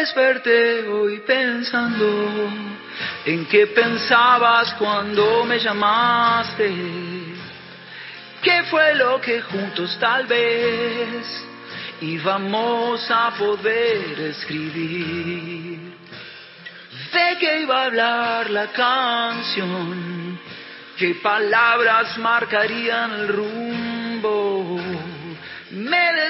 Desperté 0.00 0.88
hoy 0.88 1.20
pensando 1.26 2.48
en 3.26 3.44
qué 3.46 3.66
pensabas 3.66 4.72
cuando 4.78 5.44
me 5.44 5.58
llamaste. 5.58 6.72
¿Qué 8.42 8.62
fue 8.70 8.94
lo 8.94 9.20
que 9.20 9.42
juntos 9.42 9.98
tal 10.00 10.26
vez 10.26 11.44
íbamos 12.00 13.10
a 13.10 13.30
poder 13.38 14.20
escribir? 14.20 15.78
¿De 17.12 17.36
qué 17.38 17.60
iba 17.60 17.82
a 17.82 17.84
hablar 17.84 18.50
la 18.50 18.68
canción? 18.68 20.40
¿Qué 20.96 21.14
palabras 21.16 22.16
marcarían 22.16 23.12
el 23.12 23.28
rumbo? 23.28 23.89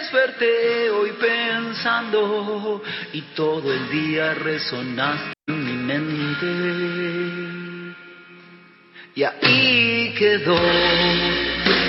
Desperté 0.01 0.89
hoy 0.89 1.13
pensando 1.21 2.83
y 3.13 3.21
todo 3.37 3.71
el 3.71 3.91
día 3.91 4.33
resonaste 4.33 5.35
en 5.47 5.63
mi 5.63 5.73
mente. 5.73 6.47
Y 9.15 9.23
ahí 9.23 10.15
quedó 10.19 10.59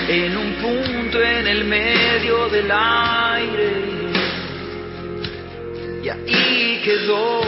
en 0.10 0.36
un 0.36 0.54
punto 0.56 1.22
en 1.22 1.48
el 1.48 1.64
medio 1.64 2.50
del 2.50 2.70
aire. 2.70 3.72
Y 6.04 6.10
ahí 6.10 6.82
quedó 6.84 7.42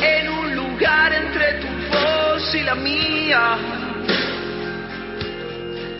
en 0.00 0.28
un 0.30 0.56
lugar 0.56 1.12
entre 1.12 1.60
tu 1.60 1.68
voz 1.92 2.54
y 2.54 2.62
la 2.62 2.74
mía. 2.74 3.58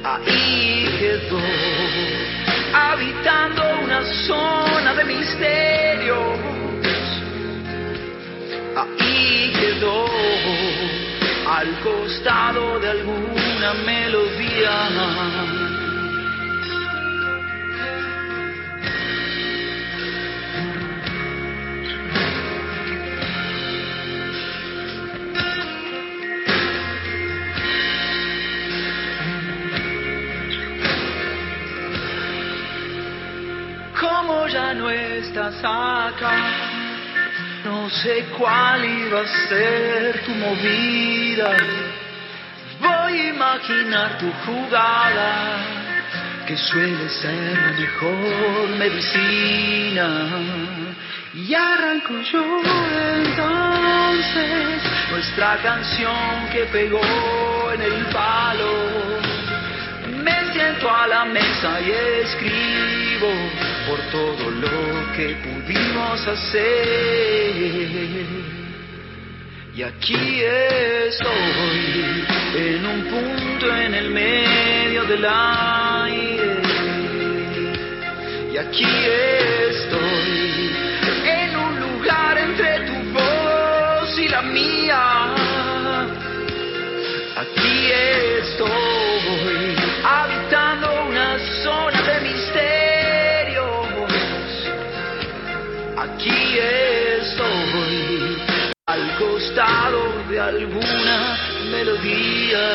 Ahí 0.03 0.89
quedó 0.99 1.39
habitando 2.77 3.63
una 3.85 4.03
zona 4.27 4.95
de 4.95 5.05
misterios. 5.05 6.39
Ahí 8.77 9.53
quedó 9.59 10.07
al 11.49 11.81
costado 11.81 12.79
de 12.81 12.91
alguna 12.91 13.75
melodía. 13.87 15.76
Ya 34.57 34.73
no 34.73 34.89
estás 34.89 35.55
acá, 35.63 36.35
no 37.63 37.91
sé 37.91 38.25
cuál 38.39 38.83
iba 39.03 39.21
a 39.21 39.27
ser 39.49 40.25
tu 40.25 40.33
movida. 40.45 41.51
Voy 42.81 43.21
a 43.21 43.29
imaginar 43.35 44.17
tu 44.21 44.29
jugada, 44.45 45.31
que 46.47 46.57
suele 46.57 47.07
ser 47.21 47.53
la 47.65 47.73
mejor 47.83 48.69
medicina. 48.79 50.09
Y 51.35 51.53
arranco 51.53 52.15
yo 52.33 52.45
entonces 53.25 54.81
nuestra 55.11 55.59
canción 55.69 56.49
que 56.53 56.63
pegó 56.77 57.07
en 57.75 57.83
el 57.83 58.07
palo. 58.07 58.73
Me 60.25 60.37
siento 60.55 60.87
a 60.91 61.07
la 61.07 61.27
mesa 61.27 61.71
y 61.87 61.91
escribo 62.23 63.66
por 63.87 64.01
todo 64.11 64.51
lo 64.51 65.13
que 65.17 65.37
pudimos 65.37 66.27
hacer. 66.27 66.67
Y 69.75 69.83
aquí 69.83 70.43
estoy, 71.07 72.25
en 72.57 72.87
un 72.87 73.05
punto 73.05 73.77
en 73.77 73.95
el 73.95 74.11
medio 74.11 75.05
del 75.05 75.25
aire. 75.25 76.63
Y 78.53 78.57
aquí 78.57 78.85
estoy, 79.71 80.76
costado 99.57 100.29
de 100.29 100.39
alguna 100.39 101.39
melodía. 101.71 102.67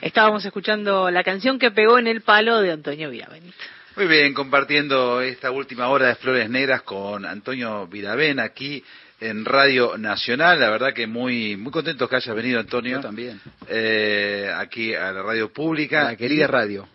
Estábamos 0.00 0.44
escuchando 0.44 1.10
la 1.12 1.22
canción 1.22 1.60
que 1.60 1.70
pegó 1.70 1.98
en 1.98 2.08
el 2.08 2.22
palo 2.22 2.60
de 2.60 2.72
Antonio 2.72 3.08
Viravent. 3.08 3.54
Muy 3.94 4.06
bien, 4.06 4.34
compartiendo 4.34 5.20
esta 5.20 5.52
última 5.52 5.88
hora 5.88 6.08
de 6.08 6.16
Flores 6.16 6.50
Negras 6.50 6.82
con 6.82 7.24
Antonio 7.24 7.86
Viravén 7.86 8.40
aquí 8.40 8.82
en 9.20 9.44
Radio 9.44 9.96
Nacional. 9.98 10.60
La 10.60 10.70
verdad 10.70 10.92
que 10.94 11.06
muy 11.06 11.56
muy 11.56 11.72
contentos 11.72 12.08
que 12.08 12.16
hayas 12.16 12.34
venido, 12.36 12.60
Antonio. 12.60 12.96
Yo 12.96 13.00
también. 13.02 13.40
Eh, 13.68 14.50
aquí 14.56 14.94
a 14.94 15.12
la 15.12 15.22
radio 15.22 15.52
pública. 15.52 16.04
La 16.04 16.16
querida 16.16 16.46
radio. 16.46 16.88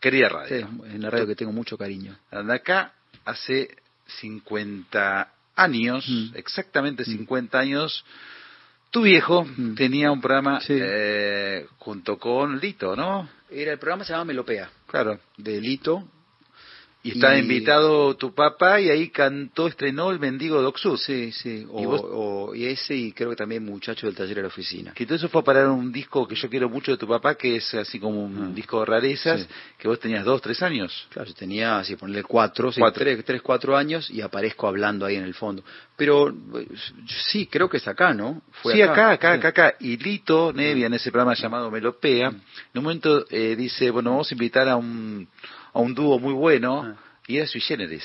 Querida 0.00 0.28
radio. 0.28 0.68
Sí, 0.68 0.86
en 0.94 1.02
la 1.02 1.10
radio 1.10 1.26
que 1.26 1.34
tengo 1.34 1.52
mucho 1.52 1.76
cariño. 1.78 2.16
Anda 2.30 2.54
acá 2.54 2.92
hace 3.24 3.74
50 4.06 5.28
años, 5.56 6.06
Mm. 6.08 6.36
exactamente 6.36 7.04
50 7.04 7.58
años, 7.58 8.04
tu 8.90 9.02
viejo 9.02 9.44
Mm. 9.44 9.74
tenía 9.74 10.10
un 10.10 10.20
programa 10.20 10.60
Sí. 10.60 10.76
eh, 10.78 11.66
junto 11.78 12.18
con 12.18 12.58
Lito, 12.58 12.94
¿no? 12.96 13.28
Era 13.50 13.72
el 13.72 13.78
programa 13.78 14.04
se 14.04 14.12
llama 14.12 14.24
Melopea, 14.26 14.68
Claro. 14.86 15.18
de 15.36 15.60
Lito. 15.60 16.08
Y 17.06 17.10
está 17.10 17.36
Y- 17.36 17.40
invitado 17.40 18.16
tu 18.16 18.32
papá 18.34 18.80
y 18.80 18.88
ahí 18.88 19.10
cantó, 19.10 19.66
estrenó 19.66 20.10
El 20.10 20.18
Mendigo 20.18 20.62
Doxus. 20.62 21.02
Sí, 21.04 21.32
sí. 21.32 21.66
O, 21.70 21.82
¿Y 21.82 21.84
vos? 21.84 22.00
o- 22.02 22.54
y 22.54 22.64
ese 22.64 22.96
y 22.96 23.12
creo 23.12 23.28
que 23.28 23.36
también 23.36 23.62
muchacho 23.62 24.06
del 24.06 24.16
taller 24.16 24.36
de 24.36 24.40
la 24.42 24.48
oficina. 24.48 24.92
Que 24.94 25.04
todo 25.04 25.16
eso 25.16 25.28
fue 25.28 25.42
a 25.42 25.44
parar 25.44 25.68
un 25.68 25.92
disco 25.92 26.26
que 26.26 26.34
yo 26.34 26.48
quiero 26.48 26.70
mucho 26.70 26.92
de 26.92 26.96
tu 26.96 27.06
papá, 27.06 27.34
que 27.34 27.56
es 27.56 27.74
así 27.74 28.00
como 28.00 28.24
un 28.24 28.44
Ah. 28.44 28.50
disco 28.54 28.80
de 28.80 28.86
rarezas, 28.86 29.42
Sí. 29.42 29.46
que 29.76 29.86
vos 29.86 30.00
tenías 30.00 30.24
dos, 30.24 30.40
tres 30.40 30.62
años. 30.62 31.06
Claro, 31.10 31.28
yo 31.28 31.34
tenía, 31.34 31.78
así 31.78 31.94
ponerle 31.94 32.22
cuatro, 32.22 32.72
sí, 32.72 32.80
Cuatro. 32.80 33.04
Tres, 33.04 33.22
tres, 33.22 33.42
cuatro 33.42 33.76
años 33.76 34.08
y 34.10 34.22
aparezco 34.22 34.66
hablando 34.66 35.04
ahí 35.04 35.16
en 35.16 35.24
el 35.24 35.34
fondo. 35.34 35.62
Pero 35.96 36.34
sí, 37.30 37.46
creo 37.48 37.68
que 37.68 37.76
es 37.76 37.86
acá, 37.86 38.14
¿no? 38.14 38.40
Fue 38.62 38.72
sí, 38.72 38.80
acá, 38.82 39.10
acá, 39.12 39.32
sí. 39.34 39.38
acá, 39.40 39.48
acá. 39.48 39.74
Y 39.80 39.98
Lito 39.98 40.54
Nevia, 40.54 40.86
en 40.86 40.94
ese 40.94 41.10
programa 41.12 41.34
llamado 41.34 41.70
Melopea, 41.70 42.30
Mm. 42.30 42.34
en 42.34 42.78
un 42.78 42.82
momento 42.82 43.26
eh, 43.30 43.54
dice, 43.56 43.90
bueno, 43.90 44.10
vamos 44.12 44.30
a 44.30 44.34
invitar 44.34 44.68
a 44.70 44.76
un, 44.76 45.28
a 45.74 45.80
un 45.80 45.94
dúo 45.94 46.18
muy 46.18 46.32
bueno, 46.32 46.82
Ah. 46.82 46.94
y 47.26 47.36
era 47.36 47.46
sui 47.46 47.60
generis. 47.60 48.04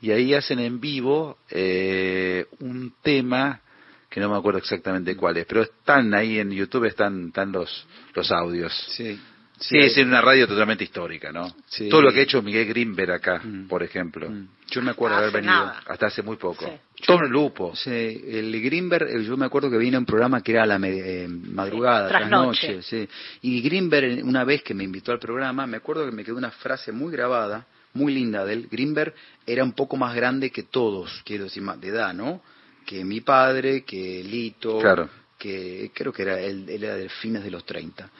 Y 0.00 0.12
ahí 0.12 0.32
hacen 0.32 0.60
en 0.60 0.80
vivo 0.80 1.38
eh, 1.50 2.46
un 2.60 2.94
tema 3.02 3.60
que 4.08 4.20
no 4.20 4.28
me 4.30 4.36
acuerdo 4.36 4.58
exactamente 4.58 5.14
cuál 5.14 5.36
es, 5.36 5.46
pero 5.46 5.62
están 5.62 6.14
ahí 6.14 6.38
en 6.38 6.50
YouTube, 6.50 6.86
están, 6.86 7.28
están 7.28 7.52
los, 7.52 7.86
los 8.14 8.32
audios. 8.32 8.72
Sí. 8.96 9.20
Sí, 9.60 9.76
es 9.76 9.96
en 9.98 10.08
una 10.08 10.22
radio 10.22 10.48
totalmente 10.48 10.84
histórica, 10.84 11.30
¿no? 11.30 11.54
Todo 11.90 12.00
lo 12.00 12.10
que 12.12 12.20
ha 12.20 12.22
hecho 12.22 12.40
Miguel 12.40 12.66
Grimberg 12.66 13.12
acá, 13.12 13.42
mm. 13.44 13.68
por 13.68 13.82
ejemplo. 13.82 14.30
Mm. 14.30 14.48
Yo 14.70 14.80
me 14.80 14.92
acuerdo 14.92 15.18
haber 15.18 15.32
venido. 15.32 15.70
Hasta 15.86 16.06
hace 16.06 16.22
muy 16.22 16.36
poco. 16.36 16.64
Tom 17.06 17.22
Lupo. 17.28 17.74
Sí, 17.74 17.90
el 17.90 18.60
Grimberg, 18.62 19.08
eh, 19.08 19.24
yo 19.24 19.36
me 19.36 19.46
acuerdo 19.46 19.70
que 19.70 19.78
vino 19.78 19.96
a 19.96 20.00
un 20.00 20.06
programa 20.06 20.42
que 20.42 20.52
era 20.52 20.64
a 20.64 20.66
la 20.66 20.78
eh, 20.82 21.26
madrugada, 21.28 22.08
tras 22.08 22.30
noche. 22.30 22.82
Sí. 22.82 23.08
Y 23.42 23.60
Grimberg, 23.62 24.24
una 24.24 24.44
vez 24.44 24.62
que 24.62 24.74
me 24.74 24.84
invitó 24.84 25.12
al 25.12 25.18
programa, 25.18 25.66
me 25.66 25.78
acuerdo 25.78 26.04
que 26.04 26.12
me 26.12 26.24
quedó 26.24 26.36
una 26.36 26.50
frase 26.50 26.92
muy 26.92 27.12
grabada, 27.12 27.66
muy 27.94 28.14
linda 28.14 28.44
de 28.44 28.52
él. 28.52 28.68
Grimberg 28.70 29.14
era 29.46 29.64
un 29.64 29.72
poco 29.72 29.96
más 29.96 30.14
grande 30.14 30.50
que 30.50 30.64
todos, 30.64 31.22
quiero 31.24 31.44
decir, 31.44 31.62
más 31.62 31.80
de 31.80 31.88
edad, 31.88 32.14
¿no? 32.14 32.42
Que 32.86 33.04
mi 33.04 33.20
padre, 33.20 33.82
que 33.82 34.22
Lito. 34.24 34.78
Claro. 34.78 35.08
Que 35.38 35.90
creo 35.94 36.12
que 36.12 36.22
era 36.22 36.38
él, 36.38 36.66
él 36.68 36.84
era 36.84 36.96
de 36.96 37.08
fines 37.08 37.42
de 37.42 37.50
los 37.50 37.64
30. 37.64 38.10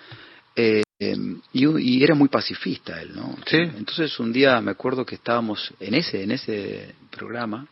Eh, 0.56 0.82
Em, 1.02 1.40
y, 1.54 2.04
era 2.04 2.14
muy 2.14 2.28
pacifista 2.28 3.00
él, 3.00 3.16
¿no? 3.16 3.34
Sí. 3.46 3.56
Entonces 3.56 4.20
un 4.20 4.34
día 4.34 4.60
me 4.60 4.72
acuerdo 4.72 5.06
que 5.06 5.14
estábamos 5.14 5.72
en 5.80 5.94
ese, 5.94 6.22
en 6.22 6.30
ese 6.32 6.94
programa, 7.10 7.66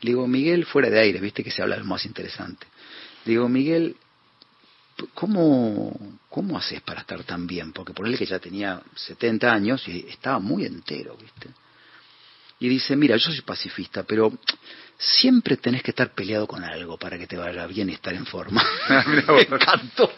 le 0.00 0.10
digo, 0.10 0.26
Miguel, 0.26 0.64
fuera 0.64 0.90
de 0.90 1.00
aire, 1.00 1.20
viste 1.20 1.42
que 1.42 1.50
se 1.50 1.62
habla 1.62 1.76
lo 1.76 1.84
más 1.84 2.04
interesante. 2.04 2.66
Le 3.24 3.32
digo, 3.32 3.48
Miguel, 3.48 3.96
¿cómo, 5.14 6.18
¿cómo 6.28 6.56
haces 6.56 6.80
para 6.82 7.00
estar 7.00 7.22
tan 7.24 7.46
bien? 7.46 7.72
Porque 7.72 7.92
por 7.92 8.06
él 8.06 8.16
que 8.16 8.26
ya 8.26 8.38
tenía 8.38 8.80
70 8.94 9.52
años 9.52 9.86
y 9.88 10.06
estaba 10.08 10.38
muy 10.38 10.64
entero, 10.64 11.16
¿viste? 11.20 11.50
Y 12.60 12.68
dice, 12.68 12.96
mira, 12.96 13.16
yo 13.16 13.30
soy 13.30 13.40
pacifista, 13.42 14.02
pero 14.02 14.36
siempre 14.98 15.56
tenés 15.56 15.82
que 15.82 15.92
estar 15.92 16.12
peleado 16.12 16.46
con 16.48 16.64
algo 16.64 16.98
para 16.98 17.16
que 17.16 17.26
te 17.26 17.36
vaya 17.36 17.66
bien 17.66 17.88
y 17.88 17.94
estar 17.94 18.14
en 18.14 18.26
forma. 18.26 18.64
me 19.06 19.42
encantó. 19.42 20.12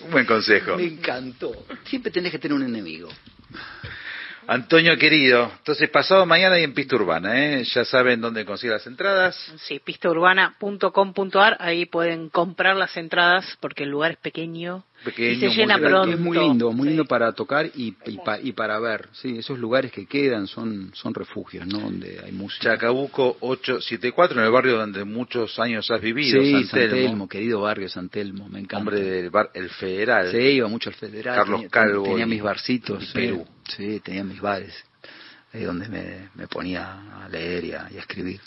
Un 0.00 0.10
buen 0.10 0.26
consejo. 0.26 0.76
Me 0.76 0.84
encantó. 0.84 1.66
Siempre 1.84 2.12
tenés 2.12 2.30
que 2.30 2.38
tener 2.38 2.56
un 2.56 2.62
enemigo. 2.62 3.08
Antonio 4.52 4.98
querido, 4.98 5.48
entonces 5.58 5.88
pasado 5.90 6.26
mañana 6.26 6.58
y 6.58 6.64
en 6.64 6.74
Pista 6.74 6.96
Urbana, 6.96 7.38
¿eh? 7.38 7.62
Ya 7.72 7.84
saben 7.84 8.20
dónde 8.20 8.44
conseguir 8.44 8.72
las 8.72 8.84
entradas. 8.84 9.36
Sí, 9.58 9.78
pistaurbana.com.ar, 9.78 11.56
ahí 11.60 11.86
pueden 11.86 12.30
comprar 12.30 12.74
las 12.74 12.96
entradas 12.96 13.56
porque 13.60 13.84
el 13.84 13.90
lugar 13.90 14.10
es 14.10 14.16
pequeño, 14.16 14.82
y 15.06 15.36
se 15.36 15.48
llena 15.48 15.78
pronto. 15.78 16.10
Es 16.10 16.18
muy 16.18 16.36
lindo, 16.36 16.72
muy 16.72 16.88
lindo 16.88 17.04
para 17.04 17.32
tocar 17.32 17.66
y, 17.66 17.94
y, 18.42 18.52
para 18.52 18.78
ver. 18.78 19.08
Sí, 19.12 19.38
esos 19.38 19.58
lugares 19.58 19.92
que 19.92 20.06
quedan 20.06 20.46
son, 20.46 20.90
son 20.94 21.14
refugios, 21.14 21.66
¿no? 21.66 21.80
Donde 21.80 22.20
hay 22.24 22.32
música. 22.32 22.72
Chacabuco 22.72 23.36
874, 23.40 24.38
en 24.38 24.46
el 24.46 24.52
barrio 24.52 24.78
donde 24.78 25.04
muchos 25.04 25.58
años 25.58 25.90
has 25.90 26.00
vivido. 26.00 26.40
Sí, 26.40 26.64
San 26.64 26.90
Telmo, 26.90 27.28
querido 27.28 27.60
barrio 27.62 27.88
San 27.88 28.08
Telmo, 28.08 28.48
me 28.48 28.60
encanta. 28.60 28.78
Hombre 28.78 29.00
del 29.00 29.30
bar 29.30 29.50
El 29.54 29.70
Federal. 29.70 30.30
Sí, 30.30 30.38
iba 30.38 30.68
mucho 30.68 30.90
al 30.90 30.96
Federal. 30.96 31.36
Carlos 31.36 31.62
Calvo. 31.70 32.04
Tenía, 32.04 32.26
mis 32.26 32.42
barcitos. 32.42 33.10
Perú. 33.12 33.46
Sí, 33.76 34.00
tenía 34.00 34.24
mis 34.24 34.40
bares. 34.40 34.74
Ahí 35.52 35.64
donde 35.64 35.88
me, 35.88 36.28
me 36.34 36.46
ponía 36.46 37.24
a 37.24 37.28
leer 37.28 37.64
y 37.64 37.72
a 37.72 37.88
escribir. 37.96 38.40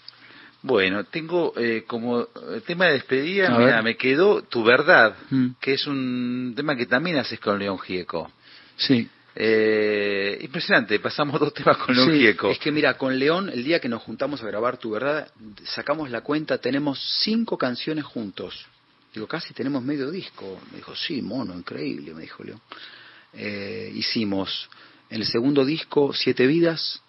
Bueno, 0.64 1.04
tengo 1.04 1.54
eh, 1.58 1.84
como 1.86 2.26
tema 2.66 2.86
de 2.86 2.94
despedida, 2.94 3.50
mira, 3.58 3.82
me 3.82 3.98
quedó 3.98 4.44
Tu 4.44 4.64
Verdad, 4.64 5.14
mm. 5.30 5.48
que 5.60 5.74
es 5.74 5.86
un 5.86 6.54
tema 6.56 6.78
que 6.78 6.86
también 6.86 7.18
haces 7.18 7.38
con 7.42 7.60
León 7.60 7.78
Gieco. 7.80 8.32
Sí. 8.78 9.10
Eh, 9.36 10.40
impresionante, 10.42 11.00
pasamos 11.00 11.38
dos 11.38 11.54
temas 11.54 11.76
con 11.78 11.94
León 11.94 12.14
Gieco. 12.14 12.50
Es 12.50 12.60
que 12.60 12.72
mira, 12.72 12.98
con 12.98 13.20
León, 13.20 13.50
el 13.50 13.62
día 13.62 13.82
que 13.82 13.90
nos 13.90 14.04
juntamos 14.04 14.42
a 14.42 14.48
grabar 14.48 14.78
Tu 14.78 14.90
Verdad, 14.90 15.30
sacamos 15.66 16.10
la 16.10 16.22
cuenta, 16.22 16.58
tenemos 16.60 16.98
cinco 17.24 17.58
canciones 17.58 18.06
juntos. 18.06 18.66
Digo, 19.14 19.28
casi 19.28 19.54
tenemos 19.54 19.84
medio 19.84 20.10
disco. 20.12 20.62
Me 20.72 20.78
dijo, 20.78 20.96
sí, 20.96 21.22
mono, 21.22 21.54
increíble, 21.56 22.14
me 22.14 22.22
dijo 22.22 22.42
León. 22.42 22.62
Eh, 23.34 23.92
hicimos 23.94 24.70
en 25.10 25.20
el 25.20 25.28
segundo 25.28 25.66
disco 25.66 26.14
Siete 26.14 26.48
Vidas, 26.48 27.02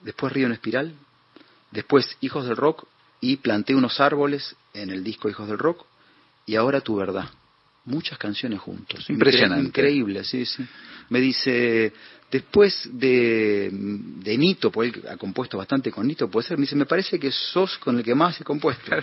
después 0.00 0.32
Río 0.32 0.46
en 0.46 0.52
Espiral, 0.52 0.94
después 1.70 2.16
Hijos 2.22 2.46
del 2.46 2.56
Rock 2.56 2.86
y 3.24 3.36
planté 3.36 3.74
unos 3.74 4.00
árboles 4.00 4.54
en 4.74 4.90
el 4.90 5.02
disco 5.02 5.30
Hijos 5.30 5.48
del 5.48 5.56
Rock 5.56 5.86
y 6.44 6.56
ahora 6.56 6.82
tu 6.82 6.96
verdad. 6.96 7.24
Muchas 7.86 8.18
canciones 8.18 8.60
juntos. 8.60 9.08
Impresionante. 9.08 9.66
Increíble, 9.66 10.24
sí, 10.24 10.44
sí. 10.44 10.62
Me 11.08 11.20
dice, 11.20 11.94
después 12.30 12.86
de, 12.92 13.70
de 13.72 14.36
Nito, 14.36 14.70
porque 14.70 15.00
él 15.00 15.08
ha 15.08 15.16
compuesto 15.16 15.56
bastante 15.56 15.90
con 15.90 16.06
Nito, 16.06 16.30
puede 16.30 16.48
ser, 16.48 16.58
me 16.58 16.62
dice, 16.62 16.76
me 16.76 16.84
parece 16.84 17.18
que 17.18 17.30
sos 17.30 17.78
con 17.78 17.96
el 17.96 18.04
que 18.04 18.14
más 18.14 18.38
he 18.42 18.44
compuesto. 18.44 18.90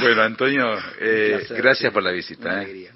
bueno, 0.00 0.22
Antonio, 0.22 0.76
eh, 1.00 1.46
gracias 1.50 1.92
por 1.92 2.02
la 2.02 2.10
visita. 2.10 2.64
¿eh? 2.64 2.90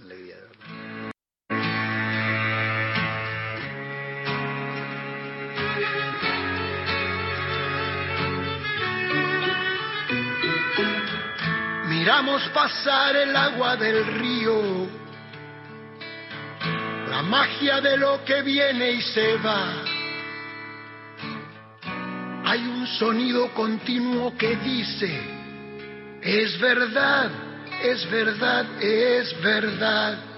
Miramos 12.12 12.46
pasar 12.50 13.16
el 13.16 13.34
agua 13.34 13.74
del 13.74 14.04
río, 14.04 14.86
la 17.08 17.22
magia 17.22 17.80
de 17.80 17.96
lo 17.96 18.22
que 18.22 18.42
viene 18.42 18.90
y 18.90 19.00
se 19.00 19.36
va. 19.38 19.82
Hay 22.44 22.60
un 22.68 22.86
sonido 22.98 23.48
continuo 23.54 24.36
que 24.36 24.56
dice, 24.56 25.20
es 26.20 26.60
verdad, 26.60 27.30
es 27.82 28.10
verdad, 28.10 28.66
es 28.82 29.42
verdad. 29.42 30.31